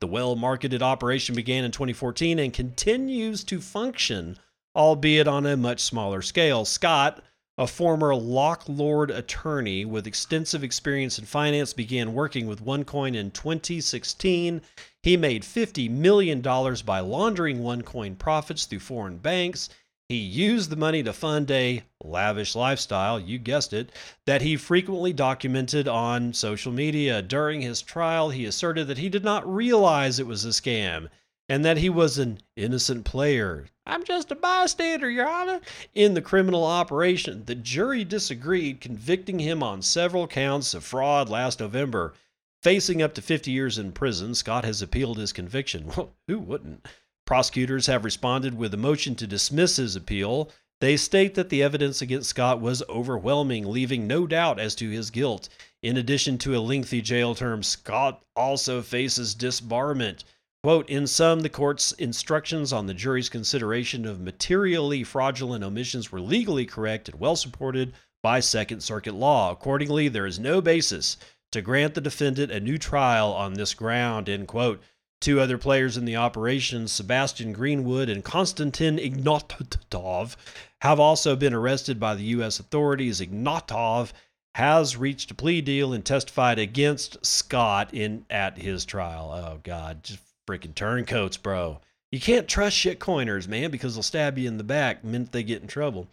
The 0.00 0.06
well 0.06 0.36
marketed 0.36 0.82
operation 0.82 1.34
began 1.34 1.64
in 1.64 1.70
2014 1.70 2.38
and 2.38 2.52
continues 2.52 3.44
to 3.44 3.60
function, 3.60 4.38
albeit 4.74 5.28
on 5.28 5.46
a 5.46 5.56
much 5.56 5.80
smaller 5.80 6.22
scale. 6.22 6.64
Scott, 6.64 7.22
a 7.58 7.66
former 7.66 8.14
Locke 8.14 8.68
Lord 8.68 9.10
attorney 9.10 9.84
with 9.84 10.06
extensive 10.06 10.62
experience 10.62 11.18
in 11.18 11.24
finance, 11.24 11.72
began 11.72 12.12
working 12.12 12.46
with 12.46 12.64
OneCoin 12.64 13.16
in 13.16 13.30
2016. 13.30 14.60
He 15.02 15.16
made 15.16 15.42
$50 15.42 15.90
million 15.90 16.40
by 16.40 17.00
laundering 17.00 17.60
OneCoin 17.60 18.18
profits 18.18 18.66
through 18.66 18.80
foreign 18.80 19.18
banks 19.18 19.70
he 20.08 20.16
used 20.18 20.70
the 20.70 20.76
money 20.76 21.02
to 21.02 21.12
fund 21.12 21.50
a 21.50 21.82
lavish 22.02 22.54
lifestyle, 22.54 23.18
you 23.18 23.38
guessed 23.38 23.72
it, 23.72 23.90
that 24.24 24.42
he 24.42 24.56
frequently 24.56 25.12
documented 25.12 25.88
on 25.88 26.32
social 26.32 26.70
media. 26.72 27.22
During 27.22 27.60
his 27.60 27.82
trial, 27.82 28.30
he 28.30 28.44
asserted 28.44 28.86
that 28.86 28.98
he 28.98 29.08
did 29.08 29.24
not 29.24 29.52
realize 29.52 30.18
it 30.18 30.26
was 30.26 30.44
a 30.44 30.50
scam 30.50 31.08
and 31.48 31.64
that 31.64 31.78
he 31.78 31.88
was 31.88 32.18
an 32.18 32.38
innocent 32.56 33.04
player. 33.04 33.66
I'm 33.84 34.04
just 34.04 34.30
a 34.30 34.36
bystander, 34.36 35.10
Your 35.10 35.28
Honor. 35.28 35.60
In 35.94 36.14
the 36.14 36.22
criminal 36.22 36.64
operation, 36.64 37.44
the 37.44 37.54
jury 37.54 38.04
disagreed, 38.04 38.80
convicting 38.80 39.38
him 39.40 39.62
on 39.62 39.82
several 39.82 40.26
counts 40.26 40.74
of 40.74 40.84
fraud 40.84 41.28
last 41.28 41.60
November. 41.60 42.14
Facing 42.62 43.00
up 43.00 43.14
to 43.14 43.22
50 43.22 43.50
years 43.50 43.78
in 43.78 43.92
prison, 43.92 44.34
Scott 44.34 44.64
has 44.64 44.82
appealed 44.82 45.18
his 45.18 45.32
conviction. 45.32 45.86
Well, 45.96 46.14
who 46.26 46.38
wouldn't? 46.38 46.86
Prosecutors 47.26 47.88
have 47.88 48.04
responded 48.04 48.56
with 48.56 48.72
a 48.72 48.78
motion 48.78 49.16
to 49.16 49.26
dismiss 49.26 49.76
his 49.76 49.96
appeal. 49.96 50.50
They 50.80 50.96
state 50.96 51.34
that 51.34 51.48
the 51.48 51.62
evidence 51.62 52.00
against 52.00 52.30
Scott 52.30 52.60
was 52.60 52.82
overwhelming, 52.88 53.66
leaving 53.66 54.06
no 54.06 54.26
doubt 54.26 54.60
as 54.60 54.76
to 54.76 54.88
his 54.88 55.10
guilt. 55.10 55.48
In 55.82 55.96
addition 55.96 56.38
to 56.38 56.56
a 56.56 56.60
lengthy 56.60 57.00
jail 57.00 57.34
term, 57.34 57.62
Scott 57.62 58.22
also 58.36 58.80
faces 58.80 59.34
disbarment. 59.34 60.22
Quote, 60.62 60.88
in 60.88 61.06
sum, 61.06 61.40
the 61.40 61.48
court's 61.48 61.92
instructions 61.92 62.72
on 62.72 62.86
the 62.86 62.94
jury's 62.94 63.28
consideration 63.28 64.06
of 64.06 64.20
materially 64.20 65.02
fraudulent 65.02 65.64
omissions 65.64 66.10
were 66.10 66.20
legally 66.20 66.64
correct 66.64 67.08
and 67.08 67.20
well 67.20 67.36
supported 67.36 67.92
by 68.22 68.40
Second 68.40 68.82
Circuit 68.82 69.14
law. 69.14 69.50
Accordingly, 69.50 70.08
there 70.08 70.26
is 70.26 70.38
no 70.38 70.60
basis 70.60 71.16
to 71.52 71.60
grant 71.60 71.94
the 71.94 72.00
defendant 72.00 72.52
a 72.52 72.60
new 72.60 72.78
trial 72.78 73.32
on 73.32 73.54
this 73.54 73.74
ground, 73.74 74.28
end 74.28 74.48
quote. 74.48 74.82
Two 75.20 75.40
other 75.40 75.58
players 75.58 75.96
in 75.96 76.04
the 76.04 76.16
operation, 76.16 76.88
Sebastian 76.88 77.52
Greenwood 77.52 78.08
and 78.08 78.22
Konstantin 78.22 78.98
Ignatov, 78.98 80.36
have 80.82 81.00
also 81.00 81.34
been 81.34 81.54
arrested 81.54 81.98
by 81.98 82.14
the 82.14 82.24
U.S. 82.24 82.60
authorities. 82.60 83.20
Ignatov 83.20 84.12
has 84.56 84.96
reached 84.96 85.30
a 85.30 85.34
plea 85.34 85.60
deal 85.60 85.92
and 85.92 86.04
testified 86.04 86.58
against 86.58 87.24
Scott 87.24 87.92
in 87.92 88.24
at 88.30 88.58
his 88.58 88.84
trial. 88.84 89.30
Oh 89.32 89.60
God, 89.62 90.02
just 90.02 90.22
freaking 90.48 90.74
turncoats, 90.74 91.36
bro. 91.36 91.80
You 92.12 92.20
can't 92.20 92.48
trust 92.48 92.76
shitcoiners, 92.76 93.48
man, 93.48 93.70
because 93.70 93.94
they'll 93.94 94.02
stab 94.02 94.38
you 94.38 94.48
in 94.48 94.58
the 94.58 94.64
back 94.64 95.02
the 95.02 95.08
minute 95.08 95.32
they 95.32 95.42
get 95.42 95.60
in 95.60 95.68
trouble. 95.68 96.08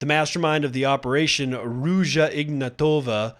The 0.00 0.06
mastermind 0.06 0.64
of 0.64 0.72
the 0.72 0.86
operation, 0.86 1.52
Ruja 1.52 2.32
Ignatova, 2.32 3.34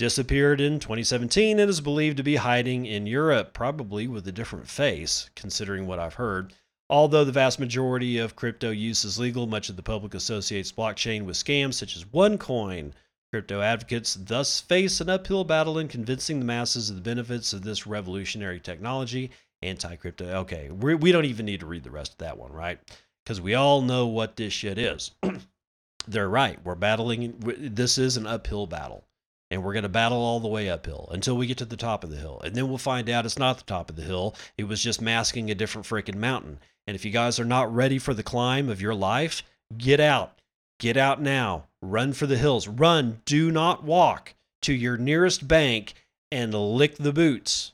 disappeared 0.00 0.62
in 0.62 0.80
2017 0.80 1.60
and 1.60 1.68
is 1.68 1.82
believed 1.82 2.16
to 2.16 2.22
be 2.22 2.36
hiding 2.36 2.86
in 2.86 3.06
Europe, 3.06 3.52
probably 3.52 4.08
with 4.08 4.26
a 4.26 4.32
different 4.32 4.66
face, 4.66 5.28
considering 5.34 5.86
what 5.86 5.98
I've 5.98 6.14
heard. 6.14 6.54
Although 6.88 7.26
the 7.26 7.32
vast 7.32 7.60
majority 7.60 8.16
of 8.16 8.34
crypto 8.34 8.70
use 8.70 9.04
is 9.04 9.18
legal, 9.18 9.46
much 9.46 9.68
of 9.68 9.76
the 9.76 9.82
public 9.82 10.14
associates 10.14 10.72
blockchain 10.72 11.26
with 11.26 11.36
scams 11.36 11.74
such 11.74 11.96
as 11.96 12.06
OneCoin. 12.06 12.92
Crypto 13.30 13.60
advocates 13.60 14.14
thus 14.14 14.58
face 14.58 15.02
an 15.02 15.10
uphill 15.10 15.44
battle 15.44 15.78
in 15.78 15.86
convincing 15.86 16.38
the 16.38 16.46
masses 16.46 16.88
of 16.88 16.96
the 16.96 17.02
benefits 17.02 17.52
of 17.52 17.62
this 17.62 17.86
revolutionary 17.86 18.58
technology. 18.58 19.30
Anti 19.60 19.96
crypto. 19.96 20.24
Okay, 20.24 20.70
we 20.70 20.96
do 20.96 21.12
not 21.12 21.26
even 21.26 21.44
need 21.44 21.60
to 21.60 21.66
read 21.66 21.84
the 21.84 21.90
rest 21.90 22.12
of 22.12 22.18
that 22.20 22.38
one, 22.38 22.54
right? 22.54 22.78
Because 23.22 23.42
we 23.42 23.54
all 23.54 23.82
know 23.82 24.06
what 24.06 24.36
this 24.36 24.54
shit 24.54 24.78
is. 24.78 25.10
They're 26.08 26.30
right. 26.30 26.58
We're 26.64 26.74
battling. 26.74 27.34
This 27.38 27.98
is 27.98 28.16
an 28.16 28.26
uphill 28.26 28.66
battle 28.66 29.04
and 29.50 29.64
we're 29.64 29.72
going 29.72 29.82
to 29.82 29.88
battle 29.88 30.18
all 30.18 30.40
the 30.40 30.48
way 30.48 30.68
uphill 30.68 31.08
until 31.12 31.36
we 31.36 31.46
get 31.46 31.58
to 31.58 31.64
the 31.64 31.76
top 31.76 32.04
of 32.04 32.10
the 32.10 32.16
hill. 32.16 32.40
And 32.44 32.54
then 32.54 32.68
we'll 32.68 32.78
find 32.78 33.10
out 33.10 33.26
it's 33.26 33.38
not 33.38 33.58
the 33.58 33.64
top 33.64 33.90
of 33.90 33.96
the 33.96 34.02
hill. 34.02 34.34
It 34.56 34.64
was 34.64 34.82
just 34.82 35.00
masking 35.00 35.50
a 35.50 35.54
different 35.54 35.86
freaking 35.86 36.16
mountain. 36.16 36.60
And 36.86 36.94
if 36.94 37.04
you 37.04 37.10
guys 37.10 37.40
are 37.40 37.44
not 37.44 37.74
ready 37.74 37.98
for 37.98 38.14
the 38.14 38.22
climb 38.22 38.68
of 38.68 38.80
your 38.80 38.94
life, 38.94 39.42
get 39.76 40.00
out. 40.00 40.40
Get 40.78 40.96
out 40.96 41.20
now. 41.20 41.66
Run 41.82 42.12
for 42.12 42.26
the 42.26 42.38
hills. 42.38 42.68
Run. 42.68 43.20
Do 43.24 43.50
not 43.50 43.84
walk 43.84 44.34
to 44.62 44.72
your 44.72 44.96
nearest 44.96 45.46
bank 45.46 45.94
and 46.30 46.54
lick 46.54 46.96
the 46.96 47.12
boots 47.12 47.72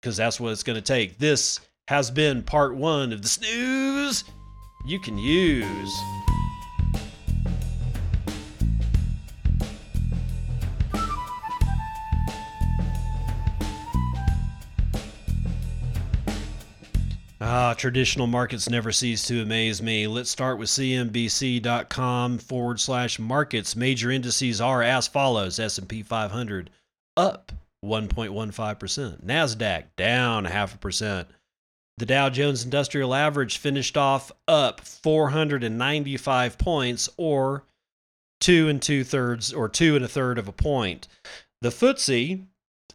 because 0.00 0.16
that's 0.16 0.38
what 0.38 0.52
it's 0.52 0.62
going 0.62 0.76
to 0.76 0.82
take. 0.82 1.18
This 1.18 1.60
has 1.88 2.10
been 2.10 2.42
part 2.42 2.74
one 2.74 3.12
of 3.12 3.22
the 3.22 3.28
snooze 3.28 4.24
you 4.86 5.00
can 5.00 5.16
use. 5.18 5.92
Ah, 17.44 17.74
traditional 17.74 18.28
markets 18.28 18.70
never 18.70 18.92
cease 18.92 19.26
to 19.26 19.42
amaze 19.42 19.82
me. 19.82 20.06
Let's 20.06 20.30
start 20.30 20.60
with 20.60 20.68
CNBC.com 20.68 22.38
forward 22.38 22.78
slash 22.78 23.18
markets. 23.18 23.74
Major 23.74 24.12
indices 24.12 24.60
are 24.60 24.80
as 24.80 25.08
follows: 25.08 25.58
S&P 25.58 26.04
500 26.04 26.70
up 27.16 27.50
1.15%, 27.84 29.24
Nasdaq 29.24 29.86
down 29.96 30.44
half 30.44 30.76
a 30.76 30.78
percent. 30.78 31.26
The 31.98 32.06
Dow 32.06 32.28
Jones 32.28 32.62
Industrial 32.62 33.12
Average 33.12 33.58
finished 33.58 33.96
off 33.96 34.30
up 34.46 34.80
495 34.80 36.58
points, 36.58 37.08
or 37.16 37.64
two 38.40 38.68
and 38.68 38.80
two 38.80 39.02
thirds, 39.02 39.52
or 39.52 39.68
two 39.68 39.96
and 39.96 40.04
a 40.04 40.08
third 40.08 40.38
of 40.38 40.46
a 40.46 40.52
point. 40.52 41.08
The 41.60 41.70
FTSE 41.70 42.46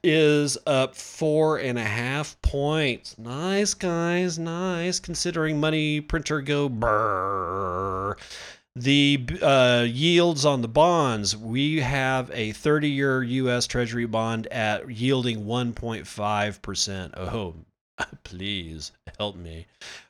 is 0.04 0.58
up 0.66 0.96
four 0.96 1.58
and 1.58 1.78
a 1.78 1.84
half 1.84 2.42
points. 2.42 3.18
Nice, 3.18 3.74
guys. 3.74 4.40
Nice. 4.40 5.00
Considering 5.00 5.60
money 5.60 6.02
printer 6.02 6.42
go 6.42 6.70
brrr. 6.70 8.16
The 8.76 9.26
uh, 9.42 9.88
yields 9.90 10.46
on 10.46 10.62
the 10.62 10.68
bonds, 10.68 11.36
we 11.36 11.80
have 11.80 12.30
a 12.32 12.52
30 12.52 12.90
year 12.90 13.24
U.S. 13.24 13.66
Treasury 13.66 14.06
bond 14.06 14.46
at 14.48 14.88
yielding 14.88 15.46
1.5%. 15.46 17.18
Oh, 17.18 17.56
please 18.24 18.92
help 19.18 19.36
me. 19.36 19.66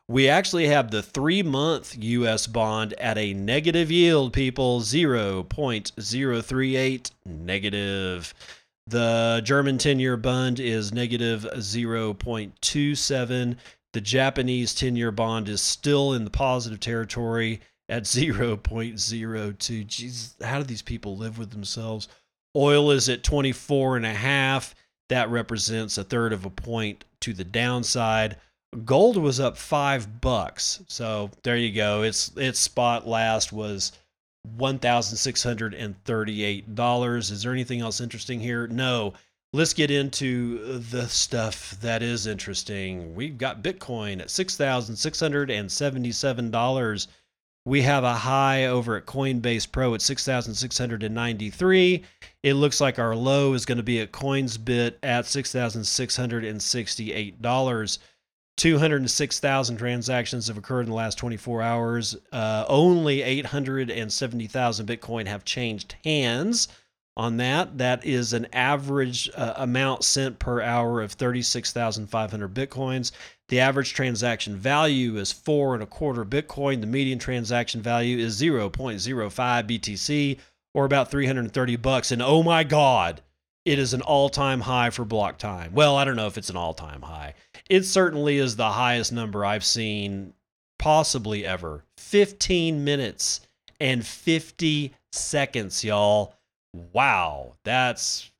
We 0.10 0.30
actually 0.30 0.68
have 0.68 0.92
the 0.92 1.04
three 1.04 1.44
month 1.44 1.98
U.S. 1.98 2.48
bond 2.48 2.94
at 2.94 3.18
a 3.18 3.34
negative 3.34 3.92
yield, 3.92 4.32
people 4.34 4.80
0.038 4.82 7.12
negative. 7.26 8.34
The 8.88 9.42
German 9.44 9.78
10 9.78 10.00
year 10.00 10.16
bond 10.16 10.62
is 10.62 10.94
negative 10.94 11.46
0.27. 11.56 13.58
The 13.94 14.02
Japanese 14.02 14.74
10 14.74 14.96
year 14.96 15.12
bond 15.12 15.50
is 15.50 15.62
still 15.62 16.14
in 16.14 16.24
the 16.24 16.30
positive 16.30 16.80
territory 16.80 17.60
at 17.90 18.04
0.02. 18.04 19.88
Jesus, 19.88 20.36
how 20.42 20.60
do 20.60 20.64
these 20.64 20.82
people 20.82 21.18
live 21.18 21.38
with 21.38 21.52
themselves? 21.52 22.08
Oil 22.56 22.92
is 22.92 23.10
at 23.10 23.24
24 23.24 23.98
and 23.98 24.06
a 24.06 24.14
half. 24.14 24.74
That 25.10 25.30
represents 25.30 25.98
a 25.98 26.06
third 26.06 26.32
of 26.32 26.46
a 26.46 26.50
point 26.50 27.04
to 27.22 27.34
the 27.34 27.44
downside. 27.44 28.38
Gold 28.86 29.18
was 29.18 29.40
up 29.40 29.58
five 29.58 30.22
bucks. 30.22 30.84
So 30.88 31.32
there 31.44 31.58
you 31.58 31.74
go. 31.74 32.04
Its 32.04 32.32
its 32.38 32.60
spot 32.60 33.08
last 33.08 33.52
was 33.52 33.92
one 34.44 34.80
thousand 34.80 35.18
six 35.18 35.44
hundred 35.44 35.74
and 35.74 36.02
thirty 36.04 36.44
eight 36.44 36.76
dollars. 36.76 37.32
Is 37.32 37.44
there 37.44 37.52
anything 37.52 37.82
else 37.82 38.02
interesting 38.02 38.40
here? 38.40 38.68
No. 38.68 39.14
Let's 39.54 39.74
get 39.74 39.90
into 39.90 40.80
the 40.80 41.08
stuff 41.08 41.78
that 41.82 42.04
is 42.04 42.28
interesting. 42.28 43.16
We've 43.16 43.38
got 43.38 43.64
Bitcoin 43.64 44.22
at 44.22 44.30
six 44.30 44.58
thousand 44.58 44.98
six 44.98 45.20
hundred 45.20 45.50
and 45.50 45.72
seventy 45.72 46.12
seven 46.12 46.52
dollars. 46.52 47.08
We 47.68 47.82
have 47.82 48.06
a 48.06 48.14
high 48.14 48.68
over 48.68 48.96
at 48.96 49.06
Coinbase 49.06 49.70
Pro 49.70 49.94
at 49.94 50.02
6,693. 50.02 52.04
It 52.44 52.54
looks 52.54 52.80
like 52.80 52.98
our 52.98 53.14
low 53.14 53.52
is 53.52 53.66
going 53.66 53.78
to 53.78 53.84
be 53.84 54.00
at 54.00 54.14
CoinsBit 54.14 54.94
at 55.04 55.26
$6,668. 55.26 57.98
206,000 58.58 59.78
transactions 59.78 60.48
have 60.48 60.58
occurred 60.58 60.82
in 60.82 60.90
the 60.90 60.96
last 60.96 61.18
24 61.18 61.62
hours. 61.62 62.16
Uh, 62.32 62.66
only 62.68 63.22
870,000 63.22 64.88
Bitcoin 64.88 65.28
have 65.28 65.46
changed 65.46 65.96
hands 66.04 66.68
on 67.16 67.38
that. 67.38 67.78
That 67.78 68.04
is 68.04 68.34
an 68.34 68.48
average 68.54 69.30
uh, 69.36 69.54
amount 69.58 70.04
sent 70.04 70.40
per 70.40 70.62
hour 70.62 71.02
of 71.02 71.12
36,500 71.14 72.54
Bitcoins. 72.54 73.12
The 73.50 73.60
average 73.60 73.94
transaction 73.94 74.56
value 74.56 75.18
is 75.18 75.32
four 75.32 75.74
and 75.74 75.84
a 75.84 75.88
quarter 75.88 76.26
Bitcoin. 76.26 76.82
The 76.82 76.88
median 76.88 77.20
transaction 77.20 77.82
value 77.82 78.18
is 78.18 78.42
0.05 78.42 78.72
BTC 79.32 80.40
or 80.74 80.86
about 80.86 81.12
330 81.12 81.76
bucks. 81.78 82.12
And 82.12 82.22
oh 82.22 82.44
my 82.44 82.64
God, 82.64 83.22
it 83.66 83.80
is 83.80 83.94
an 83.94 84.02
all 84.02 84.30
time 84.30 84.62
high 84.62 84.90
for 84.90 85.06
block 85.06 85.38
time. 85.38 85.74
Well, 85.74 85.96
I 85.96 86.06
don't 86.06 86.16
know 86.16 86.28
if 86.28 86.38
it's 86.38 86.50
an 86.50 86.56
all 86.56 86.74
time 86.74 87.02
high. 87.02 87.34
It 87.70 87.84
certainly 87.84 88.38
is 88.38 88.56
the 88.56 88.72
highest 88.72 89.12
number 89.12 89.46
I've 89.46 89.66
seen 89.66 90.34
possibly 90.80 91.46
ever. 91.46 91.84
15 91.98 92.84
minutes 92.84 93.42
and 93.80 94.06
50 94.06 94.94
seconds, 95.12 95.84
y'all. 95.84 96.36
Wow, 96.94 97.56
that's 97.64 98.32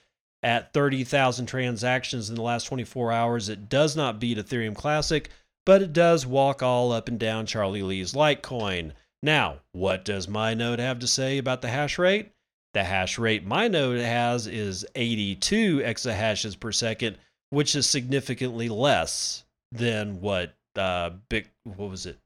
at 0.42 0.72
30,000 0.72 1.46
transactions 1.46 2.28
in 2.28 2.34
the 2.34 2.42
last 2.42 2.64
24 2.64 3.12
hours. 3.12 3.48
It 3.48 3.68
does 3.68 3.96
not 3.96 4.20
beat 4.20 4.38
Ethereum 4.38 4.74
Classic, 4.74 5.30
but 5.64 5.82
it 5.82 5.92
does 5.92 6.26
walk 6.26 6.62
all 6.62 6.92
up 6.92 7.08
and 7.08 7.18
down 7.18 7.46
Charlie 7.46 7.82
Lee's 7.82 8.12
Litecoin. 8.12 8.92
Now, 9.22 9.60
what 9.72 10.04
does 10.04 10.28
my 10.28 10.54
node 10.54 10.78
have 10.78 10.98
to 11.00 11.06
say 11.06 11.38
about 11.38 11.62
the 11.62 11.68
hash 11.68 11.98
rate? 11.98 12.32
The 12.76 12.84
hash 12.84 13.16
rate 13.16 13.46
my 13.46 13.68
node 13.68 14.02
has 14.02 14.46
is 14.46 14.84
82 14.94 15.78
exahashes 15.78 16.60
per 16.60 16.72
second, 16.72 17.16
which 17.48 17.74
is 17.74 17.88
significantly 17.88 18.68
less 18.68 19.44
than 19.72 20.20
what 20.20 20.54
uh, 20.74 21.12
Bit, 21.30 21.46
what 21.64 21.88
was 21.88 22.04
it? 22.04 22.18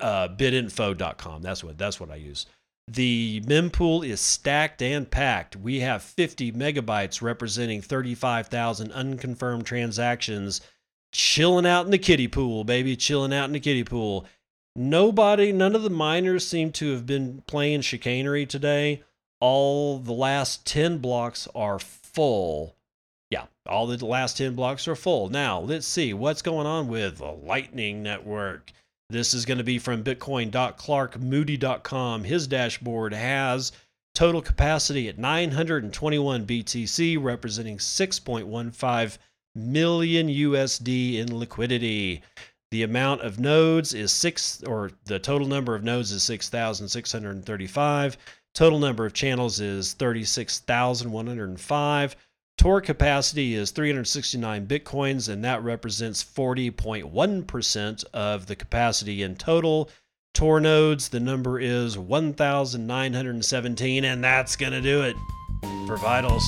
Uh, 0.00 0.28
bitinfo.com. 0.28 1.42
That's 1.42 1.62
what 1.62 1.76
that's 1.76 2.00
what 2.00 2.10
I 2.10 2.14
use. 2.14 2.46
The 2.90 3.42
mempool 3.42 4.08
is 4.08 4.22
stacked 4.22 4.80
and 4.80 5.10
packed. 5.10 5.54
We 5.54 5.80
have 5.80 6.02
50 6.02 6.52
megabytes 6.52 7.20
representing 7.20 7.82
35,000 7.82 8.90
unconfirmed 8.92 9.66
transactions 9.66 10.62
chilling 11.12 11.66
out 11.66 11.84
in 11.84 11.90
the 11.90 11.98
kiddie 11.98 12.26
pool, 12.26 12.64
baby, 12.64 12.96
chilling 12.96 13.34
out 13.34 13.44
in 13.44 13.52
the 13.52 13.60
kiddie 13.60 13.84
pool. 13.84 14.24
Nobody, 14.74 15.52
none 15.52 15.74
of 15.74 15.82
the 15.82 15.90
miners 15.90 16.46
seem 16.46 16.72
to 16.72 16.92
have 16.92 17.04
been 17.04 17.42
playing 17.46 17.82
chicanery 17.82 18.46
today 18.46 19.02
all 19.40 19.98
the 19.98 20.12
last 20.12 20.66
10 20.66 20.98
blocks 20.98 21.48
are 21.54 21.78
full. 21.78 22.74
Yeah, 23.30 23.44
all 23.66 23.86
the 23.86 24.04
last 24.04 24.36
10 24.38 24.54
blocks 24.54 24.88
are 24.88 24.96
full. 24.96 25.28
Now, 25.28 25.60
let's 25.60 25.86
see 25.86 26.14
what's 26.14 26.42
going 26.42 26.66
on 26.66 26.88
with 26.88 27.18
the 27.18 27.30
Lightning 27.30 28.02
Network. 28.02 28.72
This 29.10 29.34
is 29.34 29.44
going 29.46 29.58
to 29.58 29.64
be 29.64 29.78
from 29.78 30.04
bitcoin.clarkmoody.com. 30.04 32.24
His 32.24 32.46
dashboard 32.46 33.14
has 33.14 33.72
total 34.14 34.42
capacity 34.42 35.08
at 35.08 35.18
921 35.18 36.46
BTC, 36.46 37.22
representing 37.22 37.78
6.15 37.78 39.18
million 39.54 40.28
USD 40.28 41.16
in 41.16 41.38
liquidity. 41.38 42.22
The 42.70 42.82
amount 42.82 43.22
of 43.22 43.38
nodes 43.38 43.94
is 43.94 44.12
six, 44.12 44.62
or 44.62 44.90
the 45.04 45.18
total 45.18 45.48
number 45.48 45.74
of 45.74 45.84
nodes 45.84 46.12
is 46.12 46.22
6,635. 46.24 48.18
Total 48.58 48.78
number 48.80 49.06
of 49.06 49.12
channels 49.12 49.60
is 49.60 49.92
36,105. 49.92 52.16
Tor 52.56 52.80
capacity 52.80 53.54
is 53.54 53.70
369 53.70 54.66
bitcoins, 54.66 55.28
and 55.28 55.44
that 55.44 55.62
represents 55.62 56.24
40.1% 56.24 58.04
of 58.12 58.46
the 58.46 58.56
capacity 58.56 59.22
in 59.22 59.36
total. 59.36 59.88
Tor 60.34 60.58
nodes, 60.58 61.08
the 61.08 61.20
number 61.20 61.60
is 61.60 61.96
1,917, 61.96 64.04
and 64.04 64.24
that's 64.24 64.56
going 64.56 64.72
to 64.72 64.80
do 64.80 65.02
it 65.02 65.14
for 65.86 65.96
Vitals. 65.96 66.42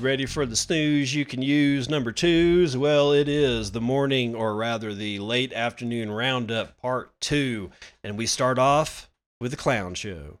Ready 0.00 0.26
for 0.26 0.46
the 0.46 0.56
snooze 0.56 1.14
you 1.14 1.24
can 1.24 1.42
use 1.42 1.88
number 1.88 2.12
twos? 2.12 2.76
Well, 2.76 3.12
it 3.12 3.28
is 3.28 3.72
the 3.72 3.80
morning, 3.80 4.34
or 4.34 4.54
rather 4.54 4.94
the 4.94 5.18
late 5.18 5.52
afternoon 5.52 6.10
roundup 6.10 6.80
part 6.80 7.12
two. 7.20 7.70
And 8.02 8.16
we 8.16 8.26
start 8.26 8.58
off 8.58 9.10
with 9.40 9.50
the 9.50 9.56
clown 9.56 9.94
show. 9.94 10.38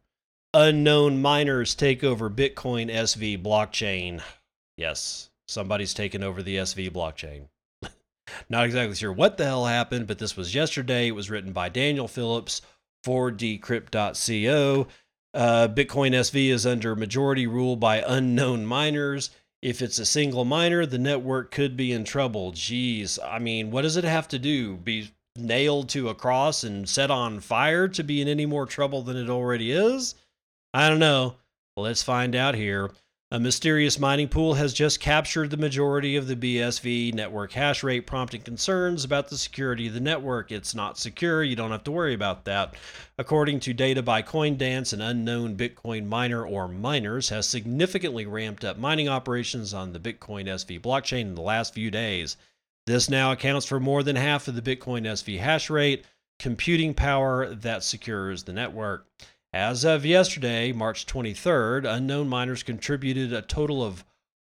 Unknown 0.52 1.22
miners 1.22 1.74
take 1.74 2.02
over 2.02 2.28
Bitcoin 2.28 2.90
SV 2.90 3.42
blockchain. 3.42 4.22
Yes, 4.76 5.30
somebody's 5.46 5.94
taken 5.94 6.22
over 6.22 6.42
the 6.42 6.56
SV 6.56 6.90
blockchain. 6.90 7.48
Not 8.48 8.64
exactly 8.64 8.96
sure 8.96 9.12
what 9.12 9.36
the 9.36 9.44
hell 9.44 9.66
happened, 9.66 10.06
but 10.06 10.18
this 10.18 10.36
was 10.36 10.54
yesterday. 10.54 11.08
It 11.08 11.14
was 11.14 11.30
written 11.30 11.52
by 11.52 11.68
Daniel 11.68 12.08
Phillips 12.08 12.62
for 13.04 13.30
decrypt.co. 13.30 14.86
Uh, 15.32 15.68
Bitcoin 15.68 16.12
SV 16.12 16.50
is 16.50 16.66
under 16.66 16.96
majority 16.96 17.46
rule 17.46 17.76
by 17.76 18.02
unknown 18.06 18.66
miners. 18.66 19.30
If 19.62 19.82
it's 19.82 19.98
a 19.98 20.06
single 20.06 20.44
miner, 20.44 20.86
the 20.86 20.98
network 20.98 21.50
could 21.50 21.76
be 21.76 21.92
in 21.92 22.04
trouble. 22.04 22.52
Geez, 22.52 23.18
I 23.18 23.38
mean, 23.38 23.70
what 23.70 23.82
does 23.82 23.96
it 23.96 24.04
have 24.04 24.26
to 24.28 24.38
do? 24.38 24.76
Be 24.76 25.10
nailed 25.36 25.88
to 25.90 26.08
a 26.08 26.14
cross 26.14 26.64
and 26.64 26.88
set 26.88 27.10
on 27.10 27.40
fire 27.40 27.86
to 27.88 28.02
be 28.02 28.22
in 28.22 28.28
any 28.28 28.46
more 28.46 28.66
trouble 28.66 29.02
than 29.02 29.16
it 29.16 29.28
already 29.28 29.72
is? 29.72 30.14
I 30.72 30.88
don't 30.88 30.98
know. 30.98 31.36
Let's 31.76 32.02
find 32.02 32.34
out 32.34 32.54
here. 32.54 32.90
A 33.32 33.38
mysterious 33.38 33.96
mining 33.96 34.26
pool 34.26 34.54
has 34.54 34.72
just 34.72 34.98
captured 34.98 35.50
the 35.50 35.56
majority 35.56 36.16
of 36.16 36.26
the 36.26 36.34
BSV 36.34 37.14
network 37.14 37.52
hash 37.52 37.84
rate, 37.84 38.04
prompting 38.04 38.40
concerns 38.40 39.04
about 39.04 39.28
the 39.28 39.38
security 39.38 39.86
of 39.86 39.94
the 39.94 40.00
network. 40.00 40.50
It's 40.50 40.74
not 40.74 40.98
secure, 40.98 41.44
you 41.44 41.54
don't 41.54 41.70
have 41.70 41.84
to 41.84 41.92
worry 41.92 42.12
about 42.12 42.44
that. 42.46 42.74
According 43.18 43.60
to 43.60 43.72
data 43.72 44.02
by 44.02 44.22
Coindance, 44.22 44.92
an 44.92 45.00
unknown 45.00 45.56
Bitcoin 45.56 46.06
miner 46.06 46.44
or 46.44 46.66
miners 46.66 47.28
has 47.28 47.46
significantly 47.46 48.26
ramped 48.26 48.64
up 48.64 48.78
mining 48.78 49.08
operations 49.08 49.72
on 49.72 49.92
the 49.92 50.00
Bitcoin 50.00 50.46
SV 50.46 50.80
blockchain 50.80 51.20
in 51.20 51.34
the 51.36 51.40
last 51.40 51.72
few 51.72 51.88
days. 51.88 52.36
This 52.88 53.08
now 53.08 53.30
accounts 53.30 53.64
for 53.64 53.78
more 53.78 54.02
than 54.02 54.16
half 54.16 54.48
of 54.48 54.56
the 54.56 54.76
Bitcoin 54.76 55.02
SV 55.02 55.38
hash 55.38 55.70
rate, 55.70 56.04
computing 56.40 56.94
power 56.94 57.54
that 57.54 57.84
secures 57.84 58.42
the 58.42 58.52
network. 58.52 59.06
As 59.52 59.82
of 59.82 60.06
yesterday, 60.06 60.70
March 60.70 61.06
23rd, 61.06 61.84
unknown 61.84 62.28
miners 62.28 62.62
contributed 62.62 63.32
a 63.32 63.42
total 63.42 63.82
of 63.82 64.04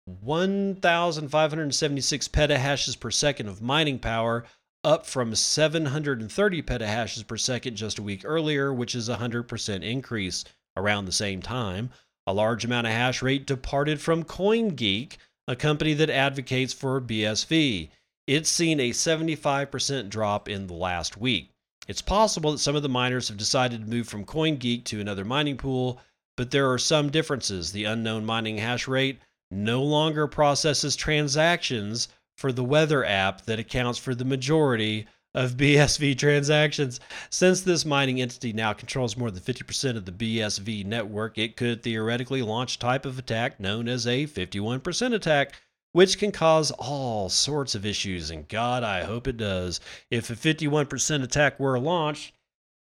1,576 0.07 2.29
petahashes 2.29 2.99
per 2.99 3.11
second 3.11 3.47
of 3.47 3.61
mining 3.61 3.99
power, 3.99 4.47
up 4.83 5.05
from 5.05 5.35
730 5.35 6.63
petahashes 6.63 7.27
per 7.27 7.37
second 7.37 7.77
just 7.77 7.99
a 7.99 8.03
week 8.03 8.23
earlier, 8.25 8.73
which 8.73 8.95
is 8.95 9.11
a 9.11 9.17
100% 9.17 9.83
increase 9.83 10.47
around 10.79 11.05
the 11.05 11.13
same 11.13 11.43
time. 11.43 11.91
A 12.27 12.33
large 12.33 12.65
amount 12.65 12.87
of 12.87 12.95
hash 12.95 13.21
rate 13.21 13.47
departed 13.47 14.01
from 14.01 14.25
CoinGeek, 14.25 15.19
a 15.47 15.57
company 15.57 15.93
that 15.93 16.09
advocates 16.09 16.73
for 16.73 17.03
BSV. 17.03 17.91
It's 18.27 18.49
seen 18.49 18.81
a 18.81 18.93
75% 18.93 20.09
drop 20.09 20.49
in 20.49 20.69
the 20.69 20.75
last 20.75 21.19
week. 21.19 21.51
It's 21.87 22.03
possible 22.03 22.53
that 22.53 22.59
some 22.59 22.75
of 22.75 22.83
the 22.83 22.89
miners 22.89 23.29
have 23.29 23.37
decided 23.37 23.81
to 23.81 23.91
move 23.91 24.09
from 24.09 24.25
CoinGeek 24.25 24.85
to 24.85 25.01
another 25.01 25.25
mining 25.25 25.57
pool, 25.57 26.01
but 26.37 26.51
there 26.51 26.71
are 26.71 26.79
some 26.79 27.11
differences. 27.11 27.73
The 27.73 27.85
unknown 27.85 28.25
mining 28.25 28.59
hash 28.59 28.89
rate 28.89 29.21
no 29.51 29.83
longer 29.83 30.27
processes 30.27 30.97
transactions 30.97 32.09
for 32.37 32.53
the 32.53 32.65
weather 32.65 33.05
app 33.05 33.43
that 33.47 33.59
accounts 33.59 33.99
for 33.99 34.15
the 34.15 34.25
majority 34.25 35.07
of 35.33 35.53
BSV 35.57 36.19
transactions. 36.19 36.99
Since 37.31 37.61
this 37.61 37.85
mining 37.85 38.21
entity 38.21 38.53
now 38.53 38.73
controls 38.73 39.17
more 39.17 39.31
than 39.31 39.43
50% 39.43 39.97
of 39.97 40.05
the 40.05 40.13
BSV 40.13 40.85
network, 40.85 41.39
it 41.39 41.57
could 41.57 41.83
theoretically 41.83 42.43
launch 42.43 42.77
a 42.77 42.79
type 42.81 43.07
of 43.07 43.19
attack 43.19 43.61
known 43.61 43.87
as 43.87 44.07
a 44.07 44.27
51% 44.27 45.15
attack, 45.15 45.55
which 45.97 46.19
can 46.19 46.31
cause 46.31 46.71
all 46.73 47.31
sorts 47.31 47.75
of 47.75 47.87
issues. 47.87 48.31
And 48.31 48.47
God, 48.49 48.85
I 48.85 49.05
hope 49.05 49.27
it 49.27 49.39
does. 49.39 49.81
If 50.11 50.29
a 50.29 50.35
51% 50.35 51.23
attack 51.23 51.59
were 51.59 51.79
launched, 51.79 52.35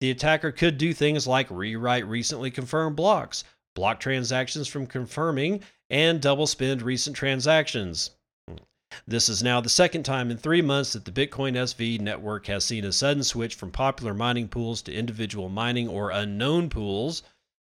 the 0.01 0.13
attacker 0.13 0.53
could 0.53 0.79
do 0.79 0.95
things 0.95 1.27
like 1.27 1.51
rewrite 1.51 2.07
recently 2.07 2.53
confirmed 2.53 2.95
blocks, 2.95 3.43
block 3.75 3.99
transactions 3.99 4.69
from 4.69 4.87
confirming, 4.87 5.61
and 5.91 6.23
double 6.23 6.47
spend 6.47 6.83
recent 6.83 7.17
transactions. 7.17 8.13
This 9.09 9.29
is 9.29 9.43
now 9.43 9.61
the 9.61 9.69
second 9.69 10.05
time 10.05 10.31
in 10.31 10.37
three 10.37 10.63
months 10.63 10.93
that 10.93 11.05
the 11.05 11.11
Bitcoin 11.11 11.57
SV 11.57 12.01
network 12.01 12.47
has 12.47 12.65
seen 12.65 12.85
a 12.85 12.93
sudden 12.93 13.25
switch 13.25 13.57
from 13.57 13.73
popular 13.73 14.15
mining 14.15 14.47
pools 14.47 14.83
to 14.83 14.95
individual 14.95 15.49
mining 15.49 15.89
or 15.89 16.11
unknown 16.11 16.71
pools. 16.71 17.25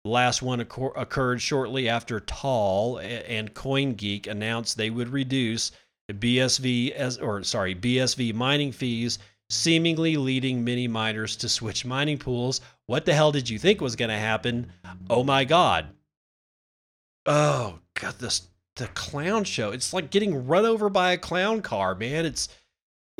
Last 0.04 0.40
one 0.40 0.60
occur- 0.60 0.92
occurred 0.96 1.42
shortly 1.42 1.88
after 1.88 2.20
TAAL 2.20 2.98
and 2.98 3.54
CoinGeek 3.54 4.26
announced 4.26 4.76
they 4.76 4.90
would 4.90 5.10
reduce 5.10 5.72
BSV 6.10 7.20
or 7.22 7.42
sorry 7.44 7.74
BSV 7.74 8.34
mining 8.34 8.72
fees, 8.72 9.18
seemingly 9.50 10.16
leading 10.16 10.64
many 10.64 10.88
miners 10.88 11.36
to 11.36 11.48
switch 11.48 11.84
mining 11.84 12.18
pools. 12.18 12.60
What 12.86 13.04
the 13.04 13.14
hell 13.14 13.30
did 13.30 13.48
you 13.48 13.58
think 13.58 13.80
was 13.80 13.96
going 13.96 14.08
to 14.08 14.16
happen? 14.16 14.72
Oh 15.08 15.22
my 15.22 15.44
God! 15.44 15.90
Oh 17.26 17.78
God, 17.94 18.18
this 18.18 18.48
the 18.76 18.88
clown 18.88 19.44
show. 19.44 19.70
It's 19.70 19.92
like 19.92 20.10
getting 20.10 20.46
run 20.46 20.64
over 20.64 20.88
by 20.88 21.12
a 21.12 21.18
clown 21.18 21.60
car, 21.60 21.94
man. 21.94 22.24
It's 22.24 22.48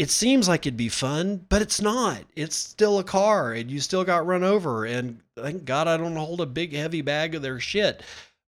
it 0.00 0.08
seems 0.08 0.48
like 0.48 0.64
it'd 0.64 0.78
be 0.78 0.88
fun, 0.88 1.44
but 1.50 1.60
it's 1.60 1.78
not. 1.78 2.22
It's 2.34 2.56
still 2.56 2.98
a 2.98 3.04
car 3.04 3.52
and 3.52 3.70
you 3.70 3.80
still 3.80 4.02
got 4.02 4.24
run 4.24 4.42
over 4.42 4.86
and 4.86 5.20
thank 5.36 5.66
God 5.66 5.88
I 5.88 5.98
don't 5.98 6.16
hold 6.16 6.40
a 6.40 6.46
big 6.46 6.72
heavy 6.72 7.02
bag 7.02 7.34
of 7.34 7.42
their 7.42 7.60
shit. 7.60 8.02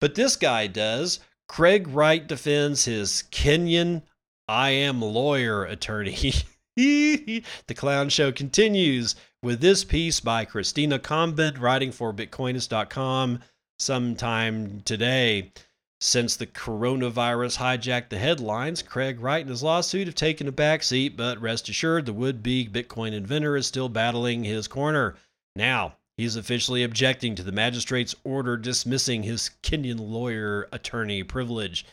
But 0.00 0.16
this 0.16 0.34
guy 0.34 0.66
does. 0.66 1.20
Craig 1.48 1.86
Wright 1.86 2.26
defends 2.26 2.86
his 2.86 3.22
Kenyan 3.30 4.02
I 4.48 4.70
am 4.70 5.00
lawyer 5.00 5.64
attorney. 5.64 6.34
the 6.76 7.44
clown 7.76 8.08
show 8.08 8.32
continues 8.32 9.14
with 9.40 9.60
this 9.60 9.84
piece 9.84 10.18
by 10.18 10.46
Christina 10.46 10.98
Comben 10.98 11.60
writing 11.60 11.92
for 11.92 12.12
bitcoinist.com 12.12 13.38
sometime 13.78 14.80
today. 14.80 15.52
Since 16.00 16.36
the 16.36 16.46
coronavirus 16.46 17.56
hijacked 17.56 18.10
the 18.10 18.18
headlines, 18.18 18.82
Craig 18.82 19.18
Wright 19.18 19.40
and 19.40 19.48
his 19.48 19.62
lawsuit 19.62 20.06
have 20.06 20.14
taken 20.14 20.46
a 20.46 20.52
back 20.52 20.82
seat, 20.82 21.16
but 21.16 21.40
rest 21.40 21.70
assured 21.70 22.04
the 22.04 22.12
would 22.12 22.42
be 22.42 22.68
Bitcoin 22.68 23.12
inventor 23.12 23.56
is 23.56 23.66
still 23.66 23.88
battling 23.88 24.44
his 24.44 24.68
corner. 24.68 25.16
Now, 25.54 25.96
he's 26.18 26.36
officially 26.36 26.82
objecting 26.82 27.34
to 27.36 27.42
the 27.42 27.50
magistrate's 27.50 28.14
order 28.24 28.58
dismissing 28.58 29.22
his 29.22 29.52
Kenyan 29.62 29.98
lawyer 29.98 30.68
attorney 30.70 31.22
privilege. 31.22 31.86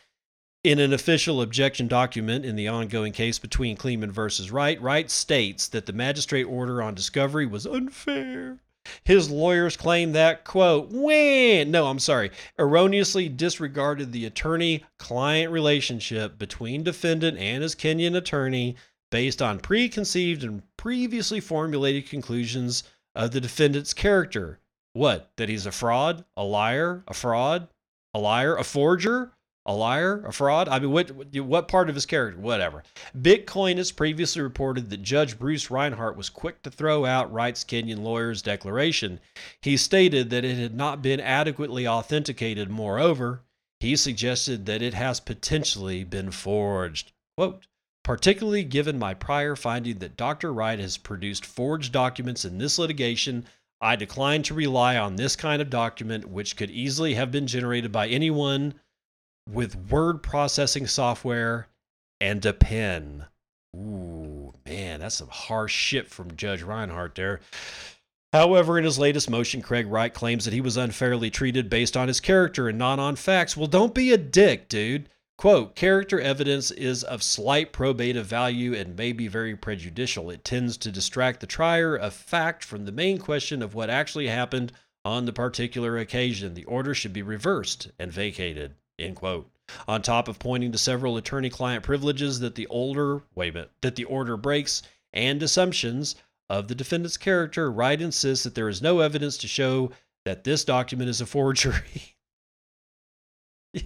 In 0.66 0.80
an 0.80 0.92
official 0.92 1.42
objection 1.42 1.88
document 1.88 2.44
in 2.44 2.58
the 2.58 2.68
ongoing 2.68 3.14
case 3.14 3.40
between 3.40 3.78
Kleiman 3.78 4.12
versus 4.12 4.52
Wright, 4.52 4.82
Wright 4.82 5.10
states 5.10 5.70
that 5.70 5.86
the 5.86 5.94
magistrate 5.94 6.44
order 6.44 6.82
on 6.82 6.94
discovery 6.94 7.46
was 7.46 7.66
unfair 7.66 8.60
his 9.04 9.30
lawyers 9.30 9.78
claim 9.78 10.12
that, 10.14 10.44
quote, 10.44 10.90
when, 10.92 11.72
no, 11.72 11.88
I'm 11.88 12.00
sorry, 12.00 12.32
erroneously 12.60 13.30
disregarded 13.30 14.12
the 14.12 14.26
attorney 14.26 14.84
client 15.00 15.52
relationship 15.52 16.38
between 16.38 16.84
defendant 16.84 17.38
and 17.38 17.64
his 17.64 17.76
Kenyan 17.76 18.16
attorney 18.16 18.76
based 19.12 19.42
on 19.42 19.60
preconceived 19.60 20.44
and 20.44 20.64
previously 20.78 21.40
formulated 21.40 22.10
conclusions 22.10 22.84
of 23.16 23.32
the 23.32 23.42
defendant's 23.42 23.94
character. 23.94 24.60
What? 24.94 25.32
That 25.38 25.50
he's 25.50 25.66
a 25.66 25.72
fraud, 25.72 26.26
a 26.36 26.44
liar, 26.44 27.04
a 27.08 27.14
fraud, 27.14 27.68
a 28.14 28.20
liar, 28.20 28.56
a 28.56 28.64
forger? 28.64 29.32
A 29.66 29.74
liar, 29.74 30.24
a 30.26 30.34
fraud? 30.34 30.68
I 30.68 30.80
mean, 30.80 30.92
what 30.92 31.10
what 31.36 31.68
part 31.68 31.90
of 31.90 31.96
his 31.96 32.06
character? 32.06 32.40
Whatever. 32.40 32.84
Bitcoin 33.18 33.78
has 33.78 33.92
previously 33.92 34.42
reported 34.42 34.90
that 34.90 35.02
Judge 35.02 35.40
Bruce 35.40 35.72
Reinhart 35.72 36.18
was 36.18 36.30
quick 36.30 36.62
to 36.64 36.72
throw 36.72 37.06
out 37.06 37.32
Wright's 37.32 37.64
Kenyan 37.64 38.04
lawyer's 38.04 38.42
declaration. 38.42 39.20
He 39.62 39.78
stated 39.78 40.30
that 40.30 40.44
it 40.44 40.58
had 40.58 40.76
not 40.76 41.02
been 41.02 41.20
adequately 41.20 41.88
authenticated. 41.88 42.70
Moreover, 42.70 43.42
he 43.80 43.96
suggested 43.96 44.66
that 44.66 44.82
it 44.82 44.94
has 44.94 45.20
potentially 45.20 46.04
been 46.04 46.32
forged. 46.32 47.12
Quote, 47.38 47.68
particularly 48.04 48.66
given 48.66 49.00
my 49.00 49.14
prior 49.14 49.56
finding 49.56 50.00
that 50.00 50.18
Dr. 50.18 50.54
Wright 50.54 50.80
has 50.80 50.98
produced 50.98 51.46
forged 51.46 51.94
documents 51.94 52.44
in 52.44 52.58
this 52.58 52.78
litigation, 52.78 53.46
I 53.80 53.96
decline 53.96 54.44
to 54.44 54.54
rely 54.54 54.98
on 54.98 55.16
this 55.16 55.36
kind 55.36 55.62
of 55.62 55.70
document, 55.70 56.26
which 56.26 56.56
could 56.58 56.70
easily 56.70 57.14
have 57.16 57.32
been 57.32 57.48
generated 57.48 57.92
by 57.92 58.08
anyone 58.08 58.74
with 59.50 59.76
word 59.90 60.24
processing 60.24 60.88
software 60.88 61.68
and 62.22 62.46
a 62.46 62.54
pen. 62.54 63.26
Ooh, 63.76 64.54
man, 64.66 65.00
that's 65.00 65.16
some 65.16 65.30
harsh 65.30 65.74
shit 65.74 66.08
from 66.08 66.36
Judge 66.36 66.62
Reinhart 66.62 67.16
there. 67.16 67.42
However, 68.32 68.80
in 68.80 68.84
his 68.84 68.98
latest 68.98 69.30
motion, 69.30 69.62
Craig 69.62 69.86
Wright 69.88 70.14
claims 70.14 70.46
that 70.46 70.54
he 70.54 70.62
was 70.62 70.78
unfairly 70.78 71.30
treated 71.30 71.70
based 71.70 71.96
on 71.96 72.08
his 72.08 72.20
character 72.20 72.68
and 72.68 72.78
not 72.78 73.00
on 73.00 73.16
facts. 73.16 73.56
Well, 73.56 73.68
don't 73.68 73.94
be 73.94 74.12
a 74.12 74.18
dick, 74.18 74.70
dude. 74.70 75.10
Quote, 75.38 75.76
character 75.76 76.20
evidence 76.20 76.72
is 76.72 77.04
of 77.04 77.22
slight 77.22 77.74
probative 77.74 78.24
value 78.24 78.74
and 78.74 78.96
may 78.96 79.12
be 79.12 79.28
very 79.28 79.56
prejudicial. 79.56 80.30
It 80.30 80.46
tends 80.46 80.78
to 80.78 80.92
distract 80.92 81.42
the 81.42 81.48
trier 81.48 81.96
of 81.96 82.14
fact 82.14 82.64
from 82.64 82.86
the 82.86 82.92
main 82.92 83.18
question 83.18 83.62
of 83.62 83.76
what 83.76 83.90
actually 83.90 84.28
happened 84.28 84.72
on 85.04 85.26
the 85.26 85.34
particular 85.34 85.98
occasion. 85.98 86.54
The 86.54 86.66
order 86.66 86.94
should 86.94 87.14
be 87.14 87.24
reversed 87.24 87.92
and 88.00 88.12
vacated. 88.12 88.76
End 89.04 89.16
quote. 89.16 89.50
On 89.88 90.02
top 90.02 90.28
of 90.28 90.40
pointing 90.40 90.72
to 90.72 90.78
several 90.78 91.18
attorney-client 91.18 91.84
privileges 91.84 92.40
that 92.40 92.56
the 92.56 92.68
older 92.68 93.22
wait 93.36 93.50
a 93.50 93.54
minute, 93.54 93.72
that 93.82 93.96
the 93.96 94.06
order 94.06 94.38
breaks 94.38 94.82
and 95.14 95.42
assumptions 95.42 96.16
of 96.50 96.68
the 96.68 96.76
defendant's 96.76 97.18
character, 97.18 97.72
Wright 97.72 98.02
insists 98.02 98.44
that 98.44 98.56
there 98.56 98.70
is 98.70 98.82
no 98.82 99.00
evidence 99.00 99.38
to 99.38 99.48
show 99.48 99.92
that 100.26 100.44
this 100.44 100.64
document 100.66 101.10
is 101.10 101.22
a 101.22 101.26
forgery. 101.26 102.16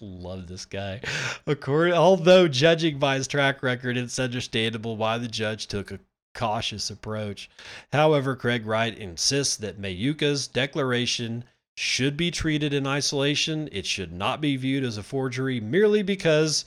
Love 0.00 0.46
this 0.46 0.64
guy. 0.64 1.00
According, 1.46 1.94
although 1.94 2.46
judging 2.48 2.98
by 2.98 3.16
his 3.16 3.26
track 3.26 3.62
record, 3.62 3.96
it's 3.96 4.18
understandable 4.18 4.96
why 4.96 5.18
the 5.18 5.28
judge 5.28 5.66
took 5.66 5.90
a 5.90 6.00
cautious 6.34 6.88
approach. 6.90 7.50
However, 7.92 8.36
Craig 8.36 8.64
Wright 8.64 8.96
insists 8.96 9.56
that 9.56 9.80
Mayaka's 9.80 10.46
declaration 10.46 11.44
should 11.78 12.16
be 12.16 12.28
treated 12.28 12.74
in 12.74 12.88
isolation. 12.88 13.68
It 13.70 13.86
should 13.86 14.12
not 14.12 14.40
be 14.40 14.56
viewed 14.56 14.82
as 14.82 14.98
a 14.98 15.02
forgery 15.02 15.60
merely 15.60 16.02
because 16.02 16.64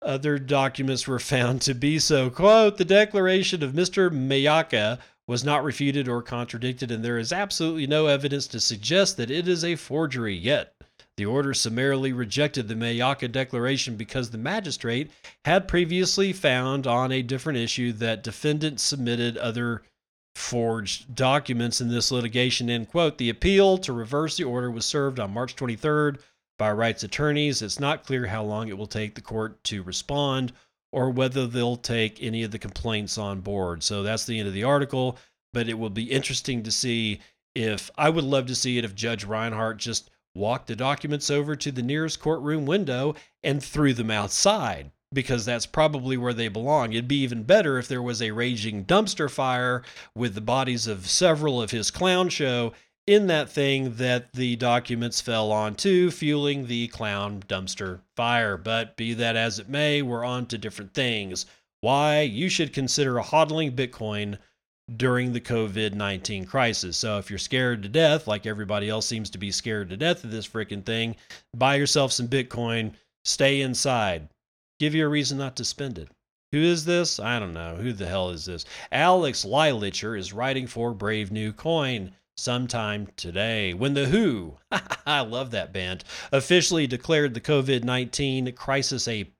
other 0.00 0.38
documents 0.38 1.08
were 1.08 1.18
found 1.34 1.62
to 1.62 1.74
be 1.74 1.98
so. 1.98 2.30
Quote 2.30 2.76
The 2.76 2.84
declaration 2.84 3.64
of 3.64 3.72
Mr. 3.72 4.08
Mayaka 4.08 5.00
was 5.26 5.42
not 5.42 5.64
refuted 5.64 6.06
or 6.06 6.22
contradicted, 6.22 6.92
and 6.92 7.04
there 7.04 7.18
is 7.18 7.32
absolutely 7.32 7.88
no 7.88 8.06
evidence 8.06 8.46
to 8.46 8.60
suggest 8.60 9.16
that 9.16 9.32
it 9.32 9.48
is 9.48 9.64
a 9.64 9.74
forgery 9.74 10.36
yet. 10.36 10.72
The 11.16 11.26
order 11.26 11.52
summarily 11.52 12.12
rejected 12.12 12.68
the 12.68 12.74
Mayaka 12.74 13.32
declaration 13.32 13.96
because 13.96 14.30
the 14.30 14.38
magistrate 14.38 15.10
had 15.44 15.66
previously 15.66 16.32
found 16.32 16.86
on 16.86 17.10
a 17.10 17.22
different 17.22 17.58
issue 17.58 17.90
that 17.94 18.22
defendant 18.22 18.78
submitted 18.78 19.36
other 19.38 19.82
forged 20.36 21.14
documents 21.14 21.80
in 21.80 21.88
this 21.88 22.10
litigation. 22.10 22.68
End 22.68 22.88
quote. 22.88 23.16
The 23.16 23.30
appeal 23.30 23.78
to 23.78 23.92
reverse 23.92 24.36
the 24.36 24.44
order 24.44 24.70
was 24.70 24.84
served 24.84 25.18
on 25.18 25.32
March 25.32 25.56
23rd 25.56 26.18
by 26.58 26.70
Wright's 26.72 27.02
attorneys. 27.02 27.62
It's 27.62 27.80
not 27.80 28.04
clear 28.04 28.26
how 28.26 28.44
long 28.44 28.68
it 28.68 28.76
will 28.76 28.86
take 28.86 29.14
the 29.14 29.22
court 29.22 29.62
to 29.64 29.82
respond 29.82 30.52
or 30.92 31.10
whether 31.10 31.46
they'll 31.46 31.76
take 31.76 32.22
any 32.22 32.42
of 32.42 32.50
the 32.50 32.58
complaints 32.58 33.16
on 33.16 33.40
board. 33.40 33.82
So 33.82 34.02
that's 34.02 34.26
the 34.26 34.38
end 34.38 34.46
of 34.46 34.54
the 34.54 34.64
article. 34.64 35.18
But 35.52 35.68
it 35.68 35.78
will 35.78 35.90
be 35.90 36.10
interesting 36.10 36.62
to 36.64 36.70
see 36.70 37.20
if 37.54 37.90
I 37.96 38.10
would 38.10 38.24
love 38.24 38.46
to 38.46 38.54
see 38.54 38.76
it 38.76 38.84
if 38.84 38.94
Judge 38.94 39.24
Reinhart 39.24 39.78
just 39.78 40.10
walked 40.34 40.66
the 40.66 40.76
documents 40.76 41.30
over 41.30 41.56
to 41.56 41.72
the 41.72 41.82
nearest 41.82 42.20
courtroom 42.20 42.66
window 42.66 43.14
and 43.42 43.62
threw 43.62 43.94
them 43.94 44.10
outside 44.10 44.90
because 45.16 45.46
that's 45.46 45.64
probably 45.64 46.18
where 46.18 46.34
they 46.34 46.48
belong. 46.48 46.92
It'd 46.92 47.08
be 47.08 47.22
even 47.22 47.42
better 47.42 47.78
if 47.78 47.88
there 47.88 48.02
was 48.02 48.20
a 48.20 48.32
raging 48.32 48.84
dumpster 48.84 49.30
fire 49.30 49.82
with 50.14 50.34
the 50.34 50.42
bodies 50.42 50.86
of 50.86 51.08
several 51.08 51.60
of 51.62 51.70
his 51.70 51.90
clown 51.90 52.28
show 52.28 52.74
in 53.06 53.26
that 53.28 53.48
thing 53.48 53.94
that 53.94 54.34
the 54.34 54.56
documents 54.56 55.22
fell 55.22 55.50
onto, 55.50 56.10
fueling 56.10 56.66
the 56.66 56.88
clown 56.88 57.42
dumpster 57.48 58.00
fire. 58.14 58.58
But 58.58 58.94
be 58.98 59.14
that 59.14 59.36
as 59.36 59.58
it 59.58 59.70
may, 59.70 60.02
we're 60.02 60.22
on 60.22 60.44
to 60.46 60.58
different 60.58 60.92
things. 60.92 61.46
Why 61.80 62.20
you 62.20 62.50
should 62.50 62.74
consider 62.74 63.14
hodling 63.14 63.74
Bitcoin 63.74 64.36
during 64.98 65.32
the 65.32 65.40
COVID 65.40 65.94
19 65.94 66.44
crisis. 66.44 66.98
So 66.98 67.16
if 67.16 67.30
you're 67.30 67.38
scared 67.38 67.82
to 67.84 67.88
death, 67.88 68.26
like 68.26 68.44
everybody 68.44 68.90
else 68.90 69.06
seems 69.06 69.30
to 69.30 69.38
be 69.38 69.50
scared 69.50 69.88
to 69.88 69.96
death 69.96 70.24
of 70.24 70.30
this 70.30 70.46
freaking 70.46 70.84
thing, 70.84 71.16
buy 71.56 71.76
yourself 71.76 72.12
some 72.12 72.28
Bitcoin, 72.28 72.92
stay 73.24 73.62
inside. 73.62 74.28
Give 74.78 74.94
you 74.94 75.06
a 75.06 75.08
reason 75.08 75.38
not 75.38 75.56
to 75.56 75.64
spend 75.64 75.98
it. 75.98 76.08
Who 76.52 76.58
is 76.58 76.84
this? 76.84 77.18
I 77.18 77.38
don't 77.38 77.54
know. 77.54 77.76
Who 77.76 77.92
the 77.92 78.06
hell 78.06 78.30
is 78.30 78.44
this? 78.44 78.64
Alex 78.92 79.44
Lielacher 79.44 80.18
is 80.18 80.32
writing 80.32 80.66
for 80.66 80.92
Brave 80.94 81.32
New 81.32 81.52
Coin 81.52 82.12
sometime 82.36 83.08
today 83.16 83.72
when 83.72 83.94
the 83.94 84.06
Who, 84.06 84.58
I 85.06 85.20
love 85.20 85.50
that 85.52 85.72
band, 85.72 86.04
officially 86.30 86.86
declared 86.86 87.34
the 87.34 87.40
COVID 87.40 87.84
19 87.84 88.52
crisis 88.52 89.08
a 89.08 89.30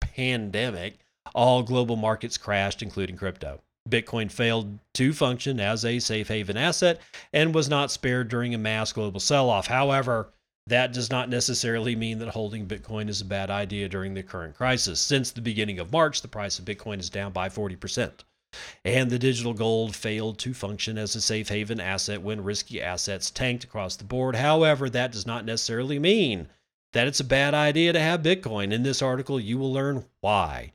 pandemic. 0.00 0.98
All 1.34 1.62
global 1.62 1.96
markets 1.96 2.36
crashed, 2.36 2.82
including 2.82 3.16
crypto. 3.16 3.60
Bitcoin 3.88 4.30
failed 4.30 4.78
to 4.94 5.12
function 5.12 5.58
as 5.58 5.84
a 5.84 5.98
safe 5.98 6.28
haven 6.28 6.56
asset 6.56 7.00
and 7.32 7.54
was 7.54 7.68
not 7.68 7.90
spared 7.90 8.28
during 8.28 8.54
a 8.54 8.58
mass 8.58 8.92
global 8.92 9.20
sell 9.20 9.48
off. 9.48 9.66
However, 9.66 10.32
that 10.66 10.92
does 10.92 11.10
not 11.10 11.28
necessarily 11.28 11.96
mean 11.96 12.18
that 12.18 12.28
holding 12.28 12.66
Bitcoin 12.66 13.08
is 13.08 13.20
a 13.20 13.24
bad 13.24 13.50
idea 13.50 13.88
during 13.88 14.14
the 14.14 14.22
current 14.22 14.54
crisis. 14.54 15.00
Since 15.00 15.30
the 15.30 15.40
beginning 15.40 15.78
of 15.78 15.92
March, 15.92 16.22
the 16.22 16.28
price 16.28 16.58
of 16.58 16.64
Bitcoin 16.64 17.00
is 17.00 17.10
down 17.10 17.32
by 17.32 17.48
40%. 17.48 18.24
And 18.84 19.10
the 19.10 19.18
digital 19.18 19.54
gold 19.54 19.94
failed 19.94 20.38
to 20.40 20.54
function 20.54 20.98
as 20.98 21.14
a 21.14 21.20
safe 21.20 21.48
haven 21.48 21.80
asset 21.80 22.20
when 22.22 22.42
risky 22.42 22.82
assets 22.82 23.30
tanked 23.30 23.64
across 23.64 23.96
the 23.96 24.04
board. 24.04 24.36
However, 24.36 24.90
that 24.90 25.12
does 25.12 25.26
not 25.26 25.44
necessarily 25.44 25.98
mean 25.98 26.48
that 26.92 27.06
it's 27.06 27.20
a 27.20 27.24
bad 27.24 27.54
idea 27.54 27.92
to 27.92 28.00
have 28.00 28.22
Bitcoin. 28.22 28.72
In 28.72 28.82
this 28.82 29.02
article, 29.02 29.38
you 29.38 29.56
will 29.56 29.72
learn 29.72 30.04
why. 30.20 30.72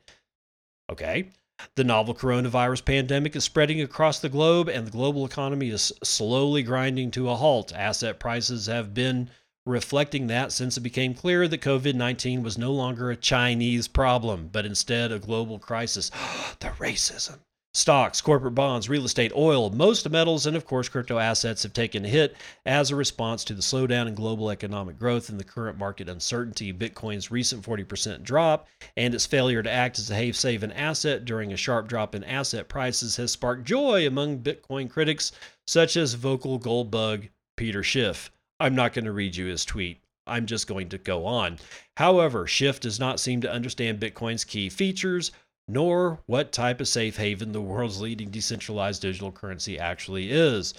Okay. 0.90 1.30
The 1.76 1.84
novel 1.84 2.14
coronavirus 2.14 2.86
pandemic 2.86 3.36
is 3.36 3.44
spreading 3.44 3.82
across 3.82 4.20
the 4.20 4.30
globe, 4.30 4.70
and 4.70 4.86
the 4.88 4.92
global 4.92 5.26
economy 5.26 5.70
is 5.70 5.92
slowly 6.04 6.64
grinding 6.64 7.12
to 7.12 7.30
a 7.30 7.36
halt. 7.36 7.74
Asset 7.74 8.20
prices 8.20 8.68
have 8.68 8.94
been 8.94 9.30
reflecting 9.66 10.28
that 10.28 10.52
since 10.52 10.78
it 10.78 10.82
became 10.82 11.14
clear 11.14 11.48
that 11.48 11.62
COVID 11.62 11.96
19 11.96 12.44
was 12.44 12.58
no 12.58 12.72
longer 12.72 13.10
a 13.10 13.16
Chinese 13.16 13.88
problem, 13.88 14.50
but 14.52 14.66
instead 14.66 15.12
a 15.12 15.20
global 15.20 15.60
crisis. 15.60 16.10
the 16.60 16.68
racism. 16.78 17.40
Stocks, 17.76 18.22
corporate 18.22 18.56
bonds, 18.56 18.88
real 18.88 19.04
estate, 19.04 19.34
oil, 19.36 19.70
most 19.70 20.10
metals, 20.10 20.46
and 20.46 20.56
of 20.56 20.66
course, 20.66 20.88
crypto 20.88 21.20
assets 21.20 21.62
have 21.64 21.74
taken 21.74 22.06
a 22.06 22.08
hit 22.08 22.38
as 22.66 22.90
a 22.90 22.96
response 22.96 23.44
to 23.44 23.54
the 23.54 23.62
slowdown 23.62 24.08
in 24.08 24.16
global 24.16 24.50
economic 24.50 24.98
growth 24.98 25.28
and 25.28 25.38
the 25.38 25.44
current 25.44 25.78
market 25.78 26.08
uncertainty. 26.08 26.72
Bitcoin's 26.72 27.32
recent 27.32 27.66
40% 27.66 28.24
drop 28.24 28.70
and 28.96 29.14
its 29.14 29.26
failure 29.26 29.62
to 29.62 29.70
act 29.70 30.00
as 30.00 30.10
a 30.10 30.32
safe 30.32 30.42
haven 30.42 30.72
asset 30.72 31.26
during 31.26 31.52
a 31.52 31.58
sharp 31.58 31.90
drop 31.90 32.16
in 32.16 32.24
asset 32.24 32.70
prices 32.70 33.18
has 33.18 33.34
sparked 33.34 33.66
joy 33.66 34.08
among 34.08 34.40
Bitcoin 34.40 34.90
critics, 34.90 35.34
such 35.68 35.98
as 35.98 36.14
vocal 36.14 36.58
gold 36.58 36.90
bug 36.90 37.28
Peter 37.58 37.84
Schiff. 37.84 38.32
I'm 38.60 38.76
not 38.76 38.94
going 38.94 39.06
to 39.06 39.12
read 39.12 39.36
you 39.36 39.48
his 39.48 39.66
tweet. 39.66 40.02
I'm 40.28 40.46
just 40.46 40.68
going 40.68 40.90
to 40.90 40.98
go 40.98 41.26
on. 41.26 41.60
However, 41.98 42.48
Schiff 42.48 42.80
does 42.80 43.00
not 43.00 43.20
seem 43.20 43.42
to 43.42 43.52
understand 43.52 44.00
Bitcoin's 44.00 44.44
key 44.44 44.70
features 44.70 45.32
nor 45.68 46.20
what 46.28 46.52
type 46.52 46.80
of 46.80 46.88
safe 46.88 47.18
haven 47.18 47.52
the 47.52 47.62
world's 47.62 48.00
leading 48.00 48.30
decentralized 48.30 49.02
digital 49.02 49.32
currency 49.32 49.80
actually 49.80 50.32
is. 50.32 50.74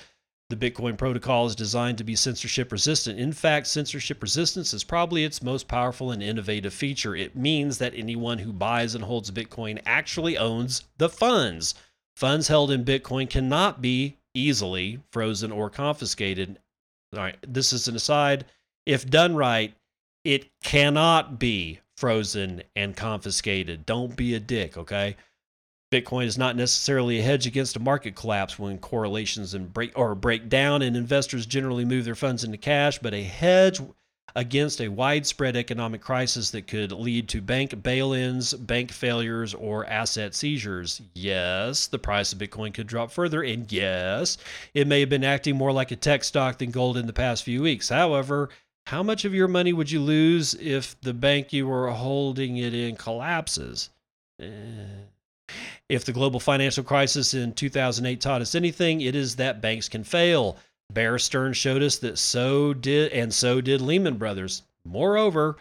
The 0.49 0.57
Bitcoin 0.57 0.97
protocol 0.97 1.47
is 1.47 1.57
designed 1.57 1.99
to 1.99 2.05
be 2.05 2.15
censorship 2.15 2.71
resistant. 2.71 3.19
In 3.19 3.33
fact, 3.33 3.67
censorship 3.67 4.23
resistance 4.23 4.73
is 4.73 4.85
probably 4.85 5.25
its 5.25 5.43
most 5.43 5.67
powerful 5.67 6.13
and 6.13 6.23
innovative 6.23 6.73
feature. 6.73 7.17
It 7.17 7.35
means 7.35 7.79
that 7.79 7.95
anyone 7.97 8.39
who 8.39 8.53
buys 8.53 8.95
and 8.95 9.03
holds 9.03 9.33
Bitcoin 9.33 9.83
actually 9.85 10.39
owns 10.39 10.85
the 10.99 11.09
funds. 11.09 11.75
Funds 12.15 12.47
held 12.47 12.71
in 12.71 12.85
Bitcoin 12.85 13.29
cannot 13.29 13.83
be 13.83 14.19
easily 14.35 15.01
frozen 15.11 15.51
or 15.51 15.69
confiscated. 15.69 16.61
All 17.15 17.21
right, 17.21 17.37
this 17.47 17.73
is 17.73 17.89
an 17.89 17.97
aside. 17.97 18.45
If 18.85 19.09
done 19.09 19.37
right, 19.37 19.75
it 20.25 20.51
cannot 20.63 21.39
be 21.39 21.81
frozen 21.97 22.63
and 22.75 22.97
confiscated. 22.97 23.87
Don't 23.87 24.17
be 24.17 24.35
a 24.35 24.41
dick, 24.41 24.77
okay? 24.77 25.17
Bitcoin 25.93 26.27
is 26.27 26.37
not 26.37 26.57
necessarily 26.57 27.19
a 27.19 27.23
hedge 27.23 27.47
against 27.47 27.77
a 27.77 27.81
market 27.81 28.17
collapse 28.17 28.59
when 28.59 28.79
correlations 28.79 29.55
and 29.55 29.73
break 29.73 29.97
or 29.97 30.15
break 30.15 30.49
down 30.49 30.83
and 30.83 30.97
investors 30.97 31.47
generally 31.47 31.85
move 31.85 32.05
their 32.05 32.17
funds 32.17 32.43
into 32.43 32.59
cash, 32.59 32.99
but 32.99 33.15
a 33.15 33.23
hedge 33.23 33.81
against 34.37 34.83
a 34.83 34.89
widespread 34.89 35.57
economic 35.57 36.03
crisis 36.03 36.51
that 36.51 36.67
could 36.67 36.93
lead 36.93 37.27
to 37.31 37.41
bank 37.41 37.83
bail-ins, 37.83 38.53
bank 38.53 38.93
failures, 38.93 39.55
or 39.55 39.87
asset 39.87 40.35
seizures. 40.35 41.01
Yes, 41.15 41.87
the 41.87 41.99
price 41.99 42.33
of 42.33 42.39
Bitcoin 42.39 42.75
could 42.75 42.87
drop 42.87 43.11
further, 43.11 43.43
and 43.43 43.73
yes, 43.73 44.37
it 44.75 44.87
may 44.87 45.01
have 45.01 45.09
been 45.09 45.25
acting 45.25 45.57
more 45.57 45.73
like 45.73 45.91
a 45.91 45.97
tech 45.97 46.23
stock 46.23 46.59
than 46.59 46.71
gold 46.71 46.99
in 46.99 47.07
the 47.07 47.15
past 47.15 47.45
few 47.45 47.63
weeks. 47.63 47.89
However, 47.89 48.51
how 48.87 49.03
much 49.03 49.25
of 49.25 49.35
your 49.35 49.49
money 49.49 49.73
would 49.73 49.91
you 49.91 50.01
lose 50.01 50.55
if 50.55 51.01
the 51.01 51.15
bank 51.15 51.53
you 51.53 51.67
were 51.67 51.91
holding 51.91 52.59
it 52.59 52.75
in 52.75 52.95
collapses? 52.95 53.89
Eh. 54.39 54.47
If 55.89 56.05
the 56.05 56.13
global 56.13 56.41
financial 56.41 56.85
crisis 56.85 57.33
in 57.33 57.53
2008 57.55 58.21
taught 58.21 58.43
us 58.43 58.55
anything, 58.55 59.01
it 59.01 59.15
is 59.15 59.37
that 59.37 59.63
banks 59.63 59.89
can 59.89 60.05
fail. 60.05 60.59
Bear 60.91 61.19
Stearns 61.19 61.57
showed 61.57 61.83
us 61.83 61.99
that 61.99 62.19
so 62.19 62.73
did, 62.73 63.13
and 63.13 63.33
so 63.35 63.61
did 63.61 63.81
Lehman 63.81 64.17
Brothers. 64.17 64.63
Moreover, 64.85 65.57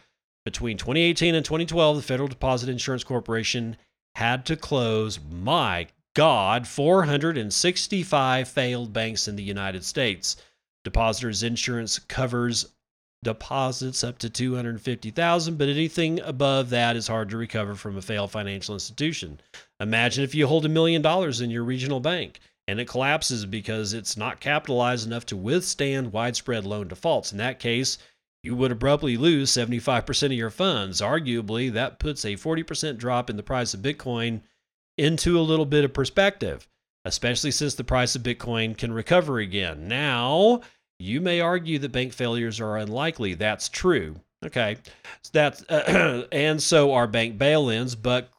between 0.45 0.77
2018 0.77 1.35
and 1.35 1.43
2012, 1.43 1.97
the 1.97 2.01
Federal 2.01 2.27
Deposit 2.27 2.69
Insurance 2.69 3.03
Corporation 3.03 3.75
had 4.15 4.45
to 4.45 4.55
close, 4.55 5.19
my 5.29 5.87
God, 6.13 6.67
465 6.67 8.47
failed 8.47 8.93
banks 8.93 9.27
in 9.27 9.35
the 9.35 9.43
United 9.43 9.83
States. 9.83 10.37
Depositors 10.85 11.43
insurance 11.43 11.99
covers 11.99 12.67
deposits 13.23 14.03
up 14.03 14.19
to 14.19 14.29
250,000, 14.29 15.57
but 15.57 15.67
anything 15.67 16.19
above 16.21 16.69
that 16.69 16.95
is 16.95 17.07
hard 17.07 17.29
to 17.29 17.37
recover 17.37 17.75
from 17.75 17.97
a 17.97 18.01
failed 18.01 18.31
financial 18.31 18.75
institution. 18.75 19.41
Imagine 19.79 20.23
if 20.23 20.35
you 20.35 20.47
hold 20.47 20.65
a 20.65 20.69
million 20.69 21.01
dollars 21.01 21.41
in 21.41 21.49
your 21.49 21.63
regional 21.63 21.99
bank 21.99 22.39
and 22.67 22.79
it 22.79 22.87
collapses 22.87 23.45
because 23.45 23.93
it's 23.93 24.17
not 24.17 24.39
capitalized 24.39 25.05
enough 25.05 25.25
to 25.27 25.37
withstand 25.37 26.11
widespread 26.11 26.65
loan 26.65 26.87
defaults. 26.87 27.31
In 27.31 27.37
that 27.37 27.59
case, 27.59 27.97
you 28.43 28.55
would 28.55 28.71
abruptly 28.71 29.17
lose 29.17 29.51
75% 29.51 30.25
of 30.25 30.31
your 30.33 30.49
funds. 30.49 31.01
Arguably, 31.01 31.71
that 31.73 31.99
puts 31.99 32.23
a 32.25 32.35
40% 32.35 32.97
drop 32.97 33.29
in 33.29 33.37
the 33.37 33.43
price 33.43 33.73
of 33.73 33.81
Bitcoin 33.81 34.41
into 34.97 35.39
a 35.39 35.41
little 35.41 35.65
bit 35.65 35.83
of 35.83 35.93
perspective, 35.93 36.67
especially 37.05 37.51
since 37.51 37.75
the 37.75 37.83
price 37.83 38.15
of 38.15 38.23
Bitcoin 38.23 38.77
can 38.77 38.93
recover 38.93 39.39
again. 39.39 39.87
Now, 39.87 40.61
you 40.99 41.21
may 41.21 41.41
argue 41.41 41.79
that 41.79 41.91
bank 41.91 42.13
failures 42.13 42.59
are 42.59 42.77
unlikely. 42.77 43.33
That's 43.33 43.67
true. 43.67 44.15
Okay. 44.45 44.77
So 45.23 45.29
that's, 45.33 45.63
uh, 45.63 46.27
and 46.31 46.61
so 46.61 46.93
are 46.93 47.07
bank 47.07 47.37
bail 47.37 47.69
ins, 47.69 47.95
but 47.95 48.29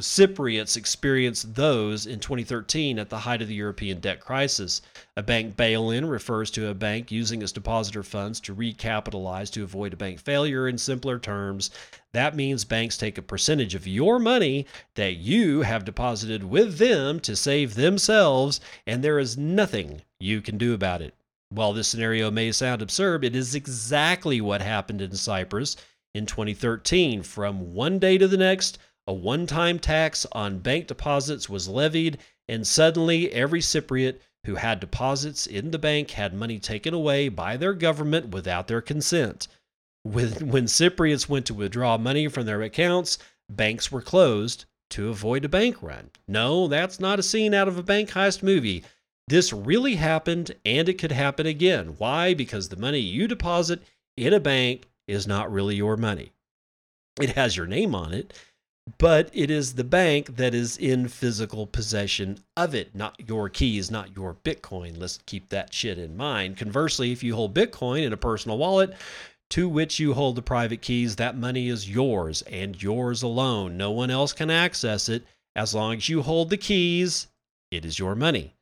Cypriots 0.00 0.76
experienced 0.76 1.56
those 1.56 2.06
in 2.06 2.20
2013 2.20 3.00
at 3.00 3.10
the 3.10 3.18
height 3.18 3.42
of 3.42 3.48
the 3.48 3.54
European 3.54 3.98
debt 3.98 4.20
crisis. 4.20 4.80
A 5.16 5.24
bank 5.24 5.56
bail 5.56 5.90
in 5.90 6.06
refers 6.06 6.50
to 6.52 6.68
a 6.68 6.74
bank 6.74 7.10
using 7.10 7.42
its 7.42 7.50
depositor 7.50 8.04
funds 8.04 8.38
to 8.40 8.54
recapitalize 8.54 9.50
to 9.50 9.64
avoid 9.64 9.92
a 9.92 9.96
bank 9.96 10.20
failure. 10.20 10.68
In 10.68 10.78
simpler 10.78 11.18
terms, 11.18 11.70
that 12.12 12.36
means 12.36 12.64
banks 12.64 12.96
take 12.96 13.18
a 13.18 13.22
percentage 13.22 13.74
of 13.74 13.88
your 13.88 14.18
money 14.20 14.66
that 14.94 15.16
you 15.16 15.62
have 15.62 15.84
deposited 15.84 16.44
with 16.44 16.78
them 16.78 17.18
to 17.20 17.34
save 17.34 17.74
themselves, 17.74 18.60
and 18.86 19.02
there 19.02 19.18
is 19.18 19.36
nothing 19.36 20.02
you 20.20 20.40
can 20.40 20.58
do 20.58 20.74
about 20.74 21.02
it. 21.02 21.14
While 21.48 21.72
this 21.72 21.88
scenario 21.88 22.30
may 22.30 22.52
sound 22.52 22.82
absurd, 22.82 23.24
it 23.24 23.34
is 23.34 23.56
exactly 23.56 24.40
what 24.40 24.62
happened 24.62 25.02
in 25.02 25.16
Cyprus 25.16 25.76
in 26.14 26.26
2013. 26.26 27.22
From 27.22 27.74
one 27.74 27.98
day 27.98 28.16
to 28.16 28.28
the 28.28 28.36
next, 28.36 28.78
a 29.10 29.12
one 29.12 29.44
time 29.44 29.80
tax 29.80 30.24
on 30.30 30.60
bank 30.60 30.86
deposits 30.86 31.48
was 31.48 31.66
levied, 31.66 32.16
and 32.46 32.64
suddenly 32.64 33.32
every 33.32 33.60
Cypriot 33.60 34.20
who 34.46 34.54
had 34.54 34.78
deposits 34.78 35.48
in 35.48 35.72
the 35.72 35.80
bank 35.80 36.12
had 36.12 36.32
money 36.32 36.60
taken 36.60 36.94
away 36.94 37.28
by 37.28 37.56
their 37.56 37.74
government 37.74 38.28
without 38.28 38.68
their 38.68 38.80
consent. 38.80 39.48
When, 40.04 40.30
when 40.48 40.66
Cypriots 40.66 41.28
went 41.28 41.46
to 41.46 41.54
withdraw 41.54 41.98
money 41.98 42.28
from 42.28 42.46
their 42.46 42.62
accounts, 42.62 43.18
banks 43.48 43.90
were 43.90 44.00
closed 44.00 44.64
to 44.90 45.08
avoid 45.08 45.44
a 45.44 45.48
bank 45.48 45.82
run. 45.82 46.10
No, 46.28 46.68
that's 46.68 47.00
not 47.00 47.18
a 47.18 47.24
scene 47.24 47.52
out 47.52 47.66
of 47.66 47.78
a 47.78 47.82
bank 47.82 48.10
heist 48.10 48.44
movie. 48.44 48.84
This 49.26 49.52
really 49.52 49.96
happened 49.96 50.54
and 50.64 50.88
it 50.88 50.98
could 50.98 51.12
happen 51.12 51.46
again. 51.46 51.96
Why? 51.98 52.32
Because 52.32 52.68
the 52.68 52.76
money 52.76 53.00
you 53.00 53.26
deposit 53.26 53.82
in 54.16 54.32
a 54.32 54.38
bank 54.40 54.88
is 55.08 55.26
not 55.26 55.50
really 55.50 55.74
your 55.74 55.96
money. 55.96 56.30
It 57.20 57.30
has 57.30 57.56
your 57.56 57.66
name 57.66 57.96
on 57.96 58.14
it, 58.14 58.32
but 58.98 59.30
it 59.32 59.50
is 59.50 59.74
the 59.74 59.84
bank 59.84 60.36
that 60.36 60.54
is 60.54 60.76
in 60.76 61.08
physical 61.08 61.66
possession 61.66 62.38
of 62.56 62.74
it, 62.74 62.94
not 62.94 63.28
your 63.28 63.48
keys, 63.48 63.90
not 63.90 64.16
your 64.16 64.34
Bitcoin. 64.44 64.98
Let's 64.98 65.18
keep 65.26 65.48
that 65.50 65.72
shit 65.72 65.98
in 65.98 66.16
mind. 66.16 66.56
Conversely, 66.56 67.12
if 67.12 67.22
you 67.22 67.34
hold 67.34 67.54
Bitcoin 67.54 68.04
in 68.04 68.12
a 68.12 68.16
personal 68.16 68.58
wallet 68.58 68.94
to 69.50 69.68
which 69.68 69.98
you 69.98 70.14
hold 70.14 70.36
the 70.36 70.42
private 70.42 70.82
keys, 70.82 71.16
that 71.16 71.36
money 71.36 71.68
is 71.68 71.90
yours 71.90 72.42
and 72.42 72.80
yours 72.80 73.22
alone. 73.22 73.76
No 73.76 73.90
one 73.90 74.10
else 74.10 74.32
can 74.32 74.50
access 74.50 75.08
it. 75.08 75.24
As 75.56 75.74
long 75.74 75.96
as 75.96 76.08
you 76.08 76.22
hold 76.22 76.50
the 76.50 76.56
keys, 76.56 77.26
it 77.70 77.84
is 77.84 77.98
your 77.98 78.14
money. 78.14 78.54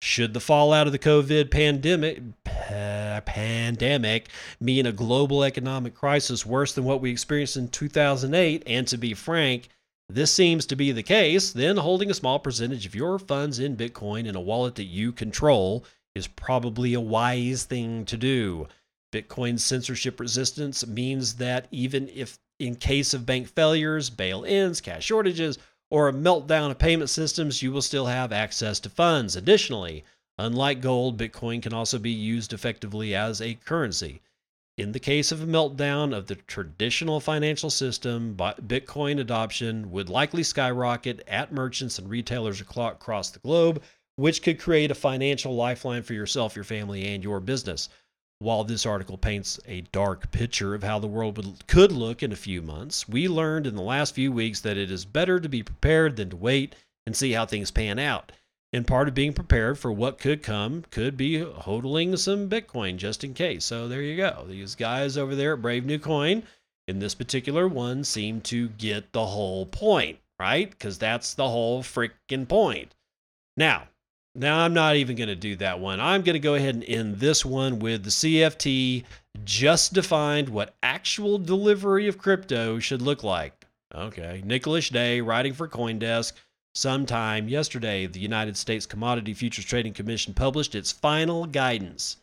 Should 0.00 0.32
the 0.32 0.40
fallout 0.40 0.86
of 0.86 0.92
the 0.92 0.98
COVID 0.98 1.50
pandemic 1.50 2.22
pandemic 2.44 4.28
mean 4.60 4.86
a 4.86 4.92
global 4.92 5.42
economic 5.42 5.94
crisis 5.94 6.46
worse 6.46 6.72
than 6.72 6.84
what 6.84 7.00
we 7.00 7.10
experienced 7.10 7.56
in 7.56 7.68
2008, 7.68 8.62
and 8.66 8.86
to 8.86 8.96
be 8.96 9.14
frank, 9.14 9.68
this 10.08 10.32
seems 10.32 10.66
to 10.66 10.76
be 10.76 10.92
the 10.92 11.02
case, 11.02 11.52
then 11.52 11.76
holding 11.76 12.10
a 12.10 12.14
small 12.14 12.38
percentage 12.38 12.86
of 12.86 12.94
your 12.94 13.18
funds 13.18 13.58
in 13.58 13.76
Bitcoin 13.76 14.26
in 14.26 14.36
a 14.36 14.40
wallet 14.40 14.76
that 14.76 14.84
you 14.84 15.12
control 15.12 15.84
is 16.14 16.26
probably 16.26 16.94
a 16.94 17.00
wise 17.00 17.64
thing 17.64 18.04
to 18.06 18.16
do. 18.16 18.66
Bitcoin's 19.12 19.64
censorship 19.64 20.20
resistance 20.20 20.86
means 20.86 21.34
that 21.34 21.66
even 21.70 22.08
if 22.14 22.38
in 22.58 22.74
case 22.74 23.14
of 23.14 23.26
bank 23.26 23.48
failures, 23.48 24.10
bail 24.10 24.44
ins, 24.44 24.80
cash 24.80 25.04
shortages, 25.04 25.58
or 25.90 26.08
a 26.08 26.12
meltdown 26.12 26.70
of 26.70 26.78
payment 26.78 27.10
systems, 27.10 27.62
you 27.62 27.72
will 27.72 27.82
still 27.82 28.06
have 28.06 28.32
access 28.32 28.78
to 28.80 28.90
funds. 28.90 29.36
Additionally, 29.36 30.04
unlike 30.36 30.80
gold, 30.80 31.18
Bitcoin 31.18 31.62
can 31.62 31.72
also 31.72 31.98
be 31.98 32.10
used 32.10 32.52
effectively 32.52 33.14
as 33.14 33.40
a 33.40 33.54
currency. 33.54 34.20
In 34.76 34.92
the 34.92 35.00
case 35.00 35.32
of 35.32 35.42
a 35.42 35.46
meltdown 35.46 36.16
of 36.16 36.28
the 36.28 36.36
traditional 36.36 37.18
financial 37.18 37.70
system, 37.70 38.36
Bitcoin 38.36 39.18
adoption 39.18 39.90
would 39.90 40.08
likely 40.08 40.44
skyrocket 40.44 41.22
at 41.26 41.52
merchants 41.52 41.98
and 41.98 42.08
retailers 42.08 42.60
across 42.60 43.30
the 43.30 43.40
globe, 43.40 43.82
which 44.14 44.42
could 44.42 44.60
create 44.60 44.90
a 44.92 44.94
financial 44.94 45.56
lifeline 45.56 46.04
for 46.04 46.14
yourself, 46.14 46.54
your 46.54 46.64
family, 46.64 47.06
and 47.06 47.24
your 47.24 47.40
business. 47.40 47.88
While 48.40 48.62
this 48.62 48.86
article 48.86 49.18
paints 49.18 49.58
a 49.66 49.80
dark 49.80 50.30
picture 50.30 50.72
of 50.74 50.84
how 50.84 51.00
the 51.00 51.08
world 51.08 51.36
would, 51.36 51.66
could 51.66 51.90
look 51.90 52.22
in 52.22 52.30
a 52.30 52.36
few 52.36 52.62
months, 52.62 53.08
we 53.08 53.26
learned 53.26 53.66
in 53.66 53.74
the 53.74 53.82
last 53.82 54.14
few 54.14 54.30
weeks 54.30 54.60
that 54.60 54.76
it 54.76 54.92
is 54.92 55.04
better 55.04 55.40
to 55.40 55.48
be 55.48 55.64
prepared 55.64 56.14
than 56.14 56.30
to 56.30 56.36
wait 56.36 56.76
and 57.04 57.16
see 57.16 57.32
how 57.32 57.46
things 57.46 57.72
pan 57.72 57.98
out. 57.98 58.30
And 58.72 58.86
part 58.86 59.08
of 59.08 59.14
being 59.14 59.32
prepared 59.32 59.76
for 59.78 59.90
what 59.90 60.20
could 60.20 60.44
come 60.44 60.84
could 60.90 61.16
be 61.16 61.40
hodling 61.40 62.16
some 62.16 62.48
Bitcoin 62.48 62.96
just 62.96 63.24
in 63.24 63.34
case. 63.34 63.64
So 63.64 63.88
there 63.88 64.02
you 64.02 64.16
go. 64.16 64.44
These 64.46 64.76
guys 64.76 65.16
over 65.16 65.34
there 65.34 65.54
at 65.54 65.62
Brave 65.62 65.84
New 65.84 65.98
Coin, 65.98 66.44
in 66.86 67.00
this 67.00 67.16
particular 67.16 67.66
one, 67.66 68.04
seem 68.04 68.40
to 68.42 68.68
get 68.68 69.12
the 69.12 69.26
whole 69.26 69.66
point, 69.66 70.20
right? 70.38 70.70
Because 70.70 70.96
that's 70.96 71.34
the 71.34 71.48
whole 71.48 71.82
freaking 71.82 72.46
point. 72.46 72.94
Now, 73.56 73.88
now, 74.34 74.60
I'm 74.60 74.74
not 74.74 74.96
even 74.96 75.16
going 75.16 75.28
to 75.28 75.34
do 75.34 75.56
that 75.56 75.80
one. 75.80 76.00
I'm 76.00 76.22
going 76.22 76.34
to 76.34 76.38
go 76.38 76.54
ahead 76.54 76.76
and 76.76 76.84
end 76.84 77.16
this 77.16 77.44
one 77.44 77.80
with 77.80 78.04
the 78.04 78.10
CFT 78.10 79.04
just 79.44 79.94
defined 79.94 80.48
what 80.48 80.74
actual 80.82 81.38
delivery 81.38 82.06
of 82.06 82.18
crypto 82.18 82.78
should 82.78 83.02
look 83.02 83.24
like. 83.24 83.66
Okay. 83.94 84.42
Nikhilesh 84.46 84.92
De, 84.92 85.20
writing 85.20 85.54
for 85.54 85.66
Coindesk. 85.66 86.34
Sometime 86.74 87.48
yesterday, 87.48 88.06
the 88.06 88.20
United 88.20 88.56
States 88.56 88.86
Commodity 88.86 89.34
Futures 89.34 89.64
Trading 89.64 89.92
Commission 89.92 90.34
published 90.34 90.74
its 90.74 90.92
final 90.92 91.46
guidance 91.46 92.18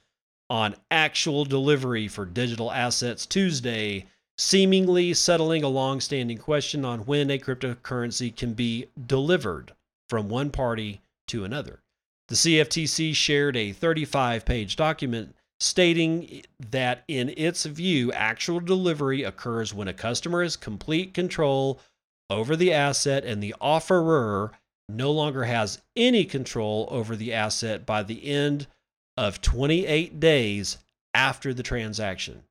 on 0.49 0.76
actual 0.91 1.43
delivery 1.43 2.08
for 2.08 2.26
digital 2.26 2.72
assets 2.72 3.26
Tuesday, 3.26 4.06
seemingly 4.38 5.14
settling 5.14 5.64
a 5.64 5.68
long 5.68 5.99
standing 5.99 6.38
question 6.38 6.86
on 6.86 6.99
when 6.99 7.30
a 7.30 7.39
cryptocurrency 7.39 8.34
can 8.34 8.53
be 8.53 8.86
delivered 9.08 9.74
from 10.08 10.30
one 10.30 10.51
party 10.51 11.01
to 11.28 11.43
another. 11.43 11.82
The 12.28 12.36
CFTC 12.36 13.15
shared 13.15 13.55
a 13.55 13.71
35 13.71 14.45
page 14.45 14.76
document 14.76 15.36
stating 15.59 16.43
that, 16.71 17.03
in 17.07 17.34
its 17.38 17.65
view, 17.65 18.11
actual 18.11 18.59
delivery 18.59 19.23
occurs 19.23 19.73
when 19.73 19.88
a 19.88 19.93
customer 19.93 20.43
has 20.43 20.55
complete 20.55 21.13
control 21.13 21.80
over 22.30 22.55
the 22.55 22.73
asset 22.73 23.23
and 23.23 23.41
the 23.41 23.55
offerer 23.61 24.51
no 24.89 25.11
longer 25.11 25.43
has 25.43 25.82
any 25.95 26.26
control 26.26 26.88
over 26.91 27.15
the 27.15 27.34
asset 27.34 27.86
by 27.86 28.03
the 28.03 28.26
end 28.26 28.67
of 29.17 29.41
28 29.41 30.19
days 30.19 30.78
after 31.13 31.53
the 31.53 31.63
transaction. 31.63 32.43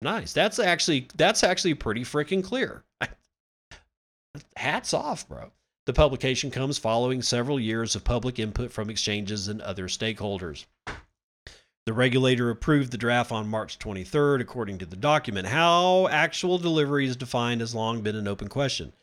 Nice. 0.00 0.32
That's 0.32 0.58
actually 0.58 1.08
that's 1.14 1.42
actually 1.42 1.74
pretty 1.74 2.02
freaking 2.02 2.44
clear. 2.44 2.84
Hats 4.56 4.92
off, 4.92 5.26
bro. 5.28 5.50
The 5.86 5.92
publication 5.92 6.50
comes 6.50 6.78
following 6.78 7.20
several 7.20 7.60
years 7.60 7.94
of 7.94 8.04
public 8.04 8.38
input 8.38 8.72
from 8.72 8.88
exchanges 8.88 9.48
and 9.48 9.60
other 9.60 9.86
stakeholders. 9.86 10.64
The 11.84 11.92
regulator 11.92 12.48
approved 12.48 12.90
the 12.90 12.96
draft 12.96 13.30
on 13.30 13.48
March 13.48 13.78
23rd, 13.78 14.40
according 14.40 14.78
to 14.78 14.86
the 14.86 14.96
document. 14.96 15.48
How 15.48 16.08
actual 16.08 16.56
delivery 16.56 17.06
is 17.06 17.16
defined 17.16 17.60
has 17.60 17.74
long 17.74 18.00
been 18.00 18.16
an 18.16 18.26
open 18.26 18.48
question. 18.48 18.94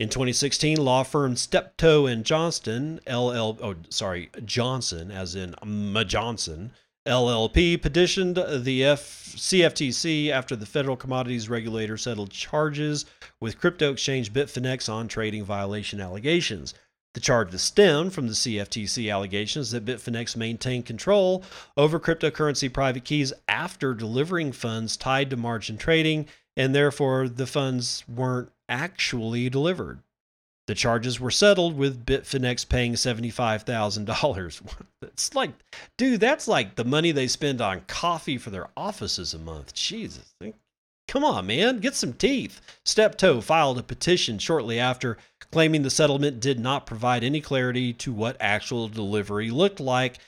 In 0.00 0.08
2016, 0.08 0.76
law 0.76 1.04
firm 1.04 1.36
Steptoe 1.36 2.06
and 2.06 2.24
Johnston, 2.24 2.98
LL, 3.06 3.56
oh, 3.62 3.76
sorry, 3.88 4.30
Johnson, 4.44 5.12
as 5.12 5.36
in 5.36 5.54
Ma 5.64 6.02
Johnson, 6.02 6.72
LLP 7.06 7.82
petitioned 7.82 8.36
the 8.36 8.82
F- 8.82 9.34
CFTC 9.36 10.30
after 10.30 10.56
the 10.56 10.64
federal 10.64 10.96
commodities 10.96 11.50
regulator 11.50 11.98
settled 11.98 12.30
charges 12.30 13.04
with 13.40 13.58
crypto 13.58 13.92
exchange 13.92 14.32
Bitfinex 14.32 14.88
on 14.88 15.06
trading 15.06 15.44
violation 15.44 16.00
allegations. 16.00 16.72
The 17.12 17.20
charges 17.20 17.60
stem 17.60 18.08
from 18.08 18.26
the 18.26 18.32
CFTC 18.32 19.12
allegations 19.12 19.70
that 19.72 19.84
Bitfinex 19.84 20.34
maintained 20.34 20.86
control 20.86 21.44
over 21.76 22.00
cryptocurrency 22.00 22.72
private 22.72 23.04
keys 23.04 23.34
after 23.48 23.92
delivering 23.92 24.52
funds 24.52 24.96
tied 24.96 25.28
to 25.28 25.36
margin 25.36 25.76
trading, 25.76 26.26
and 26.56 26.74
therefore 26.74 27.28
the 27.28 27.46
funds 27.46 28.02
weren't 28.08 28.50
actually 28.66 29.50
delivered. 29.50 30.00
The 30.66 30.74
charges 30.74 31.20
were 31.20 31.30
settled 31.30 31.76
with 31.76 32.06
Bitfinex 32.06 32.68
paying 32.68 32.94
$75,000. 32.94 34.62
It's 35.02 35.34
like, 35.34 35.50
dude, 35.98 36.18
that's 36.18 36.48
like 36.48 36.74
the 36.74 36.84
money 36.84 37.12
they 37.12 37.28
spend 37.28 37.60
on 37.60 37.82
coffee 37.82 38.38
for 38.38 38.50
their 38.50 38.68
offices 38.76 39.34
a 39.34 39.38
month. 39.38 39.74
Jesus. 39.74 40.34
Come 41.06 41.22
on, 41.22 41.46
man, 41.46 41.78
get 41.78 41.94
some 41.94 42.14
teeth. 42.14 42.60
Steptoe 42.84 43.42
filed 43.42 43.78
a 43.78 43.82
petition 43.82 44.38
shortly 44.38 44.80
after, 44.80 45.18
claiming 45.52 45.82
the 45.82 45.90
settlement 45.90 46.40
did 46.40 46.58
not 46.58 46.86
provide 46.86 47.22
any 47.22 47.40
clarity 47.40 47.92
to 47.92 48.12
what 48.12 48.36
actual 48.40 48.88
delivery 48.88 49.50
looked 49.50 49.78
like. 49.78 50.18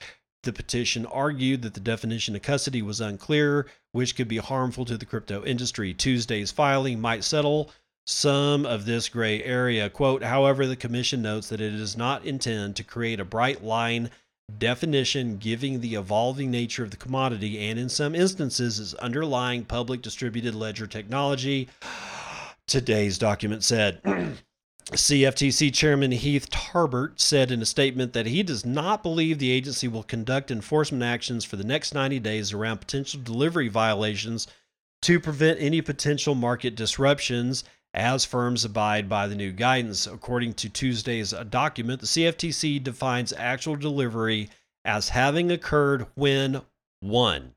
The 0.42 0.52
petition 0.52 1.06
argued 1.06 1.62
that 1.62 1.74
the 1.74 1.80
definition 1.80 2.36
of 2.36 2.42
custody 2.42 2.82
was 2.82 3.00
unclear, 3.00 3.66
which 3.92 4.14
could 4.14 4.28
be 4.28 4.36
harmful 4.36 4.84
to 4.84 4.98
the 4.98 5.06
crypto 5.06 5.44
industry. 5.44 5.94
Tuesday's 5.94 6.52
filing 6.52 7.00
might 7.00 7.24
settle 7.24 7.72
some 8.06 8.64
of 8.64 8.84
this 8.84 9.08
gray 9.08 9.42
area. 9.42 9.90
Quote, 9.90 10.22
however, 10.22 10.66
the 10.66 10.76
commission 10.76 11.22
notes 11.22 11.48
that 11.48 11.60
it 11.60 11.70
does 11.70 11.96
not 11.96 12.24
intend 12.24 12.76
to 12.76 12.84
create 12.84 13.20
a 13.20 13.24
bright 13.24 13.64
line 13.64 14.10
definition 14.58 15.38
giving 15.38 15.80
the 15.80 15.96
evolving 15.96 16.50
nature 16.50 16.84
of 16.84 16.92
the 16.92 16.96
commodity 16.96 17.68
and 17.68 17.78
in 17.80 17.88
some 17.88 18.14
instances 18.14 18.78
its 18.78 18.94
underlying 18.94 19.64
public 19.64 20.02
distributed 20.02 20.54
ledger 20.54 20.86
technology. 20.86 21.68
Today's 22.68 23.18
document 23.18 23.64
said 23.64 24.00
CFTC 24.92 25.74
Chairman 25.74 26.12
Heath 26.12 26.48
Tarbert 26.48 27.18
said 27.18 27.50
in 27.50 27.60
a 27.60 27.66
statement 27.66 28.12
that 28.12 28.26
he 28.26 28.44
does 28.44 28.64
not 28.64 29.02
believe 29.02 29.40
the 29.40 29.50
agency 29.50 29.88
will 29.88 30.04
conduct 30.04 30.52
enforcement 30.52 31.02
actions 31.02 31.44
for 31.44 31.56
the 31.56 31.64
next 31.64 31.92
90 31.92 32.20
days 32.20 32.52
around 32.52 32.78
potential 32.78 33.20
delivery 33.22 33.68
violations 33.68 34.46
to 35.02 35.18
prevent 35.18 35.60
any 35.60 35.82
potential 35.82 36.36
market 36.36 36.76
disruptions 36.76 37.64
as 37.96 38.26
firms 38.26 38.64
abide 38.64 39.08
by 39.08 39.26
the 39.26 39.34
new 39.34 39.50
guidance. 39.50 40.06
According 40.06 40.52
to 40.54 40.68
Tuesday's 40.68 41.32
document, 41.48 42.00
the 42.00 42.06
CFTC 42.06 42.82
defines 42.84 43.32
actual 43.32 43.74
delivery 43.74 44.50
as 44.84 45.08
having 45.08 45.50
occurred 45.50 46.06
when 46.14 46.60
1. 47.00 47.52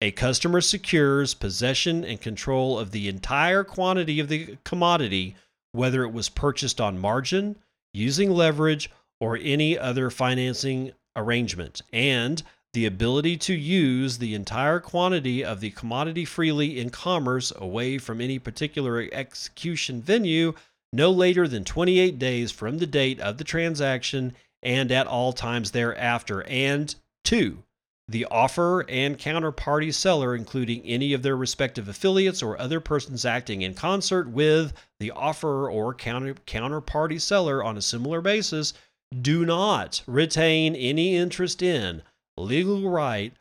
A 0.00 0.10
customer 0.12 0.60
secures 0.60 1.34
possession 1.34 2.04
and 2.04 2.20
control 2.20 2.78
of 2.78 2.92
the 2.92 3.08
entire 3.08 3.64
quantity 3.64 4.20
of 4.20 4.28
the 4.28 4.56
commodity, 4.64 5.34
whether 5.72 6.04
it 6.04 6.12
was 6.12 6.28
purchased 6.28 6.80
on 6.80 6.98
margin, 6.98 7.56
using 7.92 8.30
leverage, 8.30 8.90
or 9.20 9.38
any 9.40 9.78
other 9.78 10.10
financing 10.10 10.92
arrangement, 11.16 11.80
and 11.92 12.42
the 12.74 12.86
ability 12.86 13.36
to 13.36 13.54
use 13.54 14.18
the 14.18 14.34
entire 14.34 14.80
quantity 14.80 15.44
of 15.44 15.60
the 15.60 15.70
commodity 15.70 16.24
freely 16.24 16.78
in 16.78 16.90
commerce 16.90 17.52
away 17.56 17.98
from 17.98 18.20
any 18.20 18.38
particular 18.38 19.08
execution 19.12 20.02
venue 20.02 20.52
no 20.92 21.10
later 21.10 21.48
than 21.48 21.64
28 21.64 22.18
days 22.18 22.52
from 22.52 22.78
the 22.78 22.86
date 22.86 23.18
of 23.20 23.38
the 23.38 23.44
transaction 23.44 24.34
and 24.62 24.90
at 24.92 25.06
all 25.06 25.32
times 25.32 25.70
thereafter. 25.70 26.44
And 26.44 26.94
two, 27.24 27.62
the 28.08 28.26
offer 28.26 28.84
and 28.88 29.18
counterparty 29.18 29.92
seller, 29.94 30.34
including 30.34 30.82
any 30.82 31.12
of 31.12 31.22
their 31.22 31.36
respective 31.36 31.88
affiliates 31.88 32.42
or 32.42 32.60
other 32.60 32.80
persons 32.80 33.24
acting 33.24 33.62
in 33.62 33.74
concert 33.74 34.28
with 34.28 34.72
the 35.00 35.10
offerer 35.10 35.70
or 35.70 35.94
counter, 35.94 36.34
counterparty 36.46 37.20
seller 37.20 37.62
on 37.62 37.76
a 37.76 37.82
similar 37.82 38.20
basis, 38.20 38.74
do 39.20 39.44
not 39.44 40.02
retain 40.06 40.74
any 40.74 41.16
interest 41.16 41.62
in, 41.62 42.02
legal 42.36 42.88
right, 42.88 43.32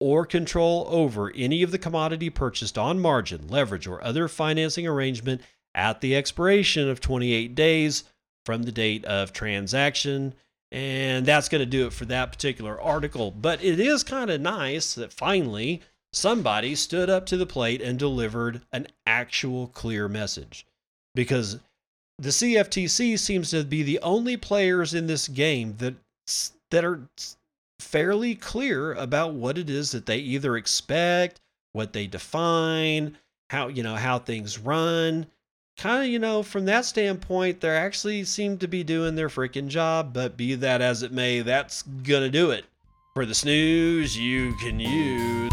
or 0.00 0.26
control 0.26 0.86
over 0.88 1.32
any 1.34 1.62
of 1.62 1.70
the 1.70 1.78
commodity 1.78 2.28
purchased 2.28 2.76
on 2.76 2.98
margin, 2.98 3.46
leverage, 3.48 3.86
or 3.86 4.02
other 4.02 4.26
financing 4.26 4.86
arrangement 4.86 5.40
at 5.74 6.00
the 6.00 6.16
expiration 6.16 6.88
of 6.88 7.00
28 7.00 7.54
days 7.54 8.04
from 8.44 8.64
the 8.64 8.72
date 8.72 9.04
of 9.04 9.32
transaction. 9.32 10.34
And 10.72 11.24
that's 11.24 11.48
going 11.48 11.60
to 11.60 11.66
do 11.66 11.86
it 11.86 11.92
for 11.92 12.04
that 12.06 12.32
particular 12.32 12.80
article. 12.80 13.30
But 13.30 13.62
it 13.62 13.78
is 13.78 14.02
kind 14.02 14.30
of 14.30 14.40
nice 14.40 14.94
that 14.94 15.12
finally 15.12 15.82
somebody 16.12 16.74
stood 16.74 17.08
up 17.08 17.26
to 17.26 17.36
the 17.36 17.46
plate 17.46 17.80
and 17.80 17.98
delivered 17.98 18.62
an 18.72 18.88
actual 19.06 19.68
clear 19.68 20.08
message. 20.08 20.66
Because 21.14 21.58
the 22.18 22.30
CFTC 22.30 23.18
seems 23.18 23.50
to 23.50 23.64
be 23.64 23.82
the 23.82 24.00
only 24.00 24.36
players 24.36 24.94
in 24.94 25.06
this 25.06 25.28
game 25.28 25.76
that 25.78 25.94
that 26.70 26.84
are 26.84 27.02
fairly 27.82 28.34
clear 28.34 28.92
about 28.94 29.34
what 29.34 29.58
it 29.58 29.68
is 29.68 29.90
that 29.92 30.06
they 30.06 30.18
either 30.18 30.56
expect, 30.56 31.40
what 31.72 31.92
they 31.92 32.06
define, 32.06 33.18
how 33.50 33.68
you 33.68 33.82
know 33.82 33.96
how 33.96 34.18
things 34.18 34.58
run. 34.58 35.26
Kind 35.78 36.04
of, 36.04 36.10
you 36.10 36.18
know, 36.18 36.42
from 36.42 36.66
that 36.66 36.84
standpoint, 36.84 37.60
they 37.60 37.68
actually 37.70 38.24
seem 38.24 38.58
to 38.58 38.68
be 38.68 38.84
doing 38.84 39.14
their 39.14 39.28
freaking 39.28 39.68
job. 39.68 40.12
But 40.12 40.36
be 40.36 40.54
that 40.54 40.80
as 40.80 41.02
it 41.02 41.12
may, 41.12 41.40
that's 41.40 41.82
gonna 41.82 42.30
do 42.30 42.50
it 42.50 42.64
for 43.14 43.26
the 43.26 43.34
snooze 43.34 44.16
you 44.16 44.54
can 44.56 44.80
use. 44.80 45.52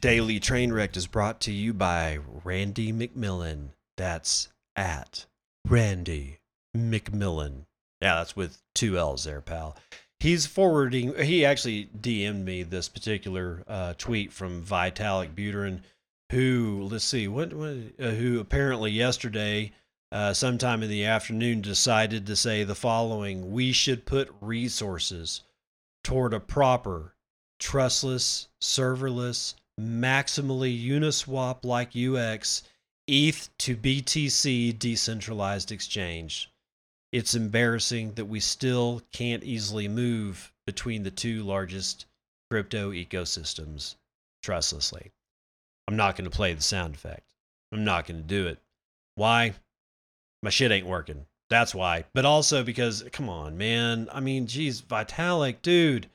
Daily 0.00 0.40
Train 0.40 0.70
Trainwreck 0.70 0.96
is 0.96 1.06
brought 1.06 1.40
to 1.40 1.52
you 1.52 1.74
by 1.74 2.20
Randy 2.42 2.90
McMillan. 2.90 3.72
That's 3.98 4.48
at 4.74 5.26
Randy 5.68 6.38
McMillan. 6.74 7.66
Yeah, 8.00 8.14
that's 8.14 8.34
with 8.34 8.62
two 8.74 8.96
L's 8.96 9.24
there, 9.24 9.42
pal. 9.42 9.76
He's 10.18 10.46
forwarding, 10.46 11.14
he 11.22 11.44
actually 11.44 11.90
DM'd 12.00 12.46
me 12.46 12.62
this 12.62 12.88
particular 12.88 13.62
uh, 13.68 13.92
tweet 13.98 14.32
from 14.32 14.64
Vitalik 14.64 15.34
Buterin, 15.34 15.80
who, 16.32 16.88
let's 16.90 17.04
see, 17.04 17.28
what, 17.28 17.52
what 17.52 17.76
uh, 18.00 18.10
who 18.12 18.40
apparently 18.40 18.92
yesterday, 18.92 19.72
uh, 20.12 20.32
sometime 20.32 20.82
in 20.82 20.88
the 20.88 21.04
afternoon, 21.04 21.60
decided 21.60 22.26
to 22.26 22.36
say 22.36 22.64
the 22.64 22.74
following 22.74 23.52
We 23.52 23.72
should 23.72 24.06
put 24.06 24.32
resources 24.40 25.42
toward 26.02 26.32
a 26.32 26.40
proper, 26.40 27.14
trustless, 27.58 28.48
serverless, 28.62 29.54
maximally 29.80 30.86
Uniswap 30.86 31.64
like 31.64 31.96
UX, 31.96 32.62
ETH 33.06 33.48
to 33.58 33.76
BTC 33.76 34.78
decentralized 34.78 35.72
exchange. 35.72 36.50
It's 37.12 37.34
embarrassing 37.34 38.14
that 38.14 38.26
we 38.26 38.40
still 38.40 39.02
can't 39.12 39.42
easily 39.42 39.88
move 39.88 40.52
between 40.66 41.02
the 41.02 41.10
two 41.10 41.42
largest 41.42 42.06
crypto 42.50 42.92
ecosystems 42.92 43.96
trustlessly. 44.42 45.10
I'm 45.88 45.96
not 45.96 46.16
going 46.16 46.30
to 46.30 46.36
play 46.36 46.54
the 46.54 46.62
sound 46.62 46.94
effect. 46.94 47.34
I'm 47.72 47.84
not 47.84 48.06
going 48.06 48.20
to 48.20 48.26
do 48.26 48.46
it. 48.46 48.58
Why? 49.16 49.54
My 50.42 50.50
shit 50.50 50.70
ain't 50.70 50.86
working. 50.86 51.26
That's 51.48 51.74
why. 51.74 52.04
But 52.14 52.24
also 52.24 52.62
because, 52.62 53.02
come 53.12 53.28
on, 53.28 53.58
man. 53.58 54.08
I 54.12 54.20
mean, 54.20 54.46
geez, 54.46 54.80
Vitalik, 54.80 55.62
dude 55.62 56.08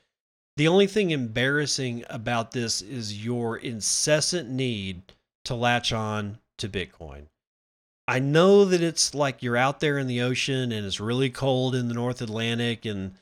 the 0.58 0.68
only 0.68 0.88
thing 0.88 1.12
embarrassing 1.12 2.06
about 2.10 2.51
this 2.51 2.82
is 2.82 3.26
your 3.26 3.58
incessant 3.58 4.49
need 4.49 5.01
to 5.43 5.56
latch 5.56 5.91
on 5.91 6.39
to 6.58 6.70
Bitcoin. 6.70 7.28
I 8.08 8.20
know 8.20 8.66
that 8.66 8.82
it's 8.82 9.14
like 9.16 9.41
you're 9.41 9.58
out 9.58 9.80
there 9.80 9.97
in 9.97 10.08
the 10.08 10.22
ocean 10.22 10.72
and 10.72 10.86
it's 10.86 10.99
really 10.99 11.30
cold 11.30 11.76
in 11.76 11.88
the 11.88 11.93
North 11.93 12.22
Atlantic 12.22 12.86
and 12.86 13.16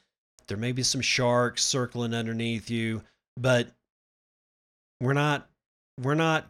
there 0.47 0.57
may 0.57 0.73
be 0.73 0.83
some 0.83 1.01
sharks 1.01 1.63
circling 1.63 2.13
underneath 2.13 2.69
you, 2.69 3.01
but 3.37 3.69
we're 4.99 5.13
not 5.13 5.49
we're 6.01 6.15
not 6.15 6.47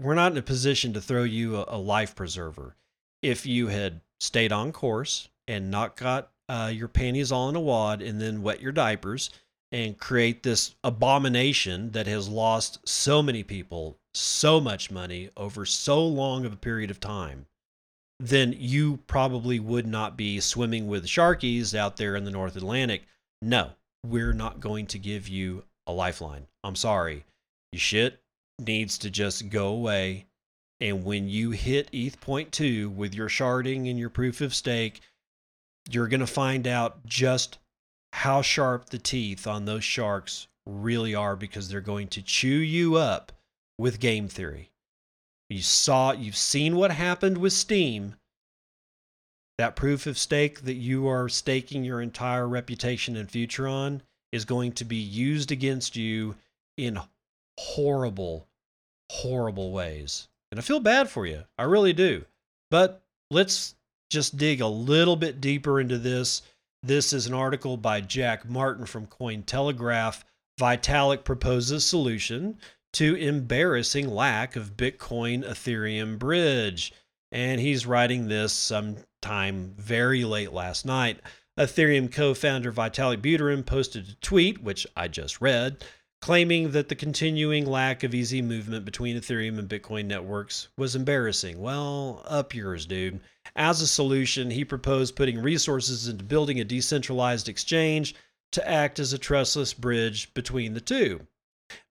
we're 0.00 0.14
not 0.14 0.32
in 0.32 0.38
a 0.38 0.42
position 0.42 0.92
to 0.92 1.00
throw 1.00 1.22
you 1.22 1.56
a, 1.56 1.64
a 1.68 1.78
life 1.78 2.14
preserver. 2.14 2.76
If 3.22 3.46
you 3.46 3.68
had 3.68 4.00
stayed 4.20 4.52
on 4.52 4.72
course 4.72 5.28
and 5.48 5.70
not 5.70 5.96
got 5.96 6.30
uh, 6.48 6.70
your 6.72 6.88
panties 6.88 7.32
all 7.32 7.48
in 7.48 7.56
a 7.56 7.60
wad 7.60 8.02
and 8.02 8.20
then 8.20 8.42
wet 8.42 8.60
your 8.60 8.72
diapers, 8.72 9.30
and 9.76 9.98
create 9.98 10.42
this 10.42 10.74
abomination 10.82 11.90
that 11.90 12.06
has 12.06 12.30
lost 12.30 12.78
so 12.88 13.22
many 13.22 13.42
people 13.42 13.98
so 14.14 14.58
much 14.58 14.90
money 14.90 15.28
over 15.36 15.66
so 15.66 16.02
long 16.02 16.46
of 16.46 16.52
a 16.54 16.56
period 16.56 16.90
of 16.90 16.98
time, 16.98 17.44
then 18.18 18.54
you 18.56 18.96
probably 19.06 19.60
would 19.60 19.86
not 19.86 20.16
be 20.16 20.40
swimming 20.40 20.86
with 20.86 21.04
sharkies 21.04 21.74
out 21.74 21.98
there 21.98 22.16
in 22.16 22.24
the 22.24 22.30
North 22.30 22.56
Atlantic. 22.56 23.02
No, 23.42 23.72
we're 24.02 24.32
not 24.32 24.60
going 24.60 24.86
to 24.86 24.98
give 24.98 25.28
you 25.28 25.62
a 25.86 25.92
lifeline. 25.92 26.46
I'm 26.64 26.74
sorry. 26.74 27.26
Your 27.72 27.80
shit 27.80 28.22
needs 28.58 28.96
to 28.96 29.10
just 29.10 29.50
go 29.50 29.66
away. 29.66 30.24
And 30.80 31.04
when 31.04 31.28
you 31.28 31.50
hit 31.50 31.90
ETH 31.92 32.18
point 32.22 32.50
two 32.50 32.88
with 32.88 33.14
your 33.14 33.28
sharding 33.28 33.90
and 33.90 33.98
your 33.98 34.08
proof 34.08 34.40
of 34.40 34.54
stake, 34.54 35.02
you're 35.90 36.08
going 36.08 36.20
to 36.20 36.26
find 36.26 36.66
out 36.66 37.04
just 37.04 37.58
how 38.16 38.40
sharp 38.40 38.88
the 38.88 38.98
teeth 38.98 39.46
on 39.46 39.66
those 39.66 39.84
sharks 39.84 40.48
really 40.64 41.14
are 41.14 41.36
because 41.36 41.68
they're 41.68 41.82
going 41.82 42.08
to 42.08 42.22
chew 42.22 42.48
you 42.48 42.96
up 42.96 43.30
with 43.76 44.00
game 44.00 44.26
theory. 44.26 44.70
You 45.50 45.60
saw, 45.60 46.12
you've 46.12 46.36
seen 46.36 46.76
what 46.76 46.92
happened 46.92 47.36
with 47.36 47.52
Steem. 47.52 48.14
That 49.58 49.76
proof 49.76 50.06
of 50.06 50.16
stake 50.16 50.62
that 50.62 50.76
you 50.76 51.06
are 51.06 51.28
staking 51.28 51.84
your 51.84 52.00
entire 52.00 52.48
reputation 52.48 53.16
and 53.16 53.30
future 53.30 53.68
on 53.68 54.02
is 54.32 54.46
going 54.46 54.72
to 54.72 54.84
be 54.86 54.96
used 54.96 55.52
against 55.52 55.94
you 55.94 56.36
in 56.78 56.98
horrible, 57.58 58.48
horrible 59.12 59.72
ways. 59.72 60.26
And 60.50 60.58
I 60.58 60.62
feel 60.62 60.80
bad 60.80 61.10
for 61.10 61.26
you. 61.26 61.44
I 61.58 61.64
really 61.64 61.92
do. 61.92 62.24
But 62.70 63.02
let's 63.30 63.74
just 64.08 64.38
dig 64.38 64.62
a 64.62 64.66
little 64.66 65.16
bit 65.16 65.42
deeper 65.42 65.80
into 65.80 65.98
this 65.98 66.40
this 66.86 67.12
is 67.12 67.26
an 67.26 67.34
article 67.34 67.76
by 67.76 68.00
Jack 68.00 68.48
Martin 68.48 68.86
from 68.86 69.06
Cointelegraph. 69.06 70.22
Vitalik 70.58 71.24
proposes 71.24 71.84
solution 71.84 72.58
to 72.92 73.14
embarrassing 73.16 74.08
lack 74.08 74.56
of 74.56 74.76
Bitcoin 74.76 75.44
Ethereum 75.44 76.18
bridge. 76.18 76.92
And 77.32 77.60
he's 77.60 77.86
writing 77.86 78.28
this 78.28 78.52
sometime 78.52 79.74
very 79.76 80.24
late 80.24 80.52
last 80.52 80.86
night. 80.86 81.20
Ethereum 81.58 82.10
co 82.10 82.34
founder 82.34 82.72
Vitalik 82.72 83.20
Buterin 83.20 83.66
posted 83.66 84.08
a 84.08 84.14
tweet, 84.16 84.62
which 84.62 84.86
I 84.96 85.08
just 85.08 85.40
read, 85.40 85.84
claiming 86.22 86.70
that 86.70 86.88
the 86.88 86.94
continuing 86.94 87.66
lack 87.66 88.04
of 88.04 88.14
easy 88.14 88.42
movement 88.42 88.84
between 88.84 89.16
Ethereum 89.16 89.58
and 89.58 89.68
Bitcoin 89.68 90.06
networks 90.06 90.68
was 90.78 90.94
embarrassing. 90.94 91.60
Well, 91.60 92.22
up 92.26 92.54
yours, 92.54 92.86
dude. 92.86 93.20
As 93.56 93.80
a 93.80 93.86
solution, 93.86 94.50
he 94.50 94.66
proposed 94.66 95.16
putting 95.16 95.40
resources 95.40 96.08
into 96.08 96.22
building 96.22 96.60
a 96.60 96.64
decentralized 96.64 97.48
exchange 97.48 98.14
to 98.52 98.68
act 98.68 98.98
as 98.98 99.14
a 99.14 99.18
trustless 99.18 99.72
bridge 99.72 100.32
between 100.34 100.74
the 100.74 100.80
two. 100.80 101.26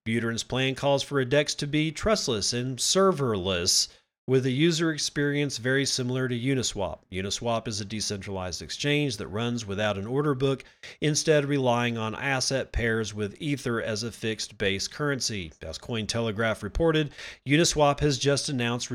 Buterin's 0.06 0.44
plan 0.44 0.76
calls 0.76 1.02
for 1.02 1.20
a 1.20 1.26
DEX 1.26 1.56
to 1.56 1.68
be 1.68 1.92
trustless 1.92 2.54
and 2.54 2.78
serverless 2.78 3.88
with 4.28 4.48
a 4.48 4.52
user 4.52 4.92
experience 4.92 5.60
very 5.60 5.86
similar 5.86 6.28
to 6.28 6.40
Uniswap. 6.40 6.98
Uniswap 7.12 7.68
is 7.68 7.80
a 7.80 7.86
decentralized 7.86 8.64
exchange 8.64 9.18
that 9.18 9.28
runs 9.28 9.68
without 9.68 10.00
an 10.00 10.08
order 10.08 10.34
book, 10.34 10.64
instead 11.02 11.46
relying 11.46 11.96
on 11.96 12.16
asset 12.16 12.72
pairs 12.72 13.14
with 13.14 13.40
Ether 13.40 13.80
as 13.82 14.02
a 14.02 14.12
fixed 14.12 14.58
base 14.58 14.88
currency. 14.88 15.52
As 15.62 15.78
Cointelegraph 15.78 16.64
reported, 16.64 17.12
Uniswap 17.46 18.00
has 18.00 18.18
just 18.18 18.50
announced 18.50 18.92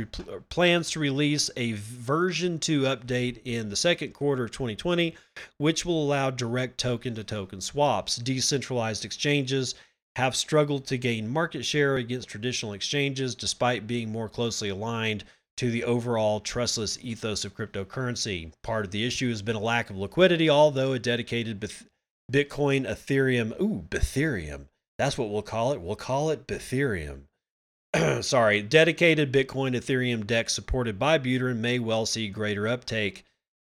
plans 0.48 0.90
to 0.90 0.98
release 0.98 1.48
a 1.56 1.72
version 1.74 2.58
2 2.58 2.82
update 2.82 3.40
in 3.44 3.68
the 3.68 3.76
second 3.76 4.12
quarter 4.12 4.44
of 4.44 4.50
2020, 4.50 5.14
which 5.58 5.86
will 5.86 6.02
allow 6.02 6.30
direct 6.30 6.78
token 6.78 7.14
to 7.14 7.22
token 7.22 7.60
swaps. 7.60 8.16
Decentralized 8.16 9.04
exchanges 9.04 9.76
have 10.16 10.34
struggled 10.36 10.86
to 10.86 10.98
gain 10.98 11.28
market 11.28 11.64
share 11.64 11.96
against 11.96 12.28
traditional 12.28 12.72
exchanges 12.72 13.34
despite 13.34 13.86
being 13.86 14.10
more 14.10 14.28
closely 14.28 14.68
aligned 14.68 15.24
to 15.56 15.70
the 15.70 15.84
overall 15.84 16.40
trustless 16.40 16.98
ethos 17.02 17.44
of 17.44 17.54
cryptocurrency. 17.54 18.52
Part 18.62 18.86
of 18.86 18.90
the 18.90 19.06
issue 19.06 19.28
has 19.28 19.42
been 19.42 19.56
a 19.56 19.60
lack 19.60 19.90
of 19.90 19.96
liquidity, 19.96 20.48
although 20.48 20.92
a 20.92 20.98
dedicated 20.98 21.60
Bitcoin 22.32 22.88
Ethereum, 22.88 23.60
ooh, 23.60 23.84
Ethereum, 23.90 24.66
That's 24.98 25.18
what 25.18 25.30
we'll 25.30 25.42
call 25.42 25.72
it. 25.72 25.80
We'll 25.80 25.96
call 25.96 26.30
it 26.30 26.46
Ethereum. 26.46 27.24
Sorry, 28.22 28.62
dedicated 28.62 29.32
Bitcoin 29.32 29.74
Ethereum 29.76 30.26
DEX 30.26 30.54
supported 30.54 30.98
by 30.98 31.18
Buterin 31.18 31.58
may 31.58 31.78
well 31.78 32.06
see 32.06 32.28
greater 32.28 32.68
uptake. 32.68 33.24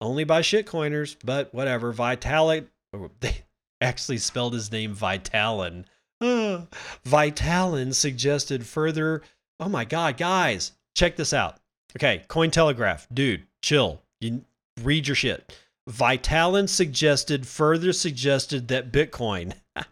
Only 0.02 0.24
by 0.24 0.42
shitcoiners, 0.42 1.16
but 1.24 1.54
whatever. 1.54 1.94
Vitalik, 1.94 2.68
oh, 2.94 3.12
they 3.20 3.44
actually 3.82 4.18
spelled 4.18 4.54
his 4.54 4.72
name 4.72 4.96
Vitalin. 4.96 5.86
Vitalin 7.06 7.94
suggested 7.94 8.66
further. 8.66 9.22
Oh 9.60 9.70
my 9.70 9.86
God, 9.86 10.18
guys, 10.18 10.72
check 10.96 11.16
this 11.16 11.34
out. 11.34 11.58
Okay, 11.96 12.24
Cointelegraph, 12.28 13.08
dude, 13.14 13.46
chill. 13.62 14.02
You 14.20 14.44
read 14.82 15.08
your 15.08 15.16
shit. 15.16 15.56
Vitalin 15.90 16.68
suggested 16.68 17.48
further 17.48 17.94
suggested 17.94 18.68
that 18.70 18.92
Bitcoin 18.92 19.54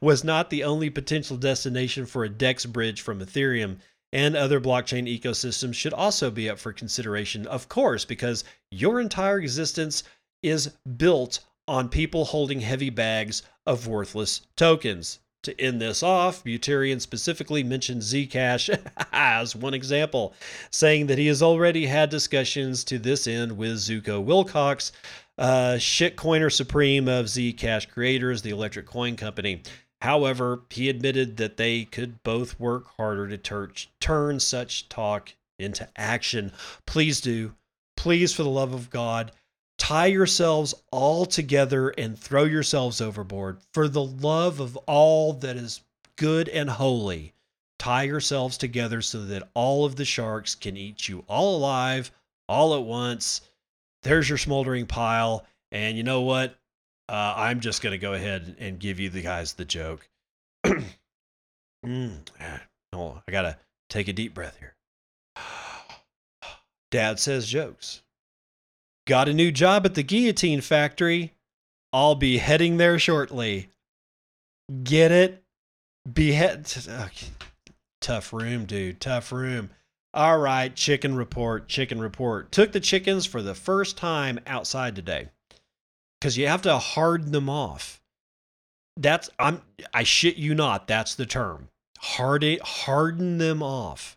was 0.00 0.22
not 0.22 0.50
the 0.50 0.62
only 0.62 0.90
potential 0.90 1.36
destination 1.36 2.04
for 2.04 2.24
a 2.24 2.28
DEX 2.28 2.66
bridge 2.66 3.00
from 3.00 3.20
Ethereum, 3.20 3.78
and 4.12 4.36
other 4.36 4.60
blockchain 4.60 5.08
ecosystems 5.08 5.74
should 5.74 5.94
also 5.94 6.30
be 6.30 6.50
up 6.50 6.58
for 6.58 6.72
consideration, 6.72 7.46
of 7.46 7.68
course, 7.68 8.04
because 8.04 8.44
your 8.70 9.00
entire 9.00 9.38
existence 9.38 10.02
is 10.42 10.68
built 10.96 11.40
on 11.66 11.88
people 11.88 12.26
holding 12.26 12.60
heavy 12.60 12.90
bags 12.90 13.42
of 13.66 13.86
worthless 13.86 14.42
tokens. 14.56 15.18
To 15.42 15.60
end 15.60 15.80
this 15.80 16.04
off, 16.04 16.44
Buterian 16.44 17.00
specifically 17.00 17.64
mentioned 17.64 18.02
Zcash 18.02 18.78
as 19.12 19.56
one 19.56 19.74
example, 19.74 20.34
saying 20.70 21.08
that 21.08 21.18
he 21.18 21.26
has 21.26 21.42
already 21.42 21.86
had 21.86 22.10
discussions 22.10 22.84
to 22.84 22.98
this 22.98 23.26
end 23.26 23.56
with 23.56 23.78
Zooko 23.78 24.22
Wilcox, 24.22 24.92
uh, 25.38 25.74
shitcoiner 25.78 26.52
supreme 26.52 27.08
of 27.08 27.26
Zcash 27.26 27.88
creators, 27.88 28.42
the 28.42 28.50
Electric 28.50 28.86
Coin 28.86 29.16
Company. 29.16 29.62
However, 30.00 30.62
he 30.70 30.88
admitted 30.88 31.36
that 31.38 31.56
they 31.56 31.84
could 31.84 32.22
both 32.22 32.58
work 32.60 32.86
harder 32.96 33.26
to 33.28 33.38
tur- 33.38 33.72
turn 34.00 34.38
such 34.38 34.88
talk 34.88 35.34
into 35.58 35.88
action. 35.96 36.52
Please 36.86 37.20
do. 37.20 37.54
Please, 37.96 38.32
for 38.32 38.42
the 38.42 38.48
love 38.48 38.74
of 38.74 38.90
God, 38.90 39.32
tie 39.82 40.06
yourselves 40.06 40.74
all 40.92 41.26
together 41.26 41.88
and 41.88 42.16
throw 42.16 42.44
yourselves 42.44 43.00
overboard. 43.00 43.58
For 43.74 43.88
the 43.88 44.04
love 44.04 44.60
of 44.60 44.76
all 44.86 45.32
that 45.32 45.56
is 45.56 45.80
good 46.14 46.48
and 46.48 46.70
holy, 46.70 47.34
tie 47.80 48.04
yourselves 48.04 48.56
together 48.56 49.02
so 49.02 49.24
that 49.24 49.50
all 49.54 49.84
of 49.84 49.96
the 49.96 50.04
sharks 50.04 50.54
can 50.54 50.76
eat 50.76 51.08
you 51.08 51.24
all 51.26 51.56
alive, 51.56 52.12
all 52.48 52.76
at 52.76 52.84
once. 52.84 53.40
There's 54.04 54.28
your 54.28 54.38
smoldering 54.38 54.86
pile. 54.86 55.44
And 55.72 55.96
you 55.96 56.04
know 56.04 56.20
what? 56.20 56.54
Uh, 57.08 57.34
I'm 57.36 57.58
just 57.58 57.82
going 57.82 57.90
to 57.90 57.98
go 57.98 58.12
ahead 58.12 58.54
and 58.60 58.78
give 58.78 59.00
you 59.00 59.10
the 59.10 59.20
guys 59.22 59.54
the 59.54 59.64
joke. 59.64 60.08
mm, 60.64 62.18
oh, 62.92 63.20
I 63.26 63.32
got 63.32 63.42
to 63.42 63.58
take 63.90 64.06
a 64.06 64.12
deep 64.12 64.32
breath 64.32 64.56
here. 64.60 64.76
Dad 66.92 67.18
says 67.18 67.48
jokes. 67.48 68.02
Got 69.06 69.28
a 69.28 69.32
new 69.32 69.50
job 69.50 69.84
at 69.84 69.94
the 69.94 70.02
guillotine 70.04 70.60
factory. 70.60 71.34
I'll 71.92 72.14
be 72.14 72.38
heading 72.38 72.76
there 72.76 72.98
shortly. 72.98 73.68
Get 74.84 75.10
it? 75.10 75.42
Behead. 76.10 76.72
Okay. 76.88 77.26
Tough 78.00 78.32
room, 78.32 78.64
dude. 78.64 79.00
Tough 79.00 79.32
room. 79.32 79.70
All 80.14 80.38
right, 80.38 80.74
chicken 80.74 81.16
report. 81.16 81.68
Chicken 81.68 82.00
report. 82.00 82.52
Took 82.52 82.72
the 82.72 82.80
chickens 82.80 83.26
for 83.26 83.42
the 83.42 83.54
first 83.54 83.96
time 83.96 84.38
outside 84.46 84.94
today 84.94 85.28
because 86.20 86.38
you 86.38 86.46
have 86.46 86.62
to 86.62 86.78
harden 86.78 87.32
them 87.32 87.48
off. 87.50 88.00
That's 88.96 89.30
I'm 89.38 89.62
I 89.92 90.04
shit 90.04 90.36
you 90.36 90.54
not. 90.54 90.86
That's 90.86 91.14
the 91.14 91.26
term. 91.26 91.68
Harden 91.98 92.58
harden 92.62 93.38
them 93.38 93.62
off. 93.62 94.16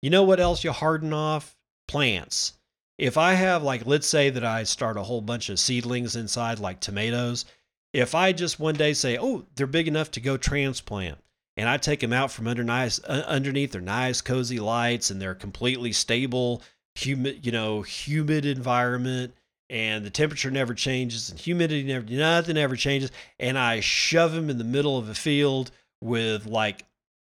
You 0.00 0.10
know 0.10 0.22
what 0.22 0.40
else 0.40 0.64
you 0.64 0.72
harden 0.72 1.12
off? 1.12 1.56
Plants 1.88 2.54
if 2.98 3.16
I 3.16 3.34
have 3.34 3.62
like 3.62 3.86
let's 3.86 4.06
say 4.06 4.30
that 4.30 4.44
I 4.44 4.64
start 4.64 4.96
a 4.96 5.02
whole 5.02 5.20
bunch 5.20 5.48
of 5.48 5.58
seedlings 5.58 6.16
inside 6.16 6.58
like 6.58 6.80
tomatoes, 6.80 7.44
if 7.92 8.14
I 8.14 8.32
just 8.32 8.60
one 8.60 8.74
day 8.74 8.92
say, 8.94 9.18
"Oh, 9.18 9.46
they're 9.54 9.66
big 9.66 9.88
enough 9.88 10.10
to 10.12 10.20
go 10.20 10.36
transplant." 10.36 11.18
And 11.56 11.68
I 11.68 11.76
take 11.76 12.00
them 12.00 12.14
out 12.14 12.32
from 12.32 12.48
under 12.48 12.64
nice, 12.64 12.98
uh, 13.04 13.24
underneath 13.26 13.72
their 13.72 13.82
nice 13.82 14.22
cozy 14.22 14.58
lights 14.58 15.10
and 15.10 15.20
they're 15.20 15.34
completely 15.34 15.92
stable, 15.92 16.62
humid, 16.94 17.44
you 17.44 17.52
know, 17.52 17.82
humid 17.82 18.46
environment 18.46 19.34
and 19.68 20.04
the 20.04 20.10
temperature 20.10 20.50
never 20.50 20.74
changes 20.74 21.30
and 21.30 21.38
humidity 21.38 21.82
never 21.82 22.04
nothing 22.06 22.58
ever 22.58 22.76
changes 22.76 23.10
and 23.40 23.58
I 23.58 23.80
shove 23.80 24.32
them 24.32 24.50
in 24.50 24.58
the 24.58 24.64
middle 24.64 24.98
of 24.98 25.08
a 25.08 25.14
field 25.14 25.70
with 26.02 26.44
like 26.46 26.84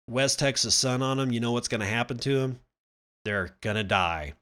West 0.09 0.39
Texas 0.39 0.75
sun 0.75 1.03
on 1.03 1.17
them, 1.17 1.33
you 1.33 1.41
know 1.41 1.53
what's 1.53 1.69
going 1.69 1.81
to 1.81 1.87
happen 1.87 2.19
to 2.19 2.39
them? 2.39 2.61
They're 3.25 3.57
going 3.61 3.77
to 3.77 3.85
die. 3.85 4.35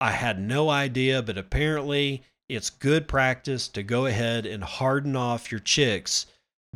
I 0.00 0.12
had 0.12 0.40
no 0.40 0.70
idea, 0.70 1.22
but 1.22 1.38
apparently 1.38 2.22
it's 2.48 2.70
good 2.70 3.08
practice 3.08 3.68
to 3.68 3.82
go 3.82 4.06
ahead 4.06 4.46
and 4.46 4.62
harden 4.62 5.16
off 5.16 5.50
your 5.50 5.60
chicks 5.60 6.26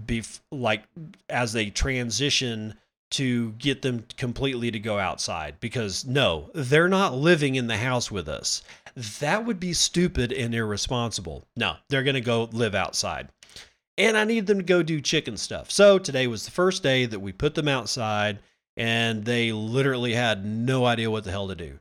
bef- 0.00 0.40
like 0.50 0.84
as 1.28 1.52
they 1.52 1.70
transition 1.70 2.74
to 3.10 3.52
get 3.52 3.82
them 3.82 4.06
completely 4.16 4.70
to 4.70 4.78
go 4.78 4.98
outside 4.98 5.60
because 5.60 6.04
no, 6.04 6.50
they're 6.54 6.88
not 6.88 7.14
living 7.14 7.54
in 7.54 7.66
the 7.66 7.76
house 7.76 8.10
with 8.10 8.28
us. 8.28 8.62
That 9.20 9.44
would 9.44 9.60
be 9.60 9.74
stupid 9.74 10.32
and 10.32 10.54
irresponsible. 10.54 11.44
No, 11.56 11.76
they're 11.88 12.02
going 12.02 12.14
to 12.14 12.20
go 12.20 12.48
live 12.52 12.74
outside. 12.74 13.28
And 13.98 14.16
I 14.16 14.24
need 14.24 14.46
them 14.46 14.58
to 14.58 14.64
go 14.64 14.82
do 14.82 15.00
chicken 15.00 15.36
stuff. 15.36 15.70
So 15.70 15.98
today 15.98 16.26
was 16.26 16.44
the 16.44 16.50
first 16.50 16.82
day 16.82 17.04
that 17.04 17.20
we 17.20 17.32
put 17.32 17.54
them 17.54 17.68
outside 17.68 18.38
and 18.78 19.24
they 19.24 19.52
literally 19.52 20.14
had 20.14 20.46
no 20.46 20.86
idea 20.86 21.10
what 21.10 21.24
the 21.24 21.30
hell 21.30 21.48
to 21.48 21.54
do 21.54 21.78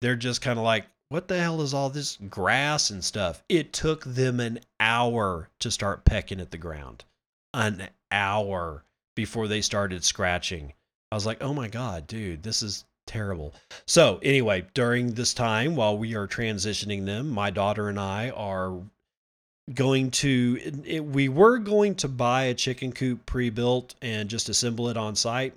they're 0.00 0.16
just 0.16 0.42
kind 0.42 0.58
of 0.58 0.64
like, 0.64 0.86
what 1.08 1.28
the 1.28 1.38
hell 1.38 1.60
is 1.60 1.74
all 1.74 1.90
this 1.90 2.16
grass 2.28 2.90
and 2.90 3.04
stuff? 3.04 3.42
It 3.48 3.72
took 3.72 4.04
them 4.04 4.40
an 4.40 4.60
hour 4.78 5.48
to 5.58 5.70
start 5.70 6.04
pecking 6.04 6.40
at 6.40 6.50
the 6.50 6.58
ground. 6.58 7.04
An 7.52 7.88
hour 8.12 8.84
before 9.16 9.48
they 9.48 9.60
started 9.60 10.04
scratching. 10.04 10.72
I 11.10 11.16
was 11.16 11.26
like, 11.26 11.42
oh 11.42 11.52
my 11.52 11.68
God, 11.68 12.06
dude, 12.06 12.42
this 12.42 12.62
is 12.62 12.84
terrible. 13.06 13.54
So, 13.86 14.20
anyway, 14.22 14.66
during 14.72 15.12
this 15.12 15.34
time 15.34 15.74
while 15.74 15.98
we 15.98 16.14
are 16.14 16.28
transitioning 16.28 17.04
them, 17.04 17.28
my 17.28 17.50
daughter 17.50 17.88
and 17.88 17.98
I 17.98 18.30
are 18.30 18.80
going 19.74 20.12
to, 20.12 20.58
it, 20.84 21.04
we 21.04 21.28
were 21.28 21.58
going 21.58 21.96
to 21.96 22.08
buy 22.08 22.44
a 22.44 22.54
chicken 22.54 22.92
coop 22.92 23.26
pre 23.26 23.50
built 23.50 23.96
and 24.00 24.30
just 24.30 24.48
assemble 24.48 24.88
it 24.88 24.96
on 24.96 25.16
site. 25.16 25.54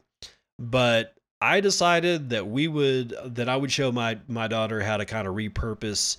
But 0.58 1.14
I 1.44 1.60
decided 1.60 2.30
that 2.30 2.48
we 2.48 2.70
would 2.70 3.14
that 3.36 3.50
I 3.50 3.58
would 3.58 3.70
show 3.70 3.92
my 3.92 4.18
my 4.30 4.48
daughter 4.48 4.82
how 4.82 4.96
to 4.96 5.04
kind 5.04 5.28
of 5.28 5.36
repurpose 5.36 6.16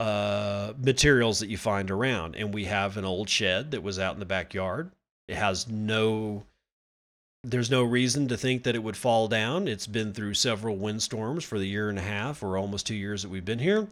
uh, 0.00 0.72
materials 0.78 1.40
that 1.40 1.50
you 1.50 1.58
find 1.58 1.90
around. 1.90 2.36
And 2.36 2.54
we 2.54 2.64
have 2.64 2.96
an 2.96 3.04
old 3.04 3.28
shed 3.28 3.72
that 3.72 3.82
was 3.82 3.98
out 3.98 4.14
in 4.14 4.20
the 4.20 4.24
backyard. 4.24 4.90
It 5.28 5.36
has 5.36 5.68
no 5.68 6.44
there's 7.44 7.70
no 7.70 7.82
reason 7.82 8.28
to 8.28 8.36
think 8.38 8.62
that 8.62 8.74
it 8.74 8.82
would 8.82 8.96
fall 8.96 9.28
down. 9.28 9.68
It's 9.68 9.86
been 9.86 10.14
through 10.14 10.34
several 10.34 10.76
windstorms 10.76 11.44
for 11.44 11.58
the 11.58 11.66
year 11.66 11.90
and 11.90 11.98
a 11.98 12.02
half 12.02 12.42
or 12.42 12.56
almost 12.56 12.86
two 12.86 12.94
years 12.94 13.22
that 13.22 13.28
we've 13.28 13.44
been 13.44 13.58
here. 13.58 13.88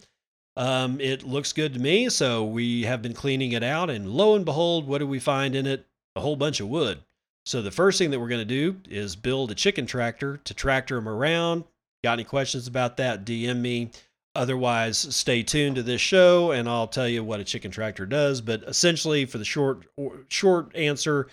Um, 0.57 0.99
it 0.99 1.25
looks 1.25 1.53
good 1.53 1.75
to 1.75 1.81
me, 1.81 2.09
so 2.09 2.43
we 2.45 2.85
have 2.85 3.03
been 3.03 3.13
cleaning 3.13 3.53
it 3.53 3.63
out, 3.63 3.91
and 3.91 4.11
lo 4.11 4.35
and 4.35 4.45
behold, 4.45 4.87
what 4.87 4.99
do 4.99 5.07
we 5.07 5.19
find 5.19 5.55
in 5.55 5.67
it? 5.67 5.85
A 6.17 6.21
whole 6.21 6.37
bunch 6.37 6.61
of 6.61 6.69
wood. 6.69 7.01
So 7.47 7.63
the 7.63 7.71
first 7.71 7.99
thing 7.99 8.11
that 8.11 8.21
we're 8.21 8.29
going 8.29 8.41
to 8.41 8.45
do 8.45 8.77
is 8.89 9.17
build 9.17 9.51
a 9.51 9.55
chicken 9.55 9.87
tractor 9.87 10.37
to 10.39 10.55
tractor 10.55 10.95
them 10.97 11.09
around. 11.09 11.65
Got 12.05 12.15
any 12.15 12.25
questions 12.25 12.67
about 12.67 12.97
that? 12.99 13.25
DM 13.25 13.61
me. 13.61 13.91
Otherwise, 14.37 14.99
stay 15.15 15.43
tuned 15.43 15.77
to 15.77 15.83
this 15.83 16.01
show 16.01 16.53
and 16.53 16.69
I'll 16.69 16.87
tell 16.87 17.09
you 17.09 17.25
what 17.25 17.41
a 17.41 17.45
chicken 17.45 17.71
tractor 17.71 18.07
does. 18.07 18.41
But 18.41 18.63
essentially, 18.63 19.25
for 19.25 19.39
the 19.39 19.45
short 19.45 19.87
short 20.29 20.75
answer, 20.77 21.27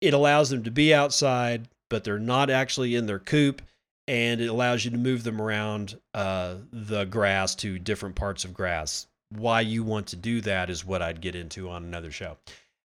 it 0.00 0.14
allows 0.14 0.50
them 0.50 0.62
to 0.64 0.70
be 0.70 0.94
outside, 0.94 1.68
but 1.90 2.04
they're 2.04 2.18
not 2.18 2.50
actually 2.50 2.94
in 2.94 3.06
their 3.06 3.18
coop, 3.18 3.62
and 4.06 4.40
it 4.40 4.46
allows 4.46 4.84
you 4.84 4.92
to 4.92 4.96
move 4.96 5.24
them 5.24 5.40
around 5.40 5.98
uh, 6.14 6.54
the 6.72 7.04
grass 7.04 7.54
to 7.56 7.78
different 7.78 8.14
parts 8.14 8.44
of 8.44 8.54
grass. 8.54 9.08
Why 9.30 9.60
you 9.60 9.82
want 9.82 10.06
to 10.08 10.16
do 10.16 10.40
that 10.42 10.70
is 10.70 10.84
what 10.84 11.02
I'd 11.02 11.20
get 11.20 11.34
into 11.34 11.68
on 11.68 11.82
another 11.84 12.12
show. 12.12 12.38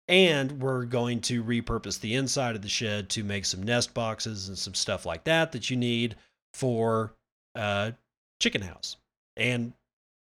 And 0.07 0.61
we're 0.61 0.85
going 0.85 1.21
to 1.21 1.43
repurpose 1.43 1.99
the 1.99 2.15
inside 2.15 2.55
of 2.55 2.61
the 2.61 2.69
shed 2.69 3.09
to 3.11 3.23
make 3.23 3.45
some 3.45 3.63
nest 3.63 3.93
boxes 3.93 4.49
and 4.49 4.57
some 4.57 4.73
stuff 4.73 5.05
like 5.05 5.23
that 5.23 5.53
that 5.53 5.69
you 5.69 5.77
need 5.77 6.15
for 6.53 7.13
a 7.55 7.93
chicken 8.41 8.61
house. 8.61 8.97
And 9.37 9.73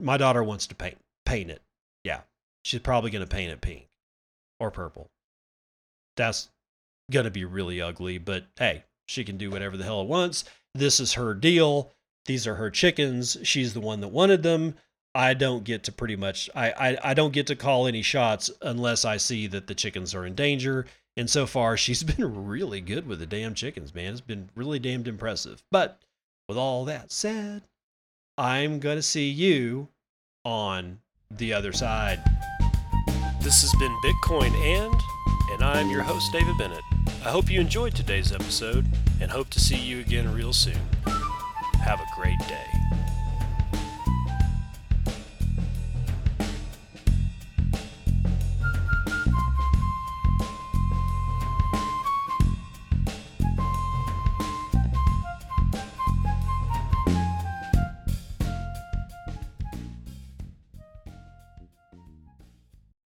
my 0.00 0.16
daughter 0.16 0.42
wants 0.42 0.66
to 0.68 0.74
paint 0.74 0.98
paint 1.24 1.50
it. 1.50 1.62
Yeah. 2.04 2.20
She's 2.64 2.80
probably 2.80 3.10
going 3.10 3.24
to 3.24 3.30
paint 3.30 3.52
it 3.52 3.60
pink 3.60 3.86
or 4.58 4.70
purple. 4.70 5.08
That's 6.16 6.50
going 7.10 7.24
to 7.24 7.30
be 7.30 7.44
really 7.44 7.80
ugly, 7.80 8.18
but 8.18 8.44
hey, 8.58 8.84
she 9.06 9.24
can 9.24 9.36
do 9.36 9.50
whatever 9.50 9.76
the 9.76 9.84
hell 9.84 10.02
it 10.02 10.08
wants. 10.08 10.44
This 10.74 11.00
is 11.00 11.14
her 11.14 11.34
deal. 11.34 11.92
These 12.26 12.46
are 12.46 12.56
her 12.56 12.70
chickens. 12.70 13.36
She's 13.42 13.74
the 13.74 13.80
one 13.80 14.00
that 14.00 14.08
wanted 14.08 14.42
them. 14.42 14.74
I 15.14 15.34
don't 15.34 15.64
get 15.64 15.84
to 15.84 15.92
pretty 15.92 16.16
much 16.16 16.48
I, 16.54 16.70
I 16.70 16.98
I 17.10 17.14
don't 17.14 17.32
get 17.32 17.46
to 17.48 17.56
call 17.56 17.86
any 17.86 18.02
shots 18.02 18.50
unless 18.62 19.04
I 19.04 19.16
see 19.16 19.46
that 19.48 19.66
the 19.66 19.74
chickens 19.74 20.14
are 20.14 20.24
in 20.24 20.34
danger 20.34 20.86
And 21.16 21.28
so 21.28 21.46
far, 21.46 21.76
she's 21.76 22.02
been 22.02 22.46
really 22.46 22.80
good 22.80 23.06
with 23.06 23.18
the 23.18 23.26
damn 23.26 23.54
chickens, 23.54 23.94
man. 23.94 24.12
It's 24.12 24.20
been 24.20 24.48
really 24.54 24.78
damned 24.78 25.08
impressive. 25.08 25.62
But 25.70 26.00
with 26.48 26.56
all 26.56 26.84
that 26.86 27.12
said, 27.12 27.62
I'm 28.38 28.80
to 28.80 29.02
see 29.02 29.28
you 29.28 29.88
on 30.44 31.00
the 31.30 31.52
other 31.52 31.72
side. 31.72 32.20
This 33.40 33.62
has 33.62 33.74
been 33.78 33.96
Bitcoin 34.04 34.52
and, 34.54 34.94
and 35.52 35.62
I'm 35.62 35.90
your 35.90 36.02
host, 36.02 36.32
David 36.32 36.56
Bennett. 36.58 36.82
I 37.24 37.30
hope 37.30 37.50
you 37.50 37.60
enjoyed 37.60 37.94
today's 37.94 38.32
episode 38.32 38.86
and 39.20 39.30
hope 39.30 39.50
to 39.50 39.60
see 39.60 39.76
you 39.76 40.00
again 40.00 40.32
real 40.32 40.52
soon. 40.52 40.80
Have 41.84 42.00
a 42.00 42.06
great 42.16 42.38
day. 42.40 42.79